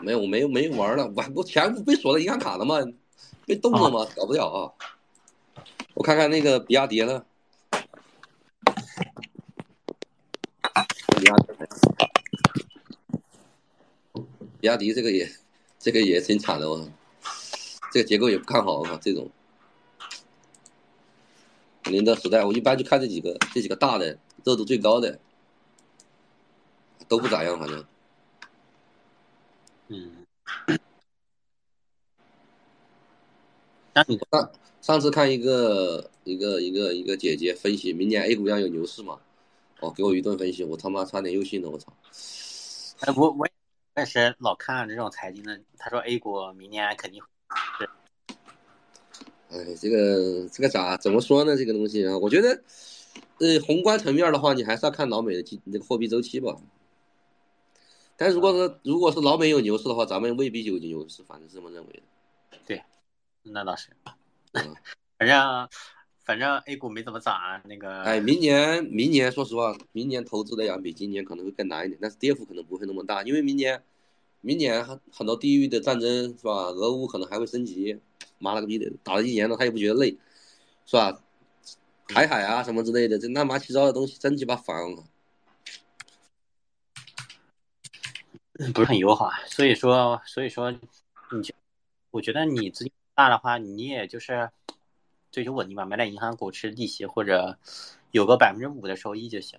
[0.00, 2.76] 没有，我没有没玩了，我我钱不被锁在银行卡了吗？
[3.46, 4.06] 被冻了吗？
[4.16, 4.70] 搞不了啊！
[5.94, 7.24] 我看看那个比亚迪了，
[11.16, 11.46] 比亚迪，
[14.60, 15.30] 比亚迪这个也
[15.78, 16.90] 这个也挺惨的，我操，
[17.92, 19.30] 这个结构也不看好，我靠，这种
[21.84, 25.18] 宁德时代，我一般就看这几个这几个大的热度最高的，
[27.08, 27.84] 都不咋样，反正。
[29.88, 30.10] 嗯，
[33.94, 34.50] 那你上
[34.80, 39.18] 上次看一个一个一个一个姐姐分析明年 A 股要有牛市嘛，
[39.80, 41.92] 哦，给我一顿分析，我他妈差点又信了，我操！
[43.00, 43.46] 哎，我我
[43.96, 47.22] 也是老看这种财经的，他说 A 股明年肯定
[47.78, 47.88] 是，
[49.50, 51.56] 哎，这个这个咋怎么说呢？
[51.56, 52.62] 这个东西啊，我觉得，
[53.38, 56.56] 呃，宏观层面的话，你还是要看老美的经那个货币周期吧。
[58.16, 62.58] 但如果是如果是老美有牛市的话，咱们未必有牛市，反正是这么认为的。
[62.66, 62.82] 对
[63.42, 63.90] 那倒是，
[64.52, 64.74] 嗯
[65.18, 65.68] 反正
[66.24, 73.82] 反正 A 股没怎么涨啊，那个哎，明年明年说实话，明年投资的要比今年可能会更难一点，但是跌幅可能不会那么大，因为明年
[74.40, 76.52] 明年很很多地域的战争是吧？
[76.70, 77.98] 俄乌可能还会升级，
[78.38, 80.16] 妈了个逼的，打了一年了，他也不觉得累，
[80.86, 81.20] 是吧？
[82.08, 85.04] 台海啊什么之类的，这乱八七糟的东西真鸡巴烦我。
[88.72, 90.70] 不是很友好啊，所以说所以说
[91.30, 91.54] 你就
[92.10, 94.50] 我觉得你资金大的话，你也就是
[95.30, 97.58] 追求稳定吧，买点银行股吃利息，或者
[98.12, 99.58] 有个百分之五的收益就行。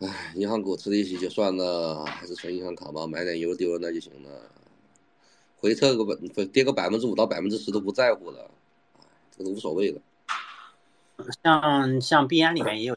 [0.00, 4.50] 唉，银行股吃利息就算了，还是存银行卡吧，买点油丢了那就行了。
[5.56, 8.50] 回撤个百跌个百分之五到百分之十都不在乎了，
[9.30, 10.00] 这个都无所谓了。
[11.44, 12.96] 像像币安里面也有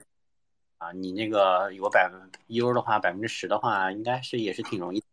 [0.77, 5.03] 啊，你那个有百分 U 的话，百分之十的话，应该是也是挺容易。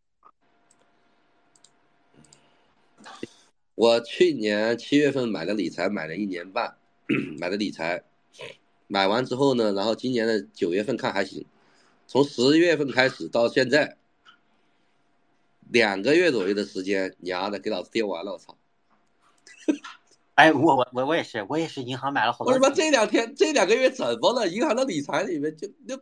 [3.74, 6.76] 我去年七月份买的理财，买了一年半，
[7.38, 8.04] 买的理财，
[8.86, 11.46] 买完之后呢，然后今年的九月份看还行，
[12.06, 13.96] 从十月份开始到现在，
[15.70, 18.56] 两个月左右的时间，娘的给老子跌完了，我操！
[20.34, 22.68] 哎，我我我我也是，我也是银行买了好多我他。
[22.68, 24.48] 妈这两天这两个月怎么了？
[24.48, 25.96] 银行的理财里面就那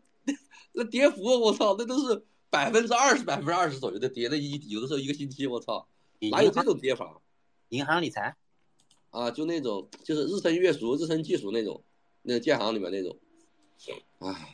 [0.72, 5.86] 那跌幅，我操，那都是百分之二十、百分之二十左右的跌，那一有的时候一个星期，我操，
[6.30, 7.20] 哪有这种跌法？
[7.68, 8.34] 银行理财？
[9.10, 11.84] 啊，就那种就是日升月赎、日升季赎那种，
[12.22, 13.18] 那建行里面那种。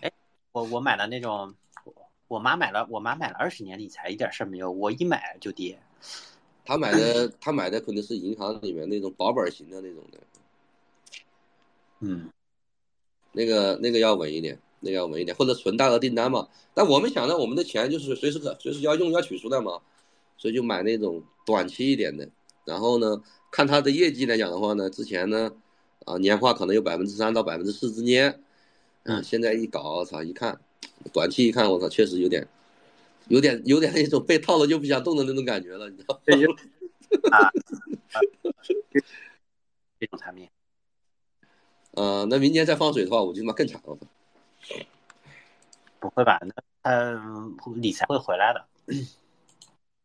[0.00, 0.10] 哎，
[0.50, 1.94] 我我买了那种，我
[2.26, 4.72] 我妈买了，我妈买了二十年理财，一点事儿没有。
[4.72, 5.78] 我一买就跌。
[6.68, 10.18] 他买的他买的可能是银行里面那种保本型的那种的，
[12.00, 12.28] 嗯，
[13.32, 16.46] 那个那个要稳一点，那个要稳一点，或者存大额订单嘛。
[16.74, 19.80] 但我们想着我们的钱就是随时可随时要用要取出来嘛，
[20.36, 22.28] 所以就买那种短期一点的。
[22.66, 25.50] 然后呢，看它的业绩来讲的话呢，之前呢，
[26.04, 28.42] 啊年化可能有百分之三到百分之四之间，
[29.04, 30.60] 嗯现在一搞，我操，一看，
[31.14, 32.46] 短期一看，我操，确实有点
[33.28, 36.20] 有点有点那种被套了就不想动的那种感觉了，你知道吗？
[37.32, 37.46] 啊，
[38.12, 38.20] 啊
[39.98, 40.48] 这种产品，
[41.92, 43.98] 呃，那明年再放水的话，我就他妈更惨了。
[46.00, 46.38] 不会吧？
[46.42, 46.52] 那
[46.82, 47.20] 呃，
[47.76, 48.64] 理财会回来的。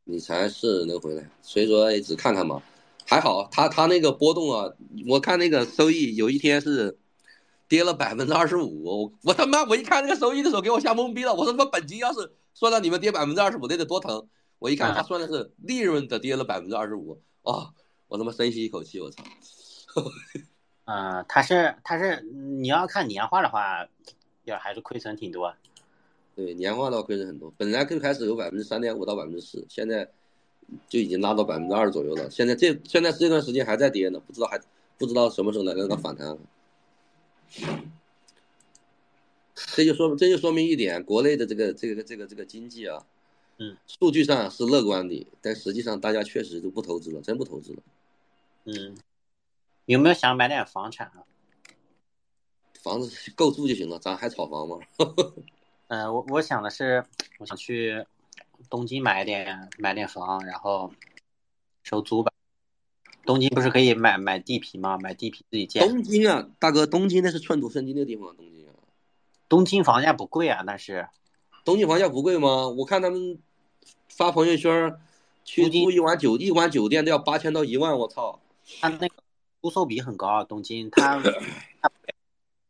[0.06, 2.62] 理财是能回来，所以说也只看看嘛。
[3.06, 4.74] 还好，他他那个波动啊，
[5.08, 6.98] 我看那个收益有一天是
[7.68, 14.28] 跌了百分之二十五，我我他妈我一看那个收益的时候给我吓懵逼了，我说他妈本金要是算到你们跌百分之二十五，那得多疼！
[14.60, 17.74] 我一看他算的是利润的跌了百分之二十五，啊，
[18.08, 19.24] 我他妈深吸一口气，我操！
[20.86, 23.88] 嗯，他是他是你要看年化的话，
[24.46, 25.54] 要还是亏损挺多。
[26.36, 30.10] 对，年化的话亏损很多，本来最开始有百分之三点五到百分之四，现在
[30.88, 32.30] 就已经拉到百分之二左右了。
[32.30, 34.60] 现在这现在这段时间还在跌呢，不知道还
[34.98, 36.38] 不知道什么时候能让它反弹。
[39.56, 43.06] 这就说这就说明一点，国内的这个这个这个这个经济啊，
[43.58, 47.84] 嗯，数据上是乐观的，但实际上大家确实都不投资了，真不投资了。
[48.66, 48.96] 嗯，
[49.86, 51.24] 有没有想买点房产啊？
[52.82, 54.78] 房子够住就行了，咱还炒房吗？
[55.88, 57.06] 嗯、 我我想的是，
[57.40, 58.06] 我想去
[58.70, 60.92] 东京买点买点房，然后
[61.84, 62.32] 收租吧。
[63.26, 64.98] 东京不是可以买买地皮吗？
[64.98, 65.88] 买地皮自己建。
[65.88, 68.63] 东京啊，大哥，东京那是寸土寸金的地方，东京啊。
[69.54, 71.08] 东京房价不贵啊，但是
[71.64, 72.68] 东京房价不贵吗？
[72.70, 73.38] 我看他们
[74.10, 75.00] 发朋友圈，
[75.46, 78.40] 去住一晚酒一晚酒店都要八千到一万，我操！
[78.82, 79.14] 他那个
[79.62, 81.92] 租售比很高啊，东京他他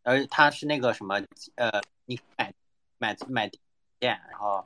[0.03, 1.21] 而他是那个什么
[1.55, 1.71] 呃，
[2.03, 2.53] 你买
[2.97, 3.49] 买买
[3.97, 4.65] 店，然后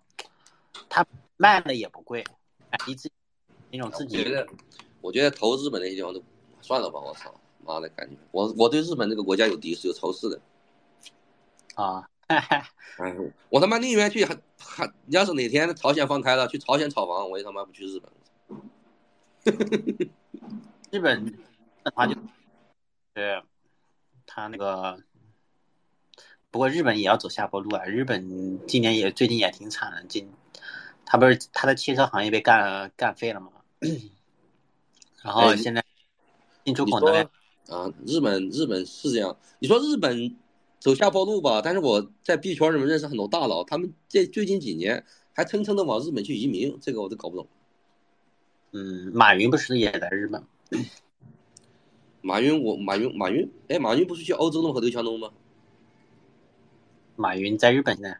[0.89, 2.25] 他卖的也不贵，
[2.71, 3.11] 买一次
[3.69, 4.47] 那种自己我觉得，
[5.01, 6.23] 我觉得投日本那些地方都
[6.61, 7.31] 算了吧，我操，
[7.63, 10.41] 妈的，感觉我我对日本这个国家有敌视有仇视的。
[11.77, 12.67] 啊， 哎，
[13.49, 18.11] 我他妈宁愿去还还，要是哪天朝鲜放开了，去朝鲜炒房，我也他妈不去日本。
[20.91, 21.23] 日本
[21.83, 22.15] 的话就
[23.13, 23.43] 对，
[24.25, 24.99] 他那个，
[26.49, 27.85] 不过日本也要走下坡路啊。
[27.85, 30.33] 日本今年也最近也挺惨的，今
[31.05, 33.51] 他不是他的汽车行业被干干废了吗？
[35.21, 35.83] 然后哎现在
[36.65, 37.27] 进出口能力
[37.69, 40.35] 啊，日本日本是这样，你说日本
[40.87, 45.03] 走下坡路吧，但是我在币圈里面认识很多大佬，他们这最近几年
[45.33, 47.45] 还蹭蹭的往日本去移民，这个我都搞不懂。
[48.71, 50.47] 嗯，马云不是也在日本吗？
[52.21, 55.29] 马云，我马云马云，哎，马云不是去欧洲弄和刘强东吗？
[57.17, 58.15] 马云在日本呢，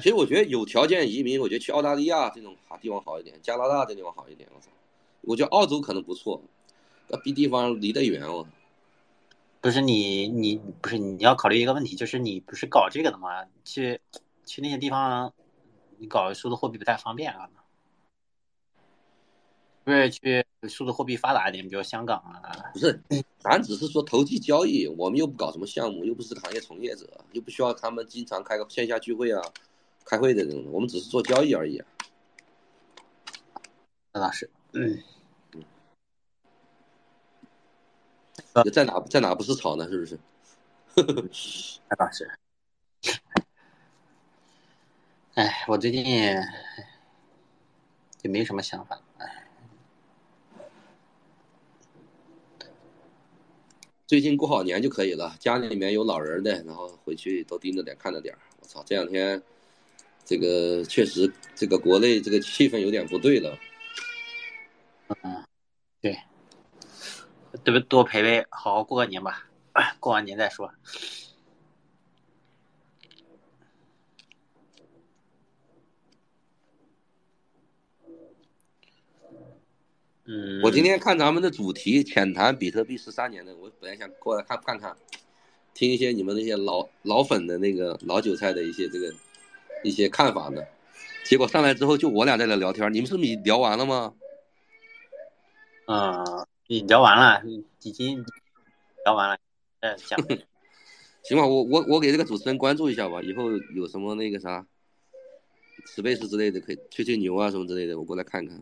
[0.00, 4.48] 其实我觉得有条件移民，我觉得去澳大利亚这种好地方好一点，加拿大这地方好一点。
[4.54, 4.68] 我操，
[5.22, 6.40] 我觉得澳洲可能不错，
[7.08, 8.46] 那逼地方离得远哦。
[9.64, 13.46] 不是你你不是你要考虑一个问题，就是你不是搞这个的吗？
[13.64, 13.98] 去
[14.44, 15.32] 去那些地方，
[15.96, 17.48] 你搞数字货币不太方便啊。
[19.82, 23.02] 不是去数字货币发达一点，比如香港啊，不是，
[23.38, 29.40] 咱只是说投机交易，我们又不搞什么项目，又不是行业从业者，又不需要他们经常开个线下聚会啊、
[30.04, 31.86] 开会的这种，我们只是做交易而已啊。
[34.12, 35.02] 那倒是，嗯，
[38.72, 39.88] 在哪在哪不是草呢？
[39.88, 40.18] 是不是？
[41.88, 42.30] 那倒是。
[45.34, 46.40] 哎，我最近也
[48.22, 49.48] 没什么想法，哎，
[54.06, 58.38] 最近过好年就可以了，家里面有老人的，然后回去都盯着点看着点儿。
[58.60, 59.42] 我操，这两天
[60.24, 63.58] 这个确实这个国内这个气氛有点不对了。
[65.08, 65.53] 嗯，对，
[67.64, 69.48] 对不多陪陪，好好过个年吧，
[69.98, 70.70] 过完年再说。
[80.26, 84.96] 嗯，我今天看咱们的主题浅谈比特币十三年的，我本来想过来看看看，
[85.72, 89.12] 听一些你们那些老老粉的那个老韭菜的一些这个
[89.82, 90.62] 一些看法呢。
[91.24, 94.14] 结果上来之后就我俩在那聊天，你们是不是聊完了吗？
[95.86, 97.42] 嗯，你聊完了，
[97.82, 98.24] 已经
[99.04, 99.38] 聊完了，
[99.80, 100.18] 嗯，讲。
[101.24, 104.66] 行吧，我我我给这个主持人关注一下吧，以后有什么那个啥
[105.96, 108.58] ，space 之类的可以吹吹牛啊什么之类的，我过来看看。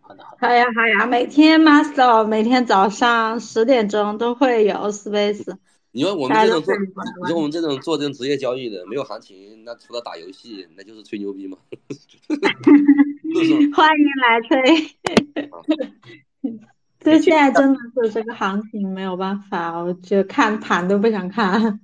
[0.00, 0.46] 好的，好的。
[0.46, 5.56] 好呀好呀，每天 master 每天早上十点钟都会有 space，
[5.92, 11.56] 你说我们这种做，你说我们这种做这种职业交易的，没有行情，那除了打游戏，那就是吹牛逼嘛。
[13.74, 14.58] 欢迎来吹。
[17.08, 21.80] 这 现在真的是这个行情没有办法，我就看盘都不想看。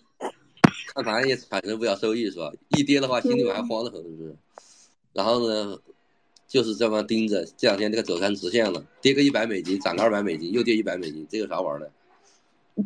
[0.94, 2.50] 看盘也产生不了收益是吧？
[2.76, 4.36] 一跌的话，心里面还慌得很，是不是？
[5.12, 5.76] 然后呢，
[6.46, 11.90] 就是这么盯着，这两天这个走成直线了，跌个一百美金，涨个二百美金，又跌一百美金，这有啥玩的？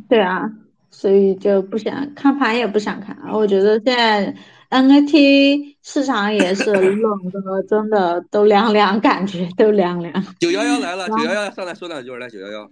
[0.09, 0.51] 对啊，
[0.91, 3.17] 所以就不想看盘，也不想看。
[3.33, 4.35] 我觉得现在
[4.73, 10.25] NFT 市场也是冷的，真的都凉凉，感觉都凉凉。
[10.41, 12.71] 九幺幺来了，九幺幺上来说两句来，九幺幺，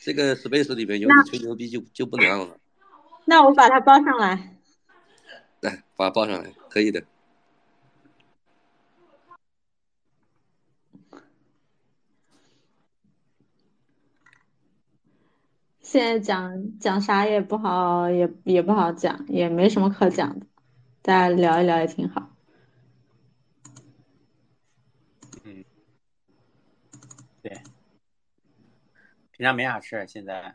[0.00, 2.56] 这个 Space 里面有那你吹牛逼就就不能让了，
[3.26, 4.54] 那我把它包上来。
[5.60, 7.02] 来把它报上来，可以的。
[15.82, 20.46] 现在讲讲啥也不好，也也不好讲，也没什么可讲的，
[21.08, 22.36] 大家聊一聊也挺好。
[25.42, 25.64] 嗯
[27.40, 27.50] 对，
[29.30, 30.54] 平常没啥事，现在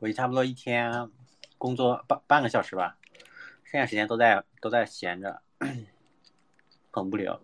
[0.00, 1.12] 我差不多一天
[1.58, 2.98] 工作半半个小时吧，
[3.62, 5.40] 剩下时间都在都在闲着，
[6.90, 7.40] 很无聊。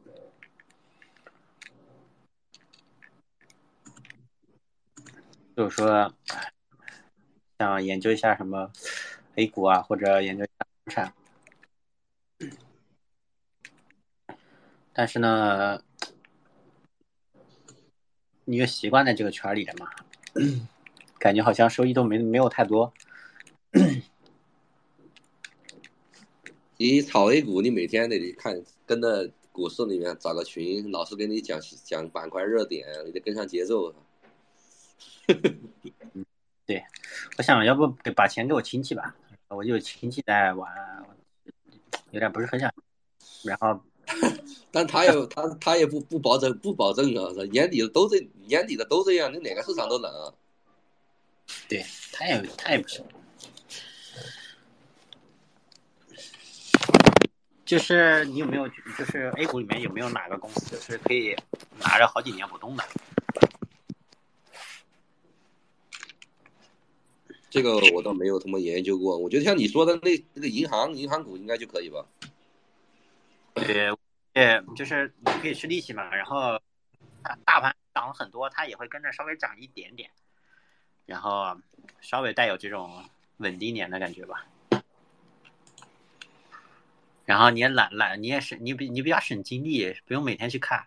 [5.57, 6.13] 就是说，
[7.61, 8.73] 想研究一下什么
[9.37, 11.15] A 股啊，或者研究一下房产，
[14.93, 15.83] 但是呢，
[18.45, 19.89] 你就习惯在这个圈里了嘛，
[21.19, 22.93] 感觉好像收益都没没有太多。
[26.77, 33.95] 你炒 A 股，你每天得看跟着股市里面找个群，老师给你讲讲板块热点，你得跟上节奏。
[36.67, 36.85] 对，
[37.39, 39.15] 我想要不给把钱给我亲戚吧，
[39.49, 40.71] 我就亲戚在玩，
[42.11, 42.73] 有点不是很想。
[43.45, 43.81] 然后，
[44.71, 50.33] 但他也他他也不不保证不保证啊，年底的都这年底的都这样，你哪个市场都冷啊。
[51.69, 53.05] 对，他也他也不行。
[57.65, 58.69] 就是你有没有，
[58.99, 61.35] 就是 A 股里面有没有哪个公司是可以
[61.79, 62.85] 拿着好几年不动的？
[67.49, 72.07] 这个我倒没有他妈研究过，我觉得像你说的那那个银行银行股应该就可以吧。
[73.55, 73.95] 对，
[74.33, 76.61] 对，就是你可以吃利息嘛，然后
[77.45, 80.11] 大盘涨了很多，它也会跟着稍微涨一点点，
[81.07, 81.57] 然后
[82.01, 83.05] 稍微带有这种
[83.37, 84.47] 稳定点的感觉吧。
[87.25, 90.87] 然后你也懒懒，你也省你比你比较省精力，不用每天去看。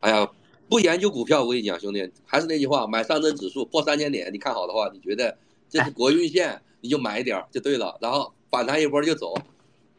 [0.00, 0.28] 哎呀，
[0.68, 5.38] 不研究股票，我跟你讲，兄弟，还是那句话，买上证指数破三千点，你看好的话，你觉得
[5.68, 9.34] 这是国运线，你就买一点就对了，然后反弹一波就走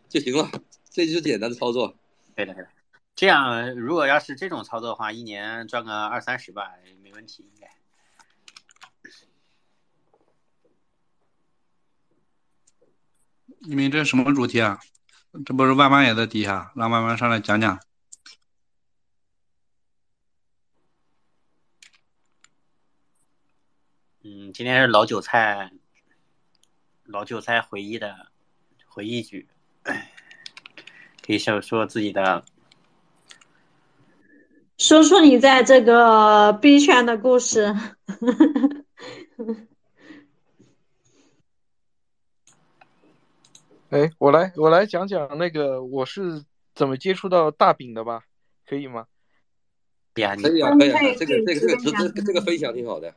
[0.07, 0.49] 就行了，
[0.89, 1.93] 这就是简单的操作。
[2.33, 2.69] 对的，对的。
[3.13, 6.71] 这样如果要是这种操作的话，一年赚个二三十吧，
[7.03, 7.69] 没问题，应该。
[13.59, 14.79] 你们这什么主题啊？
[15.45, 17.77] 这不是万万也在底下，让万万上来讲讲。
[24.23, 25.71] 嗯，今天是老韭菜，
[27.03, 28.31] 老韭菜回忆的
[28.95, 29.45] 回忆局，
[29.83, 32.45] 可以说说自己的，
[34.77, 37.75] 说说你在这个 B 圈的故事。
[43.89, 48.23] 哎，我来我来讲讲那个我是怎么接触到大饼的吧，
[48.65, 49.07] 可以吗？
[50.13, 50.33] 可以啊，
[50.71, 53.13] 嗯可以啊，这个这个这个这个这个分享挺好的。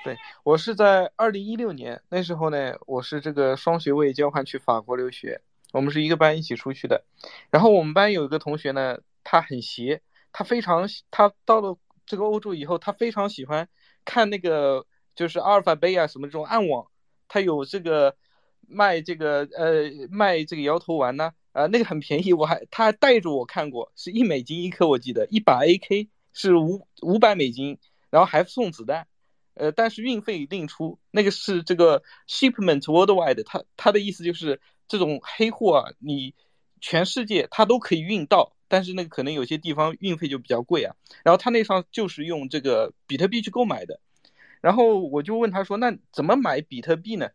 [0.00, 5.40] 对我是在二零一六年那时候呢，我是这个双学位交换去法国留学，
[5.72, 7.04] 我们是一个班一起出去的。
[7.50, 10.00] 然后我们班有一个同学呢，他很邪，
[10.32, 11.76] 他非常他到了
[12.06, 13.68] 这个欧洲以后，他非常喜欢
[14.04, 16.86] 看那个就是阿尔法贝啊什么这种暗网，
[17.26, 18.16] 他有这个
[18.68, 27.78] 卖这个呃卖这个摇头丸呢，呃那个很便宜，我还他还带着我看过，是一美金一颗，我记得一把 AK 是五五百美金，
[28.10, 29.08] 然后还送子弹。
[29.58, 36.34] 呃，但是运费另出，那个是这个 shipment worldwide，它它的意思就是这种黑货啊，你
[36.80, 40.94] 全世界它都可以运到，但是那个可能有些地方运费就比较贵啊。
[41.24, 44.00] 然后他那上就是用这个比特币去购买的，
[44.60, 47.28] 然后我就问他说，那怎么买比特币呢？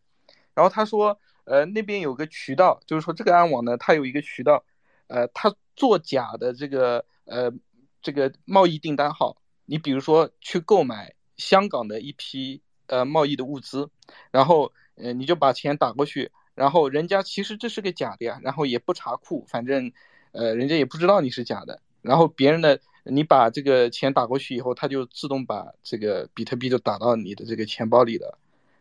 [0.54, 4.64] 然后他说，呃，那边有个渠道，就是说这个暗网呢，它有一个渠道，
[5.08, 7.52] 呃，它做假的这个呃
[8.00, 9.36] 这个贸易订单号，
[9.66, 11.14] 你比如说去购买。
[11.36, 13.90] 香港的一批呃贸易的物资，
[14.30, 19.92] 然后呃你就把钱打过去，然后人家其实这是个假的呀，然后也不查库，反正
[20.32, 28.38] 呃人家也不知道你是假的，然后别人的你把这个钱打过去以后，他就自动把这个比特币就打到你的这个钱包里了，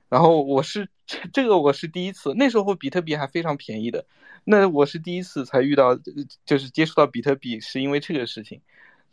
[0.09, 0.87] 然后我是
[1.33, 4.05] 这个我是第一次，那时候比特币还非常便宜的，
[4.45, 5.97] 那我是第一次才遇到，
[6.45, 8.61] 就是接触到比特币是因为这个事情。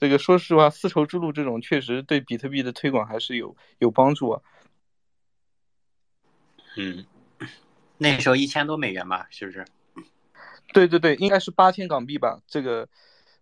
[0.01, 4.43] 这个说实话，丝绸之路这种确实对比特币的推广还是有有帮助啊。
[6.79, 7.05] 嗯，
[7.99, 9.63] 那时候一千多美元吧，是不是？
[10.73, 12.89] 对对对，应该是八千港币吧，这个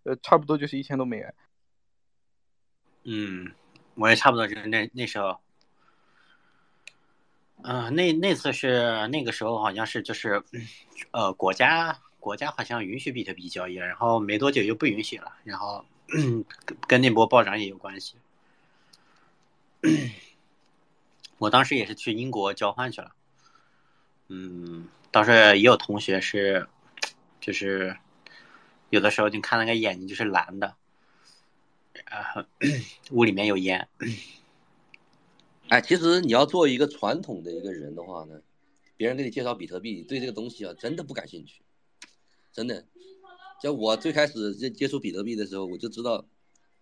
[0.03, 1.33] 呃差不多就是一千多美元。
[3.03, 3.49] 嗯，
[3.95, 5.39] 我也差不多就是那那时候。
[7.63, 10.43] 嗯，那那次是那个时候好像是就是，
[11.11, 15.85] 呃，国家国家好像允许比特币交易，然后没多久又不允许了，然后。
[16.87, 18.15] 跟那波暴涨也有关系。
[21.37, 23.15] 我当时也是去英国交换去了，
[24.27, 26.67] 嗯，当时也有同学是，
[27.39, 27.95] 就是
[28.89, 30.75] 有的时候你看那个眼睛就是蓝的，
[32.05, 32.45] 啊，
[33.11, 33.87] 屋里面有烟。
[35.69, 38.41] 哎，其实你要做一个传统的一个人的话呢，
[38.97, 41.61] 别人给你介绍比特币，你对这个东西啊真的不感兴趣，
[42.51, 42.85] 真的。
[43.61, 46.25] 就我最开始接接触比特币的时候，我就知道，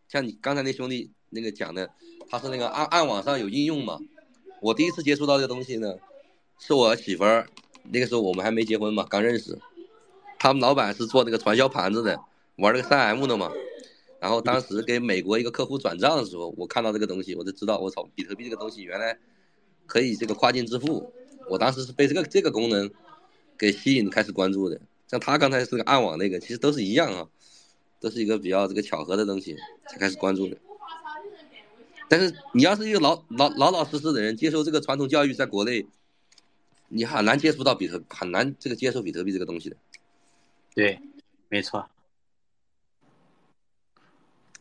[0.07, 1.89] 像你刚才那兄弟那个讲的，
[2.29, 3.99] 他是那个暗暗网上有应用嘛。
[4.61, 5.95] 我第一次接触到这个东西呢，
[6.59, 7.47] 是我媳妇儿，
[7.91, 9.57] 那个时候我们还没结婚嘛，刚认识。
[10.39, 12.19] 他们老板是做那个传销盘子的，
[12.57, 13.51] 玩那个三 M 的嘛。
[14.19, 19.17] 然后当时给美国一个客户转账的时候，我看到这个东西，我就知道，我操，比特币这个东西原来
[19.85, 21.11] 可以这个跨境支付。
[21.49, 22.91] 我当时是被这个这个功能
[23.57, 24.79] 给吸引，开始关注的。
[25.07, 27.27] 像他刚才是个暗网那个，其实都是一样啊，
[27.99, 29.55] 都是一个比较这个巧合的东西
[29.87, 30.57] 才开始关注的。
[32.09, 35.85] 但是你要是一个老老老老实实的人，接受这个传统教育，在国内，
[36.89, 39.75] 你很难接触到比特，很难这个接受比特币这个东西的。
[40.73, 40.99] 对，
[41.49, 41.89] 没错。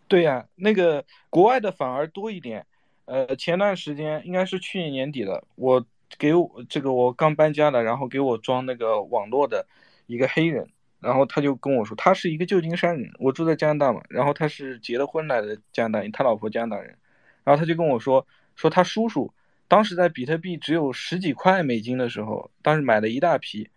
[0.09, 2.67] 对呀，那个国外的反而多一点。
[3.05, 5.85] 呃，前段时间应该是去年年底了，我
[6.19, 9.67] 给我这个我刚搬家了，然后给我装那个网络的。
[10.07, 10.69] 一个黑人，
[11.01, 16.97] 然后他就跟我说，他是一个旧金山人，我住在加拿大嘛，然后他是结了婚来的加拿大人，他老婆加拿大人，
[17.45, 19.33] 然后他就跟我说，说他叔叔
[19.69, 23.69] 当时在比特币只有十几块美金的时候，当时买了一大批，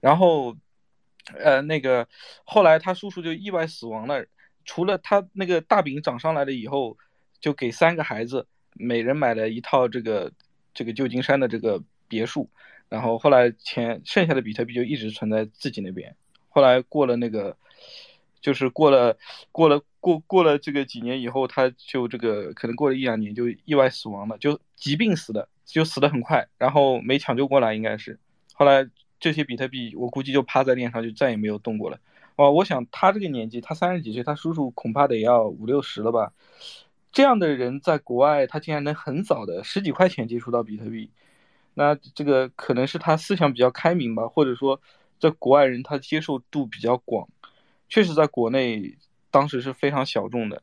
[0.00, 0.56] 然后，
[1.38, 2.06] 呃，那个
[2.44, 4.26] 后来他叔叔就意外死亡了，
[4.64, 6.96] 除了他那个大饼涨上来了以后，
[7.40, 10.30] 就给三个孩子每人买了一套这个
[10.74, 12.50] 这个旧金山的这个别墅。
[12.94, 16.14] 然后后来钱剩下的比特币就一直存在自己那边，
[16.48, 17.56] 后来过了那个，
[18.40, 19.18] 就是过了
[19.50, 28.16] 过了过过了这个几年以后，他就这个可能过了一两年就意外死亡了，就疾病死的，就死的很快，然后没抢救过来应该是，
[28.52, 28.88] 后来
[29.18, 31.98] 这些比特币我估计就趴在链上就再也没有动过了。
[32.36, 36.32] 哦，我想他这个年纪，他三十几岁，他叔叔恐怕得要五六十了吧？
[37.10, 41.10] 这样的人在国外，他竟然能很早的十几块钱接触到比特币。
[41.74, 44.80] 那这个可能是他思想比较开明吧，或者说，
[45.20, 47.28] 在国外人他接受度比较广，
[47.88, 48.96] 确实在国内
[49.30, 50.62] 当时是非常小众的。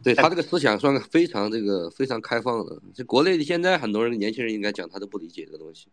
[0.00, 5.88] 对他这个思想算非常这个非常开放的，这国内的现在很多人年轻人应该讲他都不理解这个东西，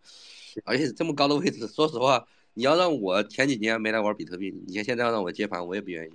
[0.64, 6.14] 而且这么高的位置，说实话，你要让我前几年没来玩比特币，你看现在要让我接盘，我也不愿意，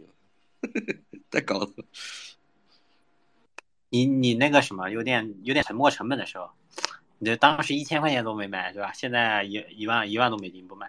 [1.31, 1.69] 太高了。
[3.91, 6.51] 你你那个什么有点有点沉没成本的时候，
[7.19, 8.93] 你这当时一千块钱都没买，对吧？
[8.93, 10.89] 现在一一万一万多美金不买。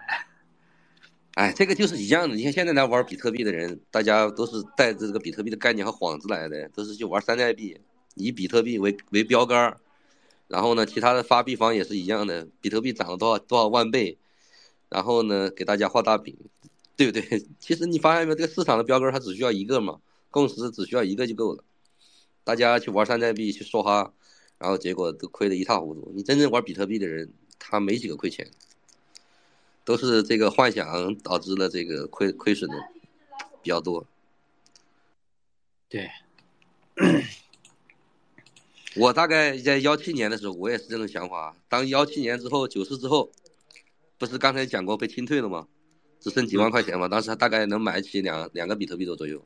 [1.34, 2.36] 哎，这个就是一样的。
[2.36, 7.80] 你看现在来玩比特币的人，大家都是带着这个比特币的概念和幌子来的，都是去玩山寨币，
[8.14, 9.76] 以比特币为为标杆
[10.48, 14.18] 然后呢，其他的发币方也是一样的，比特币涨了多少多少万倍，
[14.90, 16.36] 然后呢给大家画大饼，
[16.96, 17.22] 对不对？
[17.58, 19.98] 其实你发现没有，这个市场的标杆它只需要一个嘛，
[20.30, 21.64] 共识只需要一个就够了。
[22.44, 24.12] 大家去玩山寨币去梭哈，
[24.58, 26.12] 然后结果都亏得一塌糊涂。
[26.14, 28.50] 你真正玩比特币的人，他没几个亏钱，
[29.84, 32.76] 都是这个幻想导致了这个亏亏损的
[33.62, 34.06] 比较多。
[35.88, 36.10] 对，
[38.96, 41.56] 我大概在幺七年的时候，我也是这种想法。
[41.68, 43.30] 当幺七年之后九四之后，
[44.18, 45.68] 不是刚才讲过被清退了吗？
[46.20, 49.42] 只剩几万块钱嘛，当时大概能买起两两个比特币的左右。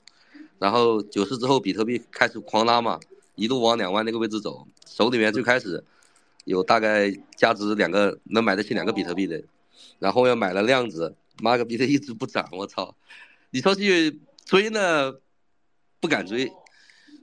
[0.58, 2.98] 然后九市之后，比特币开始狂拉嘛，
[3.34, 4.66] 一路往两万那个位置走。
[4.86, 5.84] 手里面最开始
[6.44, 9.42] 有大概价值两个能买得起两个比特币的，
[9.98, 12.96] 然后又买了量子，妈个逼的一直不涨，我操！
[13.50, 15.14] 你说去追呢，
[16.00, 16.48] 不敢追；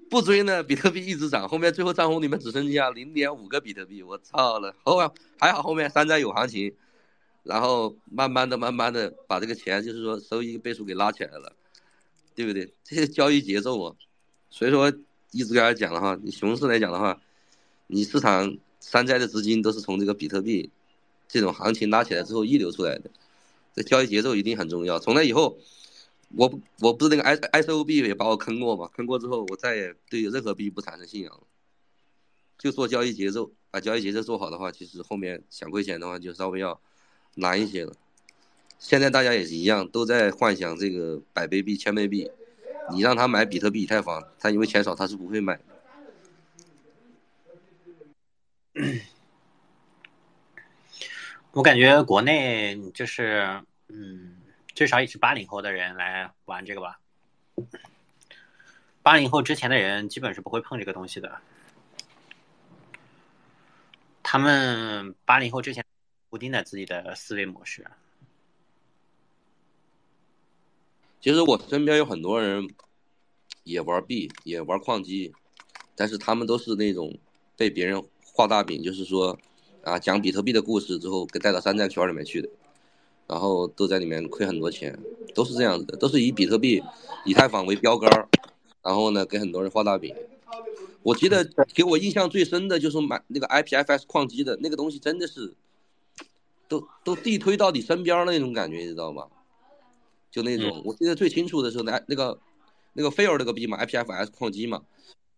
[0.09, 1.49] 不追呢，比特币一直涨。
[1.49, 4.75] 后面最后账户里面只剩下零点五个比特币，我操了！
[4.83, 4.97] 后
[5.39, 6.71] 还好，后面山寨有行情，
[7.41, 11.53] 然后慢慢的、慢慢的把这个钱就是说收益倍数给拉起来了。
[12.35, 12.73] 对不对？
[12.83, 13.95] 这些交易节奏啊，
[14.49, 14.91] 所以说
[15.31, 17.21] 一直跟大家讲的话，你熊市来讲的话，
[17.87, 20.69] 你市场山寨的资金都是从这个比特币
[21.27, 23.09] 这种行情拉起来之后溢流出来的，
[23.75, 24.99] 这交易节奏一定很重要。
[24.99, 25.57] 从那以后，
[26.35, 31.41] 我我不是那个 I I C O B 也把我坑过嘛，坑过之后我再也对任何币不产生信仰了，
[32.57, 36.79] 就做交易节奏，把交易节奏做好的话，其实后面想亏钱的话就稍微要
[37.35, 37.93] 难一些了。
[38.83, 42.29] 现在大家也是一样，都在幻想这个百倍币、千倍币。
[42.91, 45.63] 你让他买比特币、以太坊，他因为钱少，他是不会买的。
[51.51, 54.35] 我感觉国内就是，嗯，
[54.75, 56.99] 最少也是八零后的人来玩这个吧。
[59.01, 61.39] 八零后之前的人基本是不会碰这个东西的。
[64.21, 65.85] 他们八零后之前
[66.29, 67.87] 固定的自己的思维模式。
[71.23, 72.67] 其实我身边有很多人
[73.63, 75.31] 也玩币，也玩矿机，
[75.95, 77.17] 但是他们都是那种
[77.55, 79.39] 被别人画大饼，就是说。
[79.83, 82.47] 啊，讲比特币的故事之后，给带到山寨圈里面去的，
[83.27, 84.97] 然后都在里面亏很多钱，
[85.35, 86.81] 都是这样子的，都是以比特币、
[87.25, 88.29] 以太坊为标杆，
[88.81, 90.15] 然后呢，给很多人画大饼。
[91.01, 95.53] 我记得给我印象最深的就是买那个 IPFS 矿机的那个东西，真的是，
[96.69, 99.27] 都都地推到你身边那种感觉，你知道吗？
[100.33, 102.39] 就那种，我记得最清楚的是那那个
[102.93, 104.81] 那个 Fair 那个币嘛，IPFS 矿机嘛。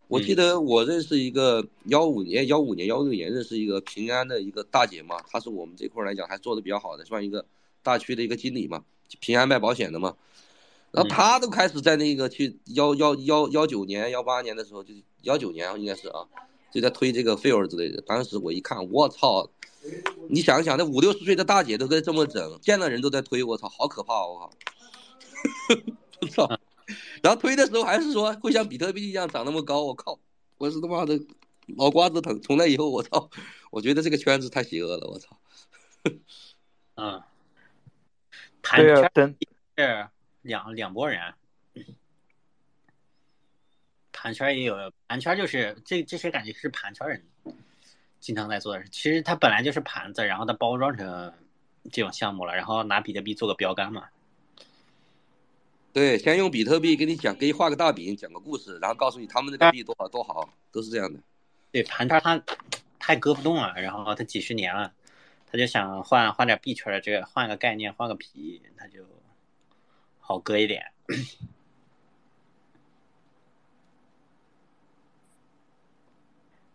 [0.07, 7.45] 我记得我认识一个幺五年、幺五年、幺六年认识一个平安的一个大姐嘛，她是我们这块来讲还做的比较好的，算一个
[7.83, 8.85] 大区的一个经理嘛，
[9.19, 10.15] 平安卖保险的嘛。
[10.91, 16.23] 然后她都开始在那个去幺幺幺幺九年、幺八年的时候，就是幺九年应该是啊，
[16.71, 18.01] 就在推这个 fair 之类的。
[18.03, 19.49] 当时我一看，我操！
[20.29, 24.25] 你想想，那五六十岁的大姐都在这么整，见了人都在推，我操，好可怕！
[24.25, 24.51] 我靠！
[26.21, 26.47] 我操！
[27.23, 30.19] 然后推的时候还是说会像比特币一样涨那么高，我靠！
[30.57, 31.19] 我是他妈的
[31.67, 32.39] 脑瓜子疼。
[32.41, 33.29] 从那以后，我操！
[33.71, 35.39] 我觉得这个圈子太邪恶了，我操！
[36.95, 37.21] 嗯，
[38.61, 39.35] 盘圈
[39.75, 40.07] 是
[40.43, 41.33] 两两拨人，
[44.13, 47.25] 盘圈也有，盘圈就是这这些感觉是盘圈人
[48.19, 48.89] 经常在做的事。
[48.89, 51.33] 其实它本来就是盘子，然后它包装成
[51.91, 54.07] 这种项目了，然后拿比特币做个标杆嘛。
[55.95, 61.17] 对，先用比特币给你讲，给你画个大饼，讲个故事，然后告诉你他们这个币多好多好，都是这样的。
[61.71, 62.43] 对，盘他他
[62.99, 64.91] 太割不动了，然后他几十年了，
[65.49, 69.05] 他就想换换点币圈的这个，换个概念，换个皮，他就
[70.19, 70.83] 好割一点。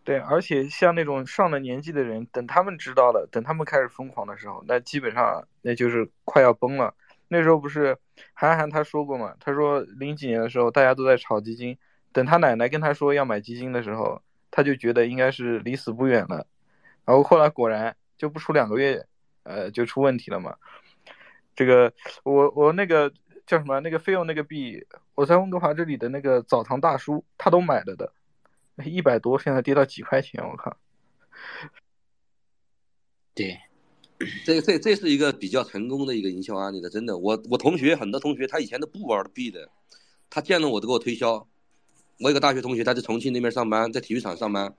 [0.03, 6.95] 对，而且像那种上了年纪的人，等他们知道了，等他们开始疯狂的时候，那基本上那就是快要崩了。
[7.27, 7.95] 那时候不是
[8.33, 9.35] 韩寒他说过嘛？
[9.39, 11.77] 他说零几年的时候大家都在炒基金，
[12.11, 16.45] 等他奶奶跟他说要买基金的时候，他就觉得应该是离死不远了。
[17.05, 19.05] 然后后来果然就不出两个月，
[19.43, 20.55] 呃，就出问题了嘛。
[21.55, 21.93] 这个
[22.23, 23.11] 我我那个
[23.45, 24.85] 叫什么那个费用那个币，
[25.15, 28.13] 我在温哥华这里的那个澡堂大叔他都买了的，
[28.85, 30.77] 一百多现在跌到几块钱，我靠。
[33.33, 33.59] 对。
[34.45, 37.17] 这这这是一个比较成功的一个营销案例的，真的。
[37.17, 39.69] 我我同学很多同学他以前都不玩币的，
[40.29, 41.47] 他见了我都给我推销。
[42.19, 44.75] 我有个大学同学，他在重庆那边上班，在体育场上班，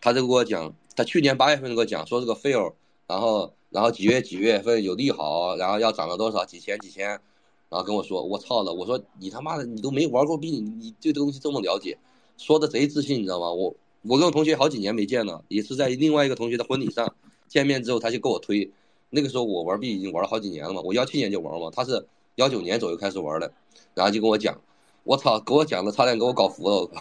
[0.00, 2.74] 他就跟我讲，他去年八月份跟我讲说这个 fail，
[3.06, 11.96] 然后然后几月几月份有利好，然后要涨了多少几千几千，然后跟我说我操了，我说你他妈的你都没玩过币，你你对这东西这么了解，
[12.36, 13.50] 说的贼自信，你知道吗？
[13.50, 17.14] 我我跟我同学好几年没见了，也是在另外一个同学的婚礼上。
[17.54, 18.68] 见面之后，他就给我推，
[19.10, 22.04] 那个时候我玩币已经玩了好几年了嘛，我幺七年就玩嘛，他是
[22.34, 23.52] 幺九年左右开始玩的，
[23.94, 24.60] 然后就跟我讲，
[25.04, 27.00] 我操，给我讲的差点给我搞服了，我靠，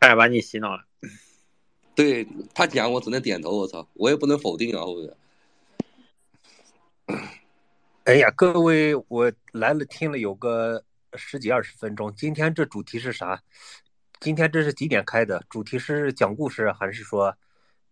[0.00, 0.84] 差点把你洗脑了。
[1.96, 5.16] 对他讲，我只能点头，我操，我也不能否定啊，或者。
[8.04, 10.84] 哎呀，各位，我来了听了有个
[11.14, 13.42] 十几二十分钟，今天这主题是啥？
[14.20, 15.44] 今天这是几点开的？
[15.50, 17.36] 主题是讲故事还是说？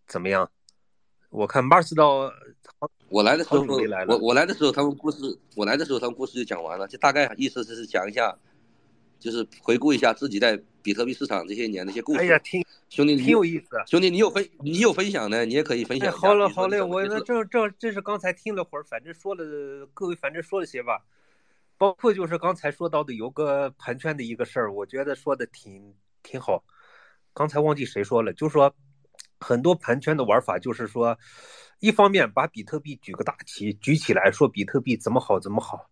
[0.06, 0.48] 怎么样？
[1.34, 2.32] 我看 Mars 到，
[3.08, 3.66] 我来的时候，
[4.06, 8.32] 我我来的时候，他们故事，我来的时候，他们故事就讲完了，就大概意思就是讲一下，
[9.18, 12.20] 就是回顾一下自己在比特币市场这些年的一些故事。
[12.20, 13.66] 哎呀，挺兄弟，挺有意思。
[13.84, 16.12] 兄弟，你有分，你有分享的，你也可以分享。
[16.12, 19.44] 好了好嘞，我那正正这是刚才听了会儿，反正说了
[19.92, 21.02] 各位，反正说了些吧，
[21.76, 26.62] 包括就是刚才说到的有个盘圈的一个事儿，我觉得说的挺挺好。
[27.32, 28.72] 刚才忘记谁说了，就说。
[29.44, 31.18] 很多盘圈的玩法就是说，
[31.78, 35.90] 一方面把比特币举个大旗举起来，说比特币怎么好怎么好，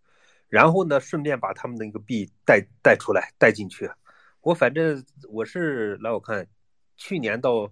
[0.48, 3.90] 然后呢，顺便把他们的那个币带带出来带进去。
[4.40, 6.46] 我反正我是来我看，
[6.96, 7.70] 去年到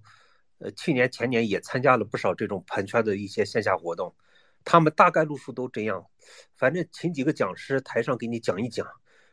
[0.58, 4.14] 呃去年前年也参加了不少这种盘圈的一些线下活动，
[4.64, 6.04] 他们大概路数都这样，
[6.56, 8.86] 反正请几个讲师台上给你讲一讲，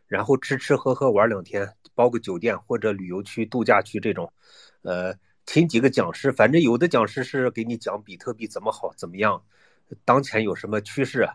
[0.07, 4.31] 然后吃吃喝喝玩两天，包个酒店或者旅游区、度假区这种，
[4.81, 5.13] 呃，
[5.47, 9.41] 请几个讲师，反正有的讲师是给你讲比特币怎么好怎么样，
[10.03, 11.27] 当前有什么趋势，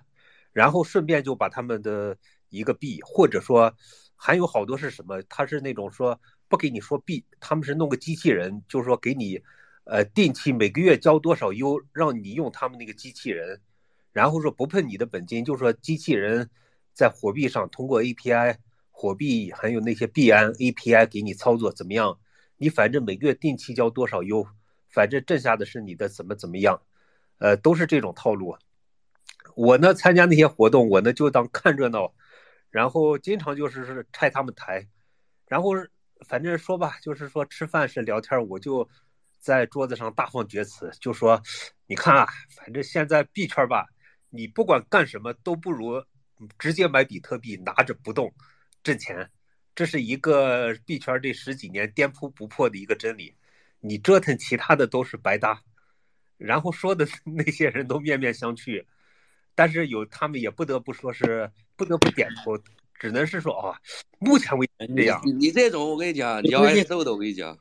[0.52, 2.14] 然后顺便就把他们的
[2.50, 3.74] 一个币，或者说
[4.14, 9.40] 还有好多是什么，他是那种说不给你说币，他们是弄个机器人，就是说给你，
[9.84, 13.62] 呃，定期每个月交多少 U，让你用他们那个机器人。
[14.12, 16.50] 然后说不碰你的本金，就是说机器人
[16.92, 18.56] 在货币上通过 API
[18.90, 22.18] 货币还有那些币安 API 给你操作怎么样？
[22.62, 24.46] 你反正每个月定期交多少 U，
[24.88, 26.80] 反正挣下的是你的怎么怎么样，
[27.38, 28.56] 呃，都是这种套路。
[29.56, 32.14] 我呢参加那些活动，我呢就当看热闹，
[32.70, 34.86] 然后经常就是是拆他们台，
[35.48, 35.72] 然后
[36.28, 38.88] 反正说吧，就是说吃饭是聊天，我就
[39.40, 41.42] 在桌子上大放厥词，就说
[41.88, 43.86] 你看啊，反正现在币圈吧。
[44.30, 46.02] 你不管干什么都不如
[46.58, 48.32] 直接买比特币拿着不动
[48.84, 49.28] 挣钱，
[49.74, 53.34] 这是一个币圈这十几年颠扑不破的一个真理。
[53.80, 55.60] 你折腾其他的都是白搭，
[56.38, 58.84] 然后说的 那些人都面面相觑，
[59.54, 62.56] 但是有他们也不得不说是不得不点头，
[62.98, 63.78] 只能是说啊，
[64.20, 65.20] 目前为止这样。
[65.24, 67.58] 你你这种我跟你讲，你要挨揍的，我跟你讲。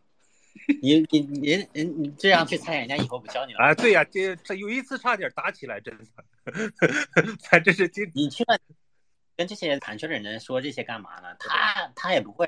[0.81, 3.59] 你你你人你这样去参演，人家以后不教你了。
[3.59, 6.05] 啊，对呀，这这有一次差点打起来，真的。
[7.49, 8.59] 反正是今你去了，
[9.41, 11.35] 跟这些盘圈的人说这些干嘛呢？
[11.39, 12.45] 他他也不会。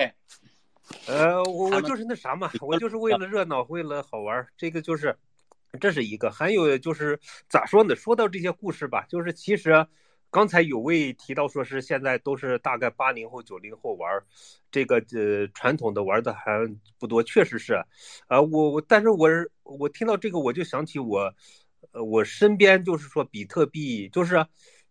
[1.07, 4.45] 呃，我我就是那啥嘛，我就是为了热闹，为了好玩。
[4.55, 5.17] 这个就是，
[5.81, 6.29] 这是一个。
[6.29, 7.95] 还有就是咋说呢？
[7.95, 9.87] 说到这些故事吧，就是其实。
[10.29, 14.09] 刚才有位提到说是现在都是大概八零后九零后玩，
[14.71, 16.51] 这个呃传统的玩的还
[16.97, 17.75] 不多，确实是，
[18.25, 19.29] 啊我我但是我
[19.61, 21.31] 我听到这个我就想起我，
[21.91, 24.43] 呃我身边就是说比特币就是，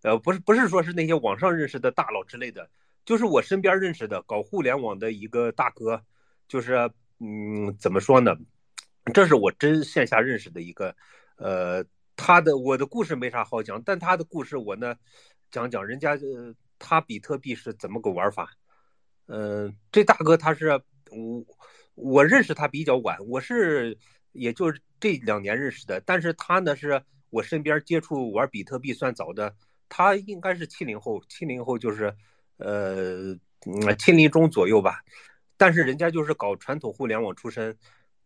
[0.03, 2.69] 呃不是不是说是那些网上认识的大佬之类的，
[3.05, 6.03] 就是我身边认识的搞互联网的一个大哥，
[6.47, 8.37] 就是嗯怎么说呢，
[9.15, 10.95] 这是我真线下认识的一个，
[11.37, 11.85] 呃
[12.16, 14.97] 他的我的故事没啥好讲，但他的故事我呢。
[15.53, 18.57] 讲讲人家呃，他比特币是怎么个玩法？
[19.27, 20.81] 嗯，这大哥他是
[21.11, 21.45] 我
[21.95, 23.99] 我认识他比较晚，我是
[24.33, 26.01] 也就是这两年认识的。
[26.07, 29.55] 但是他呢是我身边接触玩比特币算早的，
[29.94, 32.16] 他应该是七零后，七零后就是
[32.56, 33.36] 呃
[33.98, 35.02] 七零中左右吧。
[35.59, 37.77] 但是人家就是搞传统互联网出身，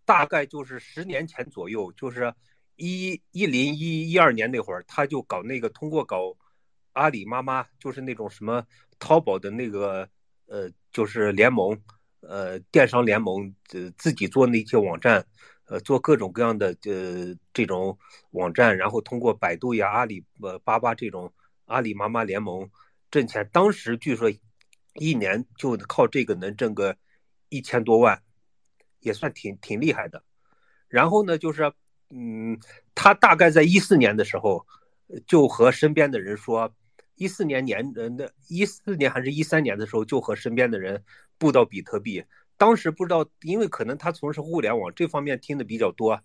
[0.05, 2.33] 大概就是十年前左右，就是
[2.77, 6.37] 一一零一一二年那会儿，他就搞那个通过搞。
[6.93, 8.65] 阿里妈妈就是那种什么
[8.99, 10.09] 淘宝的那个
[10.47, 11.79] 呃，就是联盟，
[12.21, 15.23] 呃，电商联盟，呃，自己做那些网站，
[15.67, 17.99] 呃，做各种各样的呃这种
[18.31, 21.31] 网站，然后通过百度呀、阿里呃巴巴这种
[21.67, 22.69] 阿里妈妈联盟
[23.11, 23.49] 挣钱。
[23.53, 24.29] 当时据说
[24.95, 26.97] 一年就靠这个能挣个
[27.49, 28.21] 一千多万，
[29.01, 30.25] 也算挺挺厉害的。
[30.89, 31.71] 然后呢，就是
[32.11, 32.59] 嗯，
[32.95, 34.67] 他大概在一四年的时候
[35.27, 36.75] 就和身边的人说。
[37.19, 41.03] 一四年年呃，那一四年还是一三年的时候，就和身边的人
[41.39, 42.23] 布到比特币。
[42.59, 46.21] 当时不知道，因为可能他从事互联网这方面听的比较多，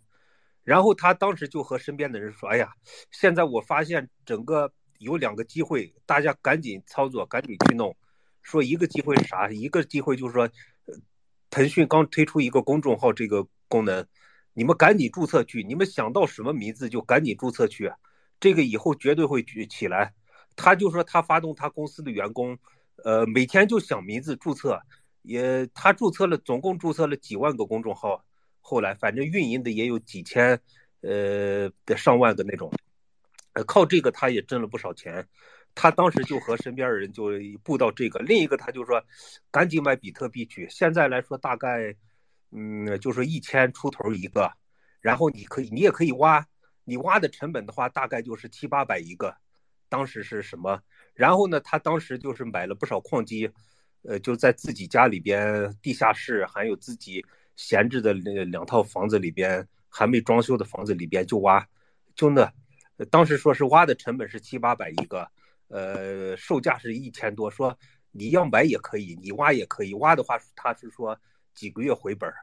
[0.65, 2.73] 然后他当时就和身边的人说：“哎呀，
[3.09, 7.95] 现在我发现整个有两个机会，大家赶紧操作，赶紧去弄。
[8.43, 9.49] 说一个机会是啥？
[9.49, 10.47] 一个机会就是说，
[11.49, 14.05] 腾讯刚推出一个公众号这个功能，
[14.53, 17.91] 你们赶紧注册去，你们想到什么名字就赶紧注册去，
[18.39, 20.13] 这个以后绝对会举起来。”
[20.55, 22.57] 他就说他发动他公司的员工，
[23.03, 24.79] 呃，每天就想名字注册，
[25.21, 28.23] 也他注册了，总共注册了几万个公众号，
[28.59, 30.59] 后来反正运营的也有几千，
[31.01, 32.71] 呃，的上万个那种，
[33.53, 35.27] 呃，靠这个他也挣了不少钱。
[35.73, 37.29] 他当时就和身边的人就
[37.63, 39.01] 布到这个，另一个他就说，
[39.49, 40.67] 赶紧买比特币去。
[40.69, 41.95] 现在来说大概，
[42.51, 44.51] 嗯，就是一千出头一个，
[44.99, 46.45] 然后你可以，你也可以挖，
[46.83, 49.33] 你挖的成本的话大概就是七八百一个。
[49.87, 50.81] 当时是什么？
[51.13, 51.59] 然后呢？
[51.59, 53.49] 他当时就是买了不少矿机，
[54.03, 57.25] 呃，就在自己家里边地下室，还有自己
[57.55, 61.65] 闲置的那两套房子里边，还没装修的房子里边就挖，
[62.15, 62.49] 就那，
[63.09, 65.27] 当时说是挖的成本是七八百一个，
[65.69, 67.49] 呃，售价是一千多。
[67.49, 67.77] 说
[68.11, 69.93] 你要买也可以，你挖也可以。
[69.95, 71.17] 挖的话，他是说
[71.53, 72.35] 几个月回本儿。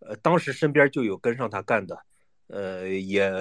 [0.00, 1.98] 呃，当时身边就有跟上他干的，
[2.46, 3.32] 呃，也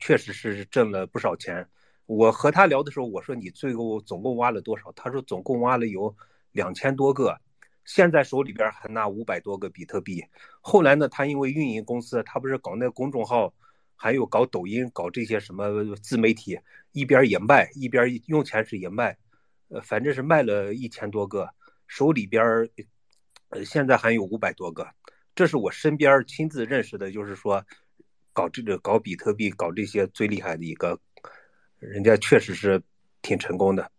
[0.00, 1.68] 确实是挣了不少钱。
[2.06, 4.90] 我和他聊的时候，我说你最后总共挖了多少？
[4.92, 6.16] 他说总共挖了有
[6.52, 7.38] 两千多个，
[7.84, 10.24] 现在手里边还拿五百多个比特币。
[10.60, 13.52] 后来呢，他因为运营公司，他不是搞那个公众号，
[13.96, 16.58] 还有搞抖音，搞这些什么自媒体，
[16.92, 19.16] 一边也卖，一边用钱是也卖，
[19.68, 21.48] 呃，反正是卖了一千多个，
[21.88, 22.44] 手里边
[23.48, 24.86] 呃，现在还有五百多个。
[25.34, 27.64] 这是我身边亲自认识的，就是说
[28.32, 30.98] 搞这个搞比特币，搞这些最厉害的一个，
[31.78, 32.82] 人家确实是
[33.22, 33.90] 挺成功的。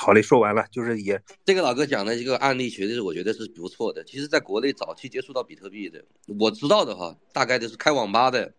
[0.00, 4.04] 好嘞，说完了，就是也这个老哥讲的一个案例，绝对是我觉得是不错的。
[4.04, 6.04] 其实，在国内早期接触到比特币的，
[6.38, 8.54] 我知道的哈，大概都是开网吧的，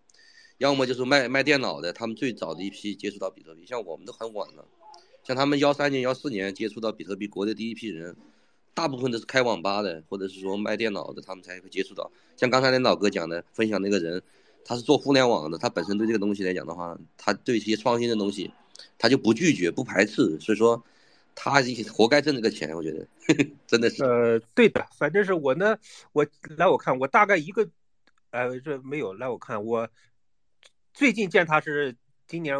[0.57, 3.65] 要么就是卖卖电脑的，他们最早的一批接触到比特币。
[3.65, 4.65] 像我们都很晚了，
[5.23, 8.17] 像他们幺三年、幺四年接触到比特币，国内第一批人，
[8.73, 12.11] 大部分都是开网吧的，或者是说卖电脑的，他们才会接触到。
[12.35, 14.21] 像刚才那老哥讲的，分享那个人，
[14.65, 18.51] 他是做互联网的，他本身对这个东西来讲的话，他对一些创新的东西，
[18.97, 20.83] 他就不拒绝、不排斥，所以说。
[21.35, 21.61] 他
[21.93, 23.07] 活该挣这个钱， 我觉得
[23.65, 24.03] 真的是。
[24.03, 25.77] 呃，对的，反正是我呢，
[26.11, 26.25] 我
[26.57, 27.69] 来我看，我大概一个，
[28.31, 29.89] 呃，这没有来我看，我
[30.93, 31.95] 最近见他是
[32.27, 32.57] 今年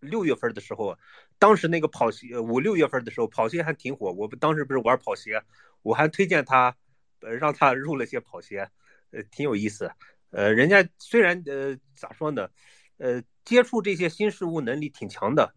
[0.00, 0.98] 六月份的时候，
[1.38, 5.40] 当时那个跑鞋五六月份的时候跑鞋还挺火，我不当时不是玩跑鞋，
[5.82, 6.76] 我还推荐他，
[7.20, 8.68] 呃，让他入了些跑鞋，
[9.12, 9.90] 呃，挺有意思。
[10.30, 12.48] 呃，人家虽然呃咋说呢，
[12.96, 15.54] 呃，接触这些新事物能力挺强的。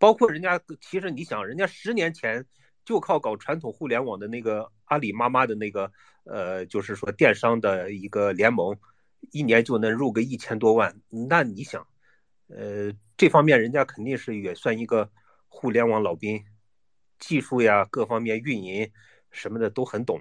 [0.00, 2.46] 包括人家，其实你想，人家十年前
[2.86, 5.92] 就靠搞传统互联网的那个阿里妈妈的那个，
[6.24, 8.74] 呃，就是说电商的一个联盟，
[9.30, 10.98] 一年就能入个一千多万。
[11.28, 11.86] 那你想，
[12.48, 15.10] 呃，这方面人家肯定是也算一个
[15.48, 16.42] 互联网老兵，
[17.18, 18.90] 技术呀，各方面运营
[19.30, 20.18] 什么的都很懂。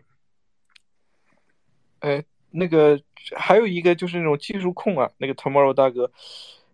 [2.00, 3.02] 哎，那个
[3.38, 6.12] 还有一个就是那种技术控啊，那个 Tomorrow 大哥，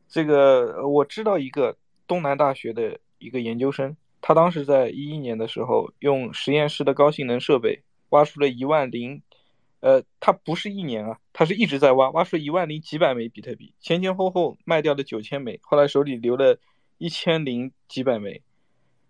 [0.09, 1.77] 这个我知道一个。
[2.07, 9.21] 东南大学的一个研究生，他当时在一一年的时候，用实验室的高性能设备挖出了一万零，
[9.79, 16.59] 呃，他不是一年啊，他是一直在挖，挖出一万零几百枚比特币，前前后后卖掉了九千枚，后来手里留了
[16.97, 18.41] 一千零几百枚，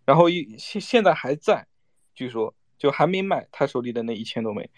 [0.06, 1.68] 然后一现现在还在，
[2.14, 4.70] 据说就还没卖他手里的那一千多枚。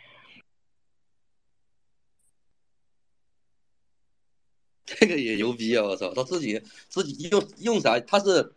[4.87, 5.83] 这个也牛逼啊！
[5.83, 7.99] 我操，他自己自己用用啥？
[7.99, 8.53] 他是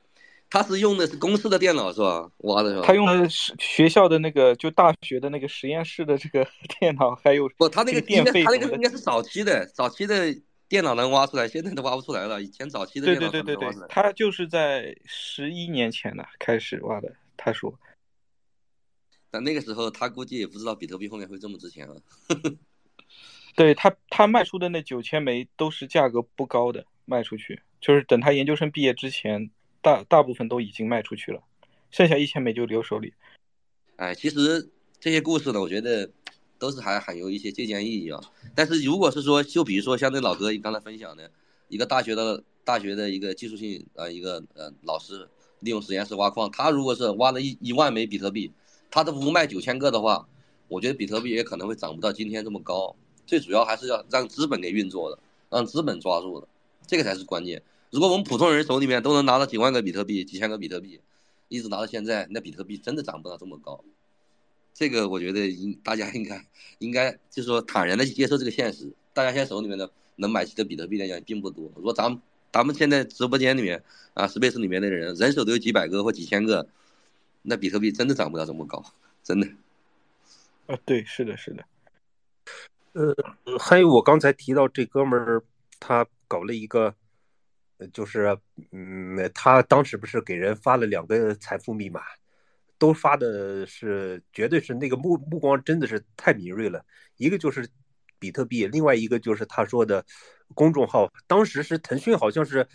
[0.48, 2.30] 他是用的是公司的电脑是吧？
[2.38, 2.82] 挖的是吧？
[2.86, 6.46] 他用的是学校的那个，就大学的那个实验室的这个
[6.78, 7.68] 电脑，还有不？
[7.68, 10.32] 他那个电费，他那个应该是早期的，早期的
[10.68, 12.40] 电脑能挖出来，现在都挖不出来了。
[12.40, 17.12] 以前早期的电脑对对对对对，他就是在十一年前呢开始挖的。
[17.36, 17.76] 他说，
[19.32, 21.96] 但那个时候他估计也不知道比特币后面会这么值钱了。
[23.56, 29.50] 对他，他卖出的那九千枚都是价格不高的，卖出去就是等他研究生毕业之前，
[29.82, 31.42] 大大部分都已经卖出去了，
[31.90, 33.12] 剩下一千枚就留手里。
[33.96, 36.10] 哎，其实这些故事呢，我觉得
[36.58, 38.20] 都是还很有一些借鉴意义啊。
[38.54, 41.30] 但是如果是说，就比如说像那老哥刚才分享的，
[41.68, 45.28] 一个大学的大学的一个技术性呃一个呃老师，
[45.60, 48.52] 利用实验室挖矿，他如果是挖了一一万枚比特币，
[48.90, 50.28] 他都不卖九千个的话，
[50.68, 52.94] 我觉得比特币也可能会涨不到今天这么高。
[53.30, 55.16] 最主要还是要让资本给运作的，
[55.50, 56.48] 让资本抓住的，
[56.88, 57.62] 这个才是关键。
[57.92, 61.00] 如果我们普通人手里面都能拿到几万个比特币、几千个比特币，
[61.46, 63.84] 一直拿到现在，那比特币真的涨不到这么高。
[64.74, 66.44] 这个我觉得应大家应该
[66.80, 68.90] 应该就是说坦然的去接受这个现实。
[69.12, 71.70] 大家现在手里面的能买起的比特币来讲并不多。
[71.76, 72.20] 如果咱们
[72.50, 73.84] 咱们现在直播间里面
[74.14, 76.66] 啊，Space 里面的人人手都有几百个或几千个，
[77.42, 78.84] 那比特币真的涨不到这么高，
[79.22, 79.46] 真的。
[80.66, 81.64] 啊，对，是的，是的。
[82.92, 83.14] 呃，
[83.56, 85.40] 还有我刚才提到这哥们儿，
[85.78, 86.92] 他搞了一个，
[87.92, 88.36] 就是，
[88.72, 92.02] 嗯，他当时不是给人发了两个财富密码，
[92.78, 96.84] 都发的是，绝对是那个目目光真的是太敏锐了。
[97.16, 97.68] 一个就是
[98.18, 100.04] 比特币，另外一个就是他说的
[100.52, 101.12] 公众号。
[101.28, 102.66] 当时是腾讯，好像是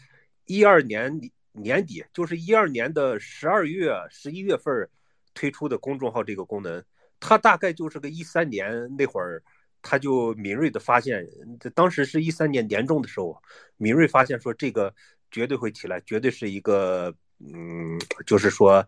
[0.46, 1.20] 一二年
[1.52, 4.90] 年底，就是一二年的十二月、十一月份
[5.34, 6.82] 推出的公众号这个功能，
[7.20, 9.44] 他大概就是个一三年那会儿。
[9.88, 11.24] 他就敏锐的发现，
[11.60, 13.40] 这当时是一三年年中的时候，
[13.78, 14.92] 敏锐发现说这个
[15.30, 18.84] 绝对会起来，绝对是一个，嗯，就是说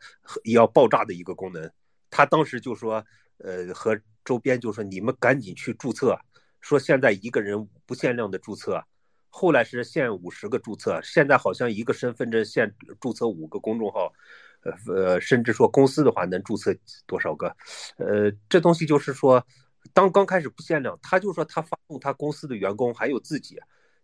[0.45, 1.72] 要爆炸的一个功能。
[2.10, 3.06] 他当时就说，
[3.38, 3.95] 呃，和
[4.26, 6.18] 周边就说你们赶紧去注册，
[6.61, 8.84] 说现在一个人不限量的注册，
[9.30, 14.11] 后来是限五十个注册，现在好像一个身份证限注册五个公众号，
[14.64, 16.76] 呃呃，甚至说公司的话能注册
[17.06, 17.56] 多少个，
[17.98, 19.45] 呃，这东西就是说。
[19.93, 23.59] 当刚开始不限量，他就说他发动他公司的员工还有自己，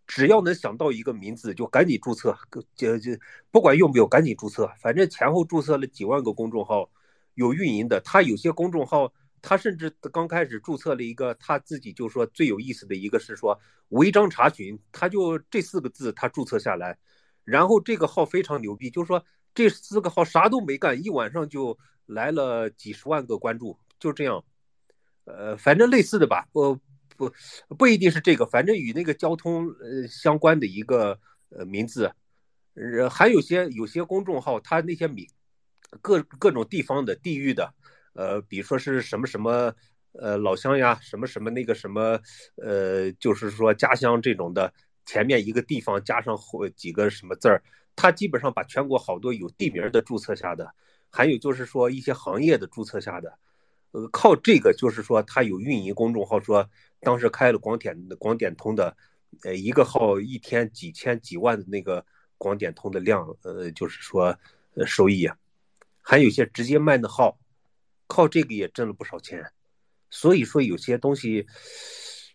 [0.05, 2.38] 只要能想到一个名字就赶紧注册，
[2.76, 3.11] 就就
[3.51, 6.89] 不管用不用赶紧注册，反正前后注册了几万个公众号，
[7.35, 9.11] 有运营的，他有些公众号，
[9.41, 16.97] 他甚至刚开始注册了一个，他自己就说最有意思的一个是说违章查询，他就这四个字他注册下来，
[17.43, 19.23] 然后这个号非常牛逼，就是说
[19.55, 24.43] 这四个号啥都没干，一晚上就来了几十万个关注，就这样，
[25.25, 26.75] 呃，反正类似的吧，不
[27.15, 27.31] 不
[27.77, 31.19] 不一定是这个，反正与那个交通呃相关的一个
[31.49, 32.11] 呃名字，
[32.75, 35.27] 呃还有些有些公众号，它那些名
[36.01, 37.73] 各各种地方的地域的，
[38.13, 39.73] 呃，比如说是什么什么
[40.13, 42.19] 呃老乡呀，什么什么那个什么
[42.55, 44.73] 呃，就是说家乡这种的，
[45.05, 47.63] 前面一个地方加上后几个什么字儿，
[47.95, 50.73] 它基本上把全国好多有地名的注册下的，
[51.09, 53.37] 还有就是说一些行业的注册下的，
[53.94, 58.98] 呃，靠这个就是说他有运营公众号，说当时开了广点广点通的，
[59.44, 62.06] 呃，一个号一天几千几万的那个
[62.38, 64.38] 广点通的量，呃，就是说
[64.76, 65.38] 呃收益啊。
[66.02, 67.40] 还有些直接卖的号，
[68.07, 69.52] 靠这个也挣了不少钱。
[70.10, 71.48] 所以说有些东西，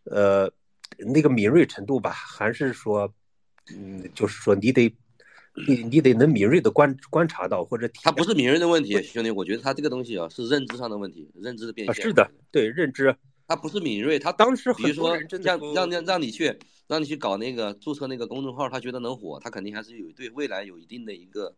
[0.05, 0.51] 呃，
[0.97, 3.13] 那个敏锐程度吧，还是说，
[3.71, 4.97] 嗯，就是说你得，
[5.67, 12.05] 你你得能敏锐的观观察到或者体他不是敏锐的问题，兄弟，我觉得他这个东西啊是认知上的问题，认知的变啊，现。
[12.05, 13.17] 是的，对认知。
[13.47, 16.55] 他不是敏锐，他当时比如说让让让让你去
[16.87, 21.55] 让你去搞那个注册那个公众号，他觉得能火，他肯定还是有对未来有一定的一个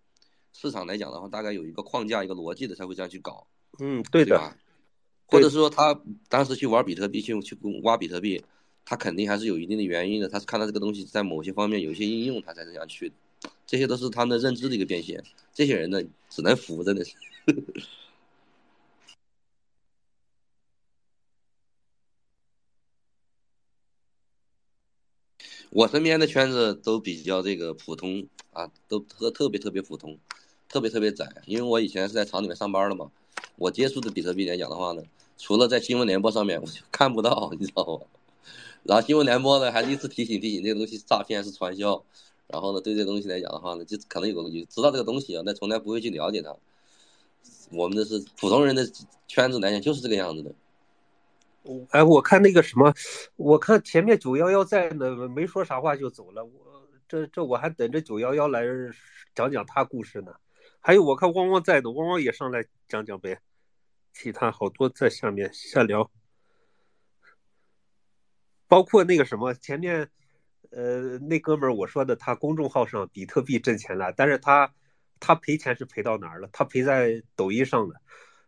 [0.53, 3.45] 市场来讲的话，大概有一个框架一个逻辑的才会这样去搞，
[3.81, 4.57] 嗯，对的，对吧？
[5.27, 8.41] 或者说他当时去玩比特币去去挖比特币，
[8.85, 13.15] 他肯定还是有一定的原因的，他是看到这个东西在某些方面有一些应用，他才这样去的，
[13.71, 15.23] 这些都是他们的认知的一个变现。
[15.55, 17.15] 这些人呢，只能服，真的是。
[25.71, 30.19] 我身边的圈子都比较这个普通啊，都特特别特别普通，
[30.69, 31.29] 特别特别窄。
[31.47, 33.13] 因为我以前是在厂里面上班的嘛，
[33.55, 35.05] 我接触的比特币来讲的话呢，
[35.39, 38.07] 除了在新闻联播上面，我就看不到，你知道吗？
[38.83, 42.05] 然后新闻联播呢，还一次提醒提醒这个东西是诈骗是传销，
[42.53, 46.57] 然后呢，对这个东西来讲的话呢，就可能有有知道这个东西啊，但从来不会去了解它。
[47.73, 48.85] 我们的是普通人的
[49.27, 50.55] 圈子来讲，就是这个样子的。
[51.91, 52.93] 哎，我看那个什么，
[53.37, 56.45] 我看前面九幺幺在呢，没说啥话就走了。
[56.45, 56.51] 我
[57.09, 58.65] 这这我还等着九幺幺来
[59.35, 60.33] 讲讲他故事呢。
[60.81, 63.39] 还有我看汪汪在呢，汪汪也上来讲讲呗。
[64.13, 66.11] 其他好多在下面瞎聊，
[68.67, 70.11] 包括那个什么前面，
[70.71, 74.73] 呃，那哥们儿我说的，他公众号上比特币挣钱了，但是他
[75.19, 76.49] 他赔钱是赔到哪儿了？
[76.53, 78.01] 他赔在抖音上了。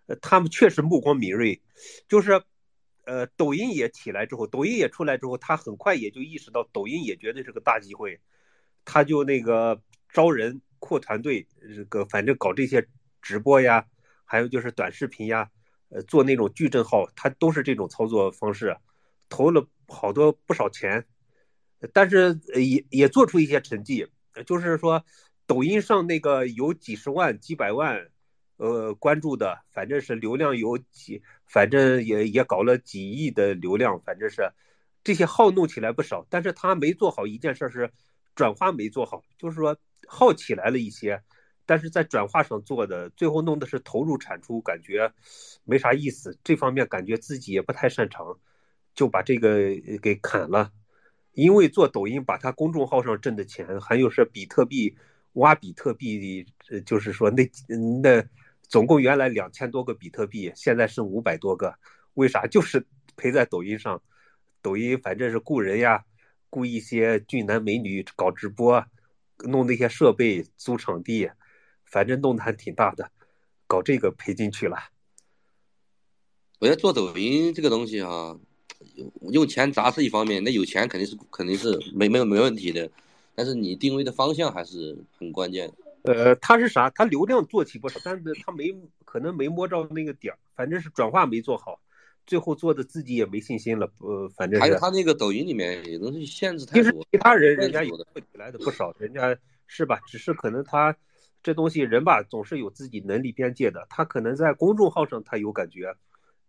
[0.07, 1.61] 呃，他们确实目光敏锐，
[2.09, 2.43] 就是。
[3.05, 8.21] 呃，抖音也起来之后，抖音也出来之后，他很快也就意识到抖音也绝对是个大机会，
[8.85, 11.45] 他就那个招人扩团队，
[11.75, 12.87] 这个反正搞这些
[13.21, 13.85] 直播呀，
[14.25, 15.51] 还有就是短视频呀，
[15.89, 18.77] 呃，做那种矩阵号，他都是这种操作方式，
[19.29, 21.05] 投了好多不少钱，
[21.93, 24.07] 但是也也做出一些成绩，
[24.47, 25.05] 就是说
[25.47, 28.09] 抖音上那个有几十万、几百万。
[28.59, 34.53] 呃，关注的反正是流量有几，反正也也搞了几亿的流量，反正是
[35.03, 37.91] 这些号弄起来不少，但是他没做好一件事是
[38.37, 39.77] 转化没做好，就是说
[40.07, 41.21] 号起来了一些，
[41.67, 45.13] 但是在转化上做的最后弄的是投入产出，感觉
[45.65, 48.39] 没啥意思，这方面感觉自己也不太擅长，
[48.95, 50.71] 就把这个给砍了，
[51.35, 54.97] 因为做抖音把他公众号上挣的钱，还有是比特币
[55.35, 57.49] 挖比特币，呃，就是说那
[58.03, 58.25] 那。
[58.69, 61.75] 总共原来两千多个比特币，现在剩五百多个，
[62.15, 62.47] 为啥？
[62.47, 62.83] 就是
[63.17, 64.03] 赔在抖音上，
[64.63, 66.07] 抖音反正是雇人呀，
[66.49, 68.83] 雇一些俊男美女搞直播，
[69.45, 71.31] 弄那些设备，租场地，
[71.85, 73.11] 反正弄得还挺大的，
[73.67, 74.79] 搞这个赔进去了。
[76.59, 78.39] 我觉得做抖音这个东西啊，
[79.31, 82.91] 用钱砸是一方面，那有钱肯定是肯定是没没有没问题的，
[83.35, 85.73] 但是你定位的方向还是很关键。
[86.03, 86.91] 呃，他是啥？
[86.91, 91.79] 他流量做起不少，但是他没可能没摸着那个点儿，反正是转化没做好，
[92.27, 93.89] 最后做的自己也没信心了。
[93.99, 97.07] 呃，反正还有他那个抖音里面也都是限制太其实多。
[97.13, 99.37] 其他人人家有的做起来的不少，人家
[99.69, 100.01] 是吧？
[100.09, 100.97] 只是可能他
[101.41, 103.87] 这东西人吧，总是有自己能力边界的。
[103.89, 105.95] 他可能在公众号上他有感觉，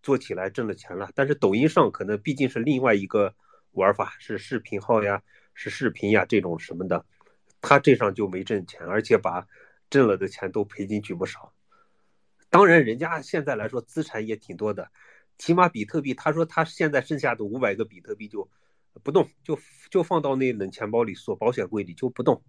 [0.03, 3.33] 做起来挣了钱了，但是抖音上可能毕竟是另外一个
[3.71, 5.23] 玩法，是视频号呀，
[5.55, 7.03] 是视频呀这种什么的。
[7.61, 9.47] 他这上就没挣钱，而且把
[9.89, 11.53] 挣了的钱都赔进去不少。
[12.49, 14.91] 当然，人家现在来说资产也挺多的，
[15.37, 18.47] 起码比特币，他说他现在剩下的五百个比特币就
[19.01, 19.57] 不动，就
[19.89, 22.43] 就放到那冷钱包里锁保险柜里就不动，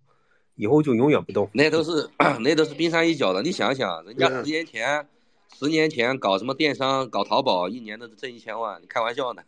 [0.57, 1.49] 以后就永远不动。
[1.55, 2.11] 那都是
[2.43, 3.41] 那都是冰山一角的。
[3.41, 5.09] 你想想，人家十年前
[5.59, 9.43] 十年前搞什么电商、搞淘宝，一年都挣一千万，你开玩笑呢？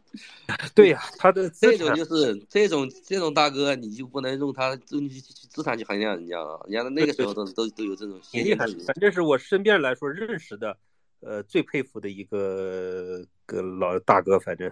[0.74, 8.86] 对呀、他的这种就是这种这种大哥，你就不能用他用去资产去衡量人家啊，人家那个时候都 都都有这种挺厉害先见之明，。
[8.86, 10.76] 反正是我身边来说认识的，
[11.20, 14.70] 呃，最佩服的一个个老大哥，反正。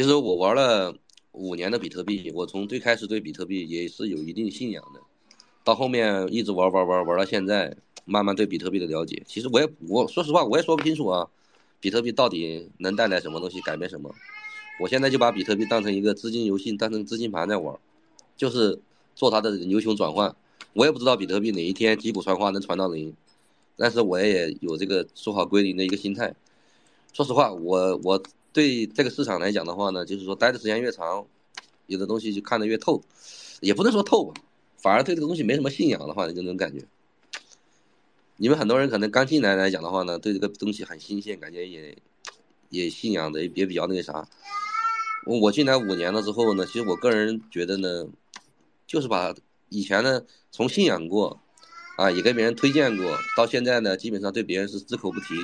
[0.00, 0.96] 其实我玩了
[1.32, 5.00] 五年的比特币，我从最开始对比特币也是有一定信仰的，
[5.62, 9.22] 到后面一直玩玩玩玩到现在，慢慢对比特币的了解。
[9.26, 11.28] 其实我也我说实话我也说不清楚啊，
[11.80, 14.10] 比特币到底能带来什么东西，改变什么。
[14.80, 17.78] 我现在就把比特币当成一个资金游戏，当成资金盘在玩，
[18.38, 18.80] 就是
[19.14, 20.34] 做它的牛熊转换。
[20.72, 23.14] 我也不知道比特币哪一天击鼓传花能传到零，
[23.76, 26.34] 但是我也有这个做好归零的一个心态。
[27.12, 28.22] 说实话，我我
[28.52, 31.26] 对这个市场来讲的话呢，就是说待的时间越长，
[31.86, 33.02] 有的东西就看得越透，
[33.60, 34.34] 也不能说透吧，
[34.76, 36.84] 反而对这个东西没什么信仰的话，就那种感觉。
[38.36, 41.96] 你们很多人可能刚进来来讲的话呢，对这个东西很新鲜，感觉也
[42.70, 44.26] 也信仰的也比较那个啥。
[45.26, 48.06] 我我进来五年了之后呢，其实我个人觉得呢，
[48.86, 49.34] 就是把
[49.68, 51.38] 以前呢从信仰过，
[51.98, 55.34] 啊也给别人推荐过，到现在呢基本上对别人是只口不提，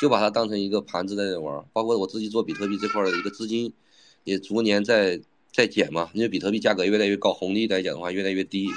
[0.00, 1.64] 就把它当成一个盘子在那玩。
[1.72, 3.72] 包括我自己做比特币这块的一个资金，
[4.24, 5.20] 也逐年在
[5.52, 8.68] 在减嘛，因为比特币价格越来越高，红利来讲的话越来越低，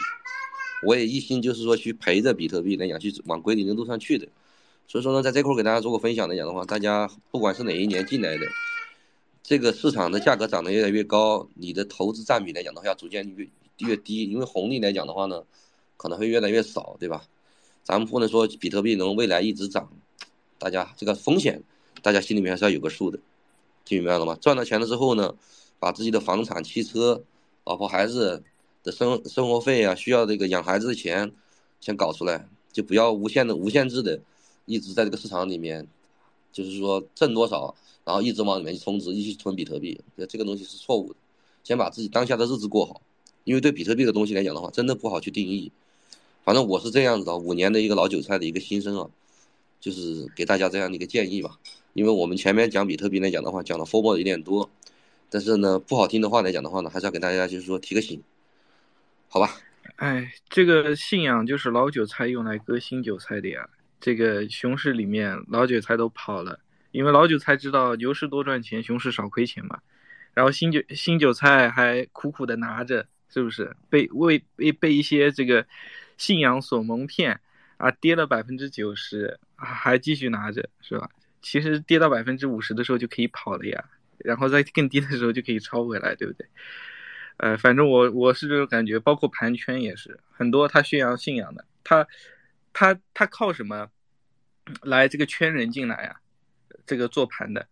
[0.84, 4.28] 我也一心就是说去陪着比特币来讲去往归零的路上去的。
[4.88, 8.46] 所以说呢，在这块给大家做个分享来讲的话，大家不管是哪一年进来的，
[9.44, 13.48] 这个市场的价格涨得越来越高，你的投资占比来讲的话要逐渐越
[13.80, 15.44] 越低，因为红利来讲的话呢，
[15.98, 17.24] 可能会越来越少，对吧？
[17.84, 19.92] 咱们不能说比特币能未来一直涨，
[20.60, 21.62] 大家这个风险，
[22.02, 23.20] 大家心里面还是要有个数的，
[23.86, 24.38] 听明白了吗？
[24.42, 25.36] 赚到钱了之后呢，
[25.80, 27.24] 把自己的房产、汽车、
[27.64, 28.44] 老婆孩子
[28.84, 31.32] 的生生活费啊，需要这个养孩子的钱，
[31.80, 34.20] 先搞出来，就不要无限的、无限制的
[34.66, 35.88] 一直在这个市场里面，
[36.52, 40.00] 就是说挣多少，然后一直往里面去充值，一起存比特币，
[40.30, 41.20] 这个东西是错误的。
[41.64, 43.02] 先把自己当下的日子过好，
[43.44, 45.72] 因为对比特币的东西来讲的话，真的不好去定义。
[46.44, 49.10] 反正我是这样子的，五年的一个老韭菜的一个心声啊，
[49.80, 51.58] 就是给大家这样的一个建议吧。
[51.94, 54.70] 因为我们前面讲比特币来讲的话，讲的 formal 有点多，
[55.30, 58.22] 但是呢，不好听的话来讲的话呢，还是要给大家就是说提个醒，
[59.30, 59.50] 好吧？
[59.96, 63.68] 哎，这个信仰就是老韭菜用来割新韭菜的呀。
[64.00, 66.60] 这个熊市里面，老韭菜都跑了，
[66.92, 69.80] 因为老韭菜知道牛市多赚钱，熊市少亏钱嘛。
[70.36, 73.76] 然后新韭新韭菜还苦苦的拿着，是不是？
[73.90, 75.66] 被为被被一些这个
[76.16, 77.40] 信仰所蒙骗
[77.78, 81.10] 啊，跌了百分之九十，还继续拿着，是吧？
[81.42, 83.86] 其实跌到百分之五十的时候就可以跑了呀，
[84.18, 86.48] 然后在更低的时候就可以抄回来，对不对？
[87.38, 92.08] 呃，反正我我是这种感觉，包括盘圈也是，很多他宣扬信仰的，他
[92.74, 93.90] 他他靠什么
[94.82, 96.20] 来这个圈人进来啊？
[96.86, 97.68] 这个做盘的，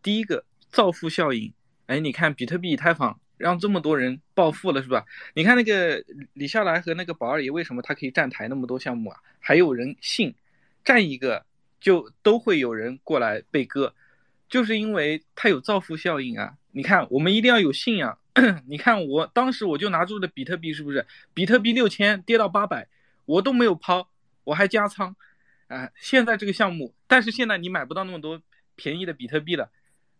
[0.00, 1.52] 第一个造富效应，
[1.86, 5.04] 哎，你看比特币、以太坊让这么多人暴富了，是吧？
[5.34, 9.20] 你看那个李笑来和那个宝二爷，为什么他可以站台那么多项目啊？
[9.38, 10.34] 还有人信，
[10.82, 11.44] 站一个
[11.78, 13.92] 就都会有人过来被割，
[14.48, 16.54] 就是因为他有造富效应啊！
[16.72, 18.18] 你看，我们一定要有信仰。
[18.66, 21.06] 你看，我当时我就拿住了比特币，是不是？
[21.34, 22.88] 比特币六千跌到八百，
[23.26, 24.08] 我都没有抛，
[24.44, 25.14] 我还加仓。
[25.68, 28.40] 啊、现在这个项目，但是现在你买不到那么多
[28.74, 29.70] 便宜的比特币了，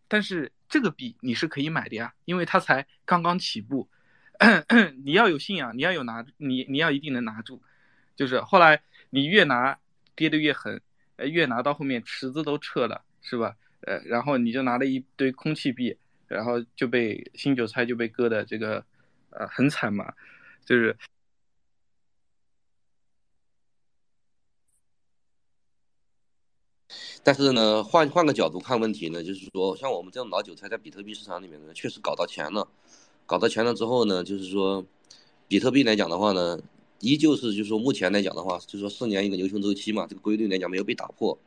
[0.08, 3.88] 但是这个币你是可以买的呀，因为它才刚刚起步。
[5.04, 7.62] 你要有信仰，你要有拿，你你要一定能拿住。
[8.16, 9.78] 就是后来你越拿
[10.16, 10.80] 跌得越狠，
[11.16, 13.56] 呃，越拿到后面池子都撤了，是吧？
[13.82, 18.84] 呃，然后你就拿了一堆空气币，然后就被新韭菜就被割的这个
[19.30, 20.12] 呃很惨嘛，
[20.64, 20.96] 就是
[27.26, 32.68] 但是呢，换换个角度看问题呢，就是说，像我们这种老韭菜在比特币市场里面呢，确实搞到钱了，
[33.24, 34.84] 搞到钱了之后呢，就是说，
[35.48, 36.60] 比特币来讲的话呢，
[37.00, 41.38] 依旧是就是说目前来讲的话，就是说四年一个牛熊周期嘛，这个规律来讲没有被打破。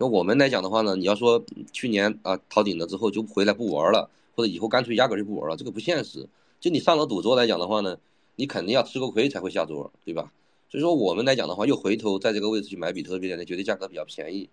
[0.00, 6.26] 就我们来讲的话呢，你要说去年啊逃顶了之后就回来不玩了，或者以后干脆压根就不玩了，这个不现实。
[6.60, 7.98] 就你上了赌桌来讲的话呢，
[8.36, 10.32] 你肯定要吃过亏才会下桌，对吧？
[10.70, 14.48] 所以说我们来讲的话，又回头在这个位置去买比特币呢，觉得价格比较便宜。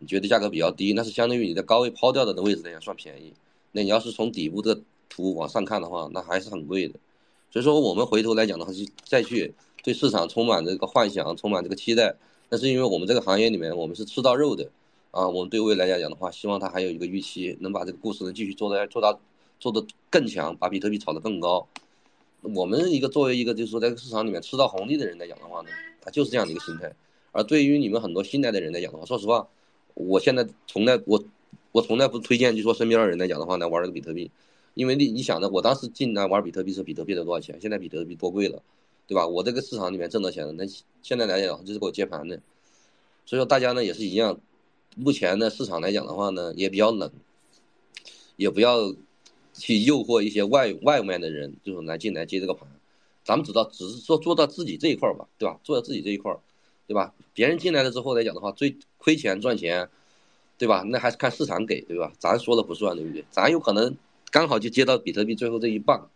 [0.00, 3.32] 你觉得价格比较低，那是相当于你在高位抛掉的位置来讲算便宜。
[3.72, 6.98] 那你要是从底部的图往上看的话，那还是很贵的。
[7.50, 12.14] 所以说我们回头来讲的话，是再去对市场充满这个幻想，充满这个期待。
[12.50, 14.70] 那是因为我们这个行业里面，我们是吃到肉的，
[15.10, 19.18] 啊，我们对未来来讲的话，希望它还有一个预期，能把这个故事能继续做在做到
[19.58, 21.66] 做得更强，把比特币炒得更高。
[22.42, 25.68] 我们一个作为一个就是说在市场里面吃到红利的人来讲的话呢，
[26.02, 26.94] 他就是这样的一个心态。
[27.32, 29.48] 而对于你们很多新来的人来讲的话，说实话，
[29.94, 31.24] 我现在从来我
[31.72, 34.30] 我从来不推荐，就说身边的人来讲的话呢玩这个比特币，
[34.74, 38.62] 因为你你想着我当时进来玩比特币是比特币的多少钱，现在比特币多贵了，
[39.06, 39.26] 对吧？
[39.26, 40.64] 我这个市场里面挣到钱了，那
[41.02, 42.40] 现在来讲就是给我接盘的，
[43.24, 44.40] 所以说大家呢也是一样，
[44.96, 47.10] 目前的市场来讲的话呢也比较冷，
[48.36, 48.94] 也不要。
[49.56, 52.68] 去诱惑一些外外面的人，就是来进来接这个盘，
[53.22, 55.60] 咱们知道只是说做到自己这一块吧，对吧？
[55.62, 56.36] 做到自己这一块，
[56.86, 57.14] 对吧？
[57.32, 59.88] 别人进来了之后来讲的话，最亏钱赚钱，
[60.58, 60.82] 对吧？
[60.86, 62.12] 那还是看市场给，对吧？
[62.18, 63.24] 咱说了不算，对不对？
[63.30, 63.96] 咱有可能
[64.30, 66.10] 刚好就接到比特币最后这一棒，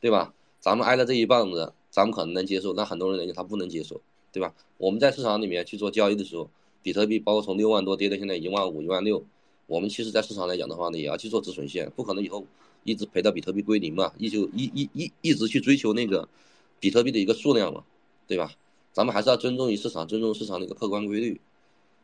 [0.00, 0.32] 对吧？
[0.60, 4.00] 咱们挨了这一棒子，咱们可能能接受，那很多人来讲他不能接受，
[4.32, 4.54] 对吧？
[4.76, 6.50] 我们在市场里面去做交易的时候，
[6.82, 9.24] 比特币包括从六万多跌到现在一万五、一万六。
[9.66, 12.46] 我们其实，在市场来讲的话呢，也要去做止损线，不可能以后
[12.84, 16.26] 一直赔到比特币归零嘛，一就一一一一直去追求那个
[16.80, 17.84] 比特币的一个数量嘛，
[18.26, 18.52] 对吧？
[18.98, 21.40] 咱们还是要尊重于市场，尊重市场的一个客观规律，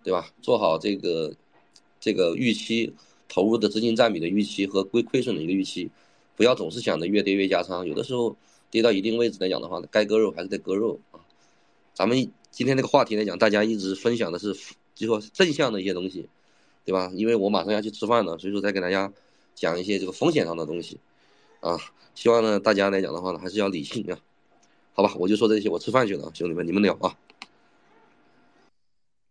[0.05, 0.31] 对吧？
[0.41, 1.35] 做好这个
[1.99, 2.95] 这个预期
[3.29, 5.91] 投入的资金占比的预期和亏亏损的一个预期，
[6.37, 8.37] 不要总是想着越跌越加仓，有的时候
[8.71, 11.19] 跌到一定位置来讲的话，该割肉还是得割肉啊。
[11.95, 14.55] 咱们今天这个话题来讲，大家一直分享的是
[14.95, 16.29] 就说正向的一些东西。
[16.87, 17.11] 对吧？
[17.15, 19.11] 因为我马上要去吃饭了，所以说再给大家
[19.55, 21.01] 讲一些这个风险上的东西，
[21.61, 21.81] 啊，
[22.15, 24.21] 希望呢大家来讲的话呢还是要理性啊，
[24.97, 27.19] 好吧，我就说这些，我吃饭去了，兄弟们，你们聊啊。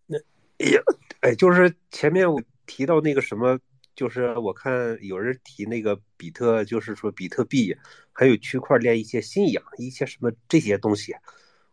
[0.05, 0.17] 那
[0.59, 0.81] 哎呀，
[1.21, 3.57] 哎，就是前面我提到那个什么，
[3.95, 7.73] 就是我看有人提那个比特，就是说比特币
[8.11, 11.15] 还有区块链一些信仰，一些什么这些东西，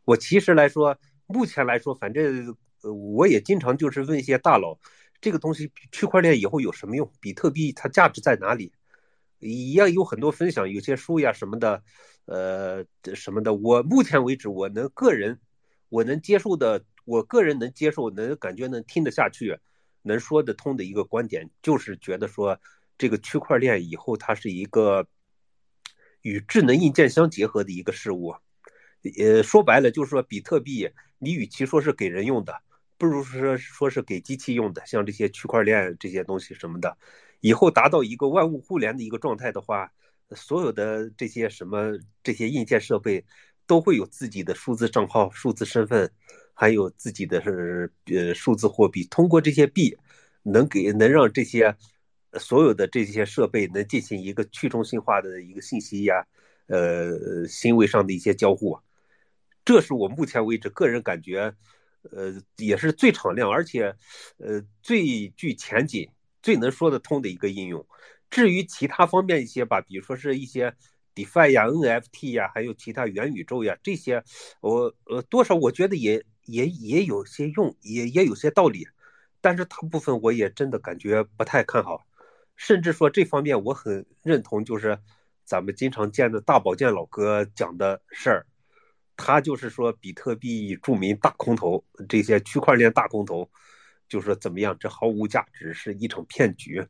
[0.04, 0.96] 我其实来说，
[1.26, 2.56] 目前来说，反正，
[3.16, 4.78] 我也经常就是问一些大佬。
[5.20, 7.10] 这个东西区块链以后有什么用？
[7.20, 8.72] 比特币它价值在哪里？
[9.40, 11.82] 一样有很多分享，有些书呀什么的，
[12.30, 12.84] 呃，
[13.16, 13.54] 什么的。
[13.54, 15.40] 我目前为止，我能个人
[15.88, 19.58] 我能接受的，我个人能接受，能感觉能听得下去，
[20.02, 22.60] 能说得通的一个观点，就是觉得说
[22.96, 25.08] 这个区块链以后它是一个
[26.22, 28.36] 与智能硬件相结合的一个事物。
[29.18, 32.62] 呃，说白了就是说，比特币你与其说是给人用的。
[32.96, 36.96] 不如说说是给机器用的，像这些区块链这些东西什么的，
[37.40, 39.90] 以后达到一个万物互联的一个状态的话，
[40.34, 41.92] 所有的这些什么
[42.22, 43.24] 这些硬件设备
[43.66, 46.10] 都会有自己的数字账号、数字身份，
[46.54, 49.04] 还有自己的是呃数字货币。
[49.10, 49.96] 通过这些币，
[50.42, 51.74] 能给能让这些
[52.34, 56.26] 所有的这些设备能进行一个去中心化的一个信息呀，
[56.66, 58.78] 呃行为上的一些交互。
[59.64, 61.54] 这是我目前为止个人感觉。
[62.12, 63.94] 呃，也是最敞亮，而且，
[64.38, 66.08] 呃，最具前景、
[66.42, 67.86] 最能说得通的一个应用。
[68.30, 70.74] 至于其他方面一些吧，比如说是一些
[71.14, 74.22] DeFi 呀、NFT 呀，还有其他元宇宙呀这些，
[74.60, 78.86] 我呃多少我觉得也也也有些用，也也有些道理。
[79.40, 82.06] 但是大部分我也真的感觉不太看好，
[82.56, 84.98] 甚至说这方面我很认同，就是
[85.44, 88.46] 咱们经常见的大保健老哥讲的事儿。
[89.16, 93.50] 他就是说，比特币著名大空头，这些区块链大空头，
[94.08, 94.74] 就说怎么样？
[94.78, 96.86] 这毫无价值，是一场骗局。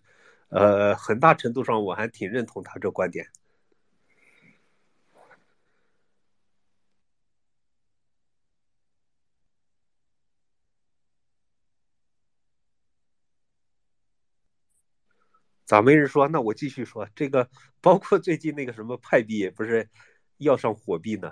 [0.51, 3.27] 呃，很大程度上我还挺认同他这观点。
[15.65, 16.27] 咋没人说？
[16.27, 17.09] 那我继续说。
[17.15, 17.49] 这个
[17.81, 19.89] 包括最近那个什么派币，不是
[20.39, 21.31] 要上火币呢？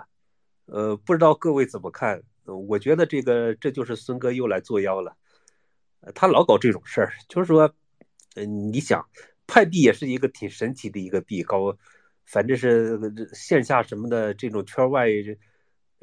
[0.67, 2.23] 呃，不知道各位怎么看？
[2.45, 5.17] 我觉得这个这就是孙哥又来作妖了。
[6.15, 7.75] 他老搞这种事儿，就是说，
[8.39, 9.05] 嗯，你想，
[9.45, 11.75] 派币也是一个挺神奇的一个币，搞，
[12.25, 12.97] 反正是
[13.33, 15.07] 线下什么的这种圈外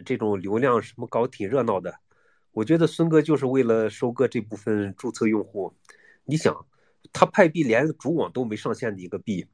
[0.05, 1.95] 这种流量什么搞挺热闹的。
[2.53, 5.73] 我觉得孙哥就是为了收割这部分注册用户。
[6.27, 6.67] 你想，
[7.11, 9.47] 他派币连主网都没上线的一个币。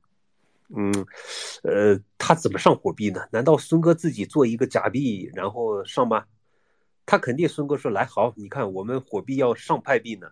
[0.75, 0.93] 嗯，
[1.63, 3.21] 呃，他怎么上火币呢？
[3.31, 6.25] 难道孙哥自己做一个假币然后上吗？
[7.07, 10.31] 他肯定孙哥说来好，你看我们火币要上派币呢，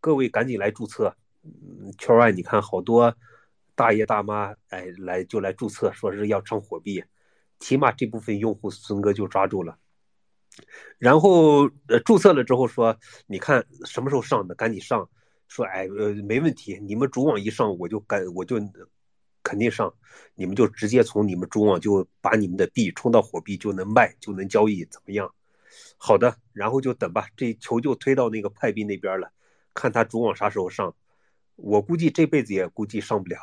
[0.00, 1.14] 各位赶紧来注册。
[1.42, 3.16] 嗯，圈外你看好多
[3.74, 7.04] 大爷大妈哎来就来注册，说是要上火币，
[7.60, 9.78] 起码这部分用户孙哥就抓住了。
[10.98, 15.08] 然后呃注册了之后说，你看什么时候上的，赶紧上。
[15.48, 18.58] 说哎呃没问题，你们主网一上我就赶我就。
[19.44, 19.92] 肯定上，
[20.36, 25.34] 你们就直接从你们主网就把你们的币充到火币就能卖就能交易，怎么样？
[25.98, 29.32] 好的，然后就等吧，这球就推到那个派币那边了，
[29.74, 30.94] 看他主网啥时候上。
[31.56, 33.38] 我估计这辈子也估计上不了。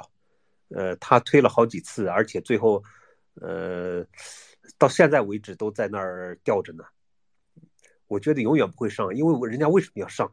[0.69, 2.83] 呃，他推了好几次，而且最后，
[3.41, 4.05] 呃，
[4.77, 6.83] 到现在为止都在那儿吊着呢。
[8.07, 10.31] 我觉得永远不会上，因为我人家为什么要上？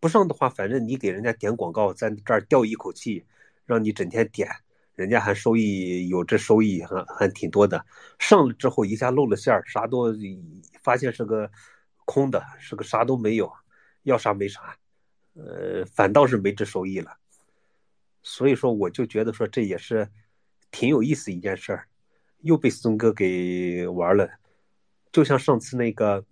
[0.00, 3.24] 不上的话，反正你给人家点广告，在这儿吊一口气，
[3.64, 4.48] 让你整天点，
[4.94, 7.84] 人家还收益有这收益还还挺多的。
[8.18, 10.14] 上了之后一下露了馅儿，啥都
[10.82, 11.50] 发现是个
[12.04, 13.50] 空的，是个啥都没有，
[14.02, 14.76] 要啥没啥，
[15.34, 17.16] 呃，反倒是没这收益了。
[18.22, 20.08] 所以说，我就觉得说这也是
[20.70, 21.86] 挺有意思一件事儿，
[22.40, 24.28] 又被孙哥给玩了。
[25.12, 26.24] 就像上次那个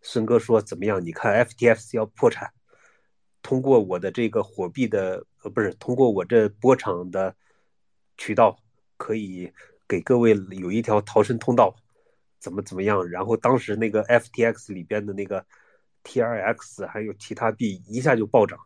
[0.00, 1.04] 孙哥说怎么样？
[1.04, 2.52] 你看 FTX 要破产，
[3.42, 7.36] 通过我的这个火币的呃不是通过我这波场的
[8.16, 8.58] 渠道，
[8.96, 9.52] 可以
[9.86, 11.76] 给各位有一条逃生通道，
[12.38, 13.06] 怎么怎么样？
[13.08, 15.44] 然后当时那个 FTX 里边的那个
[16.06, 18.58] TRX 还有其他币一下就暴涨，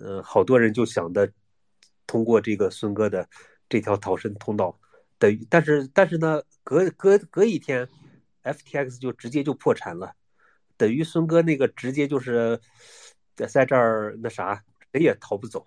[0.00, 1.32] 呃，好多人就想的。
[2.06, 3.26] 通过这个孙哥的
[3.66, 4.78] 这条逃生通道，
[5.18, 7.88] 等于但是但是呢，隔隔隔一天
[8.42, 10.12] ，FTX 就直接就破产了，
[10.76, 12.60] 等于孙哥那个直接就是
[13.34, 15.66] 在在这儿那啥，谁也逃不走。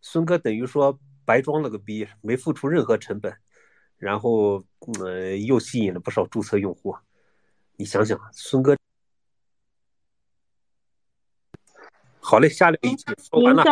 [0.00, 3.32] 孙哥等于说白装了个逼，没付出任何成本，
[3.98, 4.60] 然后
[5.00, 6.92] 呃又吸引了不少注册用户。
[7.76, 8.76] 你想想，孙哥，
[12.30, 13.64] 好嘞，下一期说完了。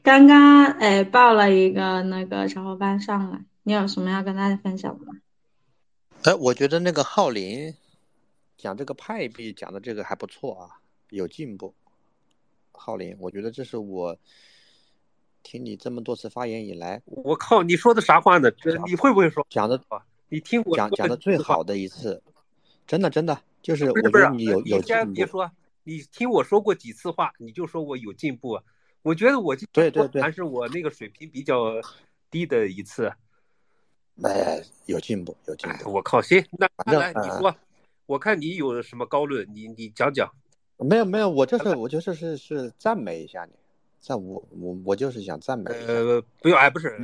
[0.00, 5.14] 刚刚哎，报了一个那个小伙伴上来，你有什么要跟大家分享的吗？
[6.22, 7.74] 哎，我觉得那个浩林
[8.56, 11.74] 讲这个派币讲的这个还不错啊，有进步。
[12.70, 14.16] 浩林，我觉得这是我
[15.42, 18.52] 听你这么多次发言以来，我靠，你说的啥话呢？
[18.52, 19.44] 这你会不会说？
[19.50, 19.82] 讲的，
[20.28, 22.22] 你听我讲讲的最好的一次，
[22.86, 25.50] 真的真的就是我觉得你有有你先别说，
[25.84, 28.60] 你听我说过几次话，你就说我有进步。
[29.02, 31.80] 我觉得我对对对，还是我那个水平比较
[32.30, 33.10] 低的一次，
[34.22, 35.90] 哎，有进步有进步。
[35.90, 37.54] 我靠，行，那来你说，
[38.04, 40.30] 我看你有什么高论，你你讲讲。
[40.76, 43.52] 没有没有，我就是我就是是是赞美一下你，
[44.00, 45.70] 赞我我我就是想赞美。
[45.70, 46.98] 呃，不用，哎，不是，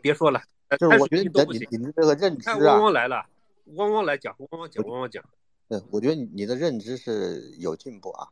[0.00, 0.40] 别说了，
[0.78, 3.26] 就是我觉得你的你你这个认知啊，汪汪来了，
[3.74, 5.24] 汪汪来讲，汪汪讲，汪汪讲。
[5.72, 8.28] 对，我觉得你的认知是有进步啊。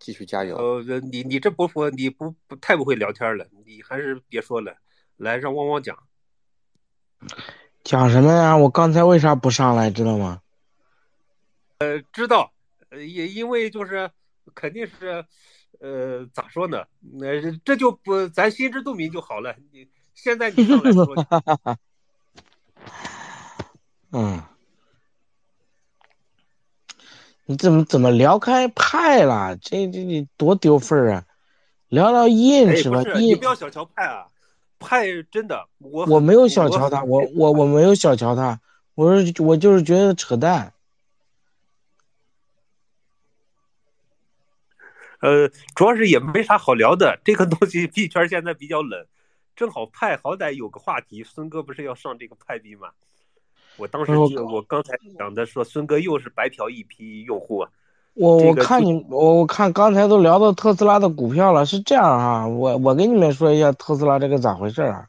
[0.00, 0.56] 继续加油！
[0.56, 4.74] 呃，你你这不服，你不不太不会聊天了，你还是别说了，
[5.16, 5.96] 来让汪汪讲。
[7.84, 8.56] 讲什么呀？
[8.56, 10.40] 我刚才为啥不上来，知道吗？
[11.78, 12.52] 呃，知道，
[12.90, 14.10] 也因为就是
[14.54, 15.24] 肯定是，
[15.80, 16.86] 呃，咋说呢？
[17.00, 19.54] 那这就不咱心知肚明就好了。
[19.70, 21.06] 你现在你上来说。
[24.12, 24.42] 嗯。
[27.50, 29.56] 你怎么怎么聊开派了？
[29.56, 31.24] 这这你多丢份儿啊！
[31.88, 33.02] 聊聊印是吧？
[33.18, 34.28] 印你不要小瞧派啊，
[34.78, 38.60] 派真的我我没有小瞧他，我我我没有小瞧他，
[38.94, 40.72] 我是我就是觉得扯淡。
[45.18, 49.08] 呃，主要是也没啥好聊的，这个东西币圈现在比较冷，
[49.56, 51.24] 正好派好歹有个话题。
[51.24, 52.90] 孙哥不是要上这个派币吗？
[53.80, 57.64] 我当时就我刚才讲的说，孙哥又是白嫖一批用户。
[58.14, 65.06] 我我看你，我我看刚才都聊到特斯拉的股票了，是这样啊，我我给你们说一下特斯拉这个咋回事啊？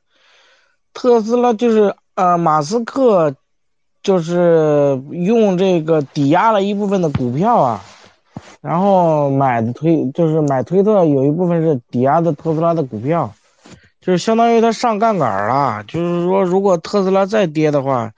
[0.93, 3.35] 特斯拉就是呃，马斯克
[4.03, 7.82] 就是用这个抵押了一部分的股票啊，
[8.61, 13.33] 然后买的推就是买推特有一部分是抵押的特斯拉的股票，
[14.00, 18.14] 就是相当于他上杠杆了，就是说如果特斯拉再跌的话。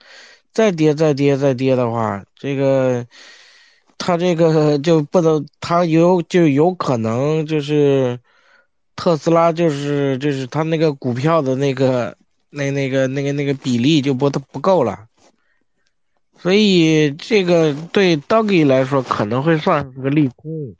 [0.54, 3.04] 再跌再跌再跌的话，这个
[3.98, 8.20] 他这个 就不能，他有就有可能就是
[8.94, 12.16] 特斯拉就是就是他那个股票的那个
[12.50, 15.08] 那那个那个那个比例就不不够了，
[16.38, 20.76] 所以这个对 Doggy 来说可能会算是个利空，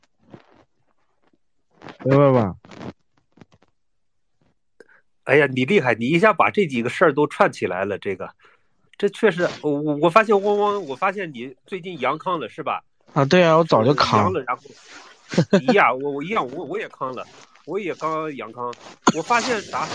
[2.05, 2.55] 明白吧？
[5.25, 8.29] 哎呀，你厉害，你一下把这几个事儿都串起来了，这个。
[8.97, 12.83] 这确实，我我我发现汪汪，我发现你最近阳康了是吧？
[13.13, 14.63] 啊，对啊，我早就康了，然后
[15.59, 17.25] 一样，我我一样，我我也康了，
[17.65, 18.73] 我也刚阳康。
[19.15, 19.87] 我发现啥？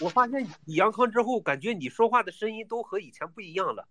[0.00, 3.86] 我发现你阳康之后，感觉你说话的声音都和以前不一样了。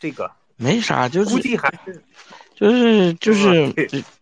[0.00, 2.02] 这个没啥，就是估计还是
[2.54, 3.72] 就是就是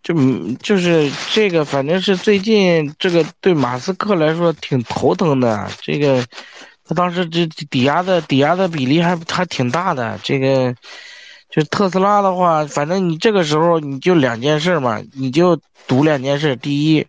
[0.02, 0.14] 就
[0.62, 6.22] 就是这个，反正是最近这个对马斯克来说挺头疼的，这个。
[6.86, 10.74] 他当时这抵押的抵押的比例还还挺大的，这个
[11.50, 16.56] 就特斯拉的话，反正你这个时候你就两件事嘛，你就赌两件事。
[16.56, 17.06] 第一，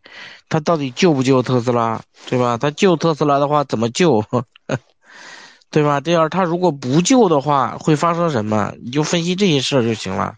[0.47, 2.57] 他到底救不救特斯拉，对吧？
[2.57, 4.23] 他救特斯拉的话怎么救，
[5.71, 5.99] 对吧？
[5.99, 8.71] 第二，他如果不救的话，会发生什么？
[8.81, 10.35] 你就分析这些事儿就行了。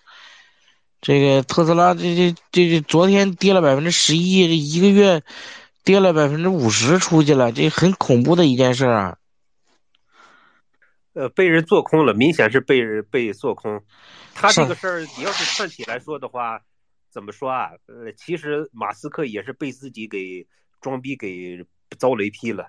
[1.00, 5.22] 这个特斯拉，这这这这昨天跌了百分之十一，这一个月
[5.84, 9.17] 跌了百分之五十出去了，这很恐怖的一件事啊。
[11.18, 13.84] 呃，被人做空了，明显是被人被做空。
[14.36, 16.62] 他这个事儿，你要是串起来说的话，
[17.10, 17.72] 怎么说啊？
[17.88, 20.46] 呃，其实马斯克也是被自己给
[20.80, 21.58] 装逼给
[21.98, 22.68] 遭雷劈了。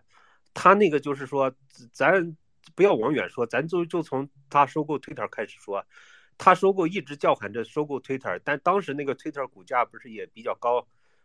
[0.55, 1.53] 他那个就是说，
[1.93, 2.11] 咱
[2.75, 5.85] 不要往远说，咱就就从他收购 Twitter 开始说。
[6.39, 10.83] 他收购一直叫喊着收购 Twitter，但当时那个 Twitter 股价不是也比较高，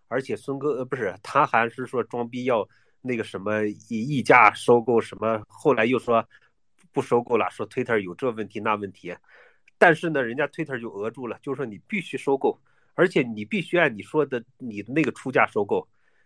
[0.10, 2.68] 而且孙哥呃不是他还是说装逼要
[3.02, 6.22] 那个什么溢溢价收购什么，后来又说。
[6.94, 9.14] 不收购了，说 Twitter 有这问题那问题，
[9.78, 12.62] 但是呢，人家 Twitter 就讹住了，就说你必须收购，
[12.94, 15.86] 而且你必须按你说的你那个出价收购，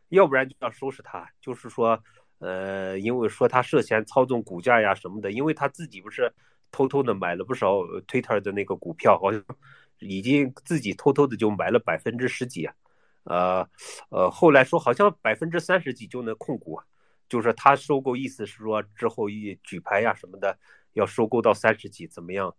[0.10, 1.28] 要不然就要收拾他。
[1.42, 1.98] 就是说，
[2.40, 6.32] 呃，因为说他涉嫌操纵股价呀什么的，因为他自己不是
[6.70, 9.42] 偷偷的买了不少 Twitter 的那个股票，好像
[10.00, 12.74] 已经自己偷偷的就买了百分之十几，啊
[13.24, 13.70] 呃
[14.10, 16.80] 呃，后来说好像百分之三十几就能控股。
[17.30, 20.58] 就是他收购，意思是说之后一举牌呀什么的，
[20.94, 22.54] 要收购到三十几，怎么样？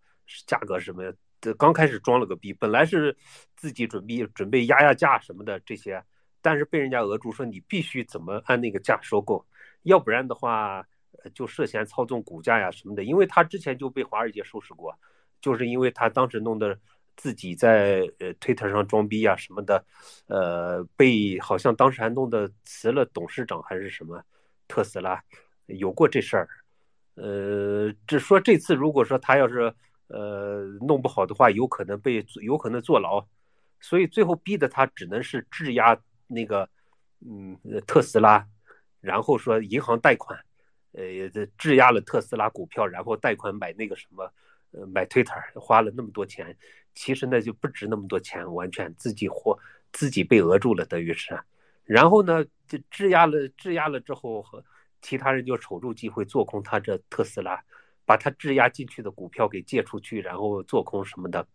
[0.46, 1.12] 价格什么？
[1.40, 3.16] 这刚开始装了个逼，本来是
[3.56, 6.04] 自己准备准备压压价什么的这些，
[6.42, 9.46] 但是被人家讹住，说你必须怎么按那个价收购，
[9.84, 10.84] 要不然的话
[11.32, 13.04] 就涉嫌操纵股价呀什么的。
[13.04, 14.92] 因为他之前就被华尔街收拾过，
[15.40, 16.78] 就是因为他当时弄的
[17.16, 19.82] 自己在呃推特上装逼呀什么的，
[20.26, 24.22] 呃，被好像当时还弄的辞了董事长还是什么。
[24.68, 25.20] 特斯拉
[25.66, 26.48] 有过这事儿，
[27.14, 29.74] 呃，只说这次如果说他要是
[30.06, 33.26] 呃弄不好的话，有可能被有可能坐牢，
[33.80, 36.68] 所以最后逼的他只能是质押那个
[37.20, 38.46] 嗯特斯拉，
[39.00, 40.38] 然后说银行贷款，
[40.92, 44.32] 呃质押了特斯拉股票，然后贷款买那个什么
[44.70, 46.56] 呃买 Twitter，花了那么多钱，
[46.94, 49.58] 其实那就不值那么多钱，完全自己活
[49.92, 51.38] 自己被讹住了，等于是。
[51.88, 54.62] 然后呢，就质押了，质押了之后，和
[55.00, 57.64] 其他人就瞅住机会做空他这特斯拉，
[58.04, 61.48] 把他质押进去的股票给借出去，然后做空什么的，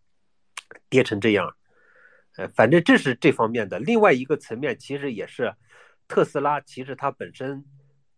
[0.90, 1.54] 跌成这样。
[2.36, 3.78] 呃，反正这是这方面的。
[3.78, 5.54] 另外一个层面，其实也是
[6.08, 7.64] 特斯拉，其实它本身，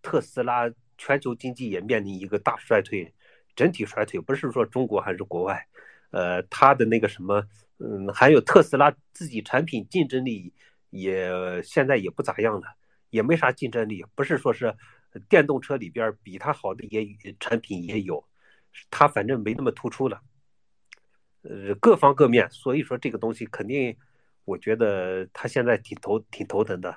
[0.00, 3.12] 特斯拉全球经济也面临一个大衰退，
[3.54, 5.68] 整体衰退，不是说中国还是国外。
[6.12, 7.46] 呃，它的那个什么，
[7.78, 10.54] 嗯，还有特斯拉自己产品竞争力。
[10.90, 12.66] 也现在也不咋样了，
[13.10, 14.04] 也没啥竞争力。
[14.14, 14.74] 不是说是
[15.28, 17.06] 电动车里边比它好的也
[17.40, 18.24] 产品也有，
[18.90, 20.22] 它反正没那么突出了。
[21.42, 23.96] 呃，各方各面，所以说这个东西肯定，
[24.44, 26.96] 我觉得他现在挺头挺头疼的。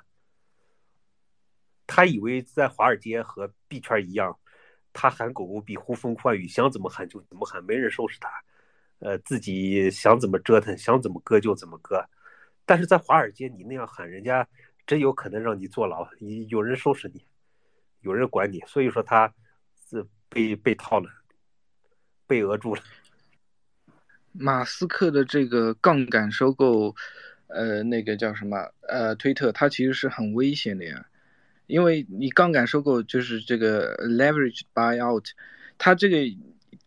[1.86, 4.38] 他以为在华尔街和币圈一样，
[4.92, 8.30] 他喊狗狗币呼风唤雨，想怎么喊就怎么喊，没人收拾他。
[9.00, 12.04] 呃，自己想怎么折腾，想怎么割就怎么割。
[12.70, 14.48] 但是在华尔街，你那样喊，人家
[14.86, 16.08] 真有可能让你坐牢，
[16.50, 17.26] 有人收拾你，
[18.02, 19.34] 有人管你，所以说他
[19.90, 21.10] 是被被套了，
[22.28, 22.84] 被讹住了。
[24.34, 26.96] 马斯克的这个杠杆收购，
[27.48, 28.72] 呃，那个叫什么？
[28.82, 31.08] 呃，推特，它其实是很危险的呀，
[31.66, 35.26] 因为你杠杆收购就是这个 leverage buyout，
[35.80, 36.18] 它这个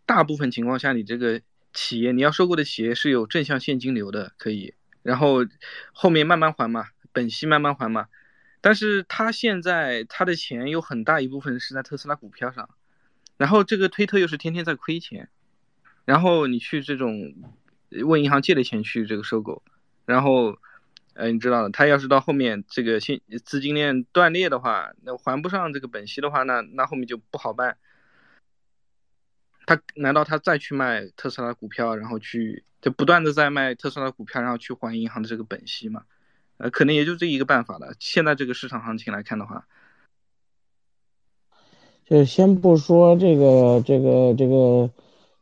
[0.07, 4.73] 大部分情况下，你这个企业你要收购的企业是有正向现金流的，可以。
[5.03, 5.47] 然后
[5.93, 8.09] 后面慢慢还嘛，本息慢慢还嘛，
[8.61, 12.69] 但是他现在他的钱有很大一部分是在特斯拉股票上，
[13.37, 15.29] 然后这个推特又是天天在亏钱，
[16.05, 17.35] 然后你去这种
[18.05, 19.63] 问银行借的钱去这个收购，
[20.07, 20.59] 然后，
[21.15, 27.77] 呃，你知道的，他要是到后面这个现资金链断裂的话，那还不上这个本息的话，那那后面就不好办。
[29.65, 36.03] 他难道他再去卖特斯拉股票，然后去就不断的在卖特斯拉股票，然后去还银行的这个本息嘛？
[36.59, 37.95] 呃，可能也就这一个办法了。
[37.99, 39.65] 现在这个市场行情来看的话，
[42.05, 44.91] 就先不说这个这个这个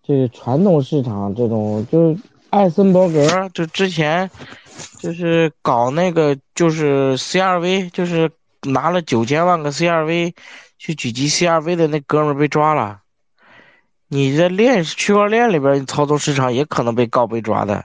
[0.02, 2.20] 这个传统市场这种，就是
[2.50, 4.30] 艾森伯格就之前
[4.98, 8.30] 就是搞那个就是 CRV，就是
[8.62, 10.34] 拿了九千万个 CRV
[10.78, 13.00] 去狙击 CRV 的那哥们儿被抓了。
[14.12, 17.84] 你这链区块链里边你操纵市场也可能被告被抓的，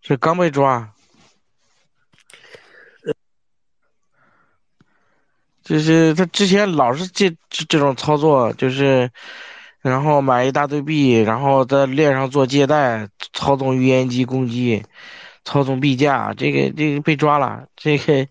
[0.00, 0.90] 这刚被抓，
[5.62, 9.10] 就是他之前老是这这这种操作，就是
[9.82, 14.82] 然后买一大堆币，然后在链上做借贷，操纵预言机攻击，
[15.44, 17.66] 操纵币价，这个这个被抓了。
[17.76, 18.26] 这个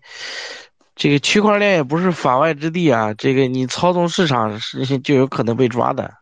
[0.96, 6.12] 这个区块链也不是法外之地啊，这个你操纵市场是就有可能被抓的。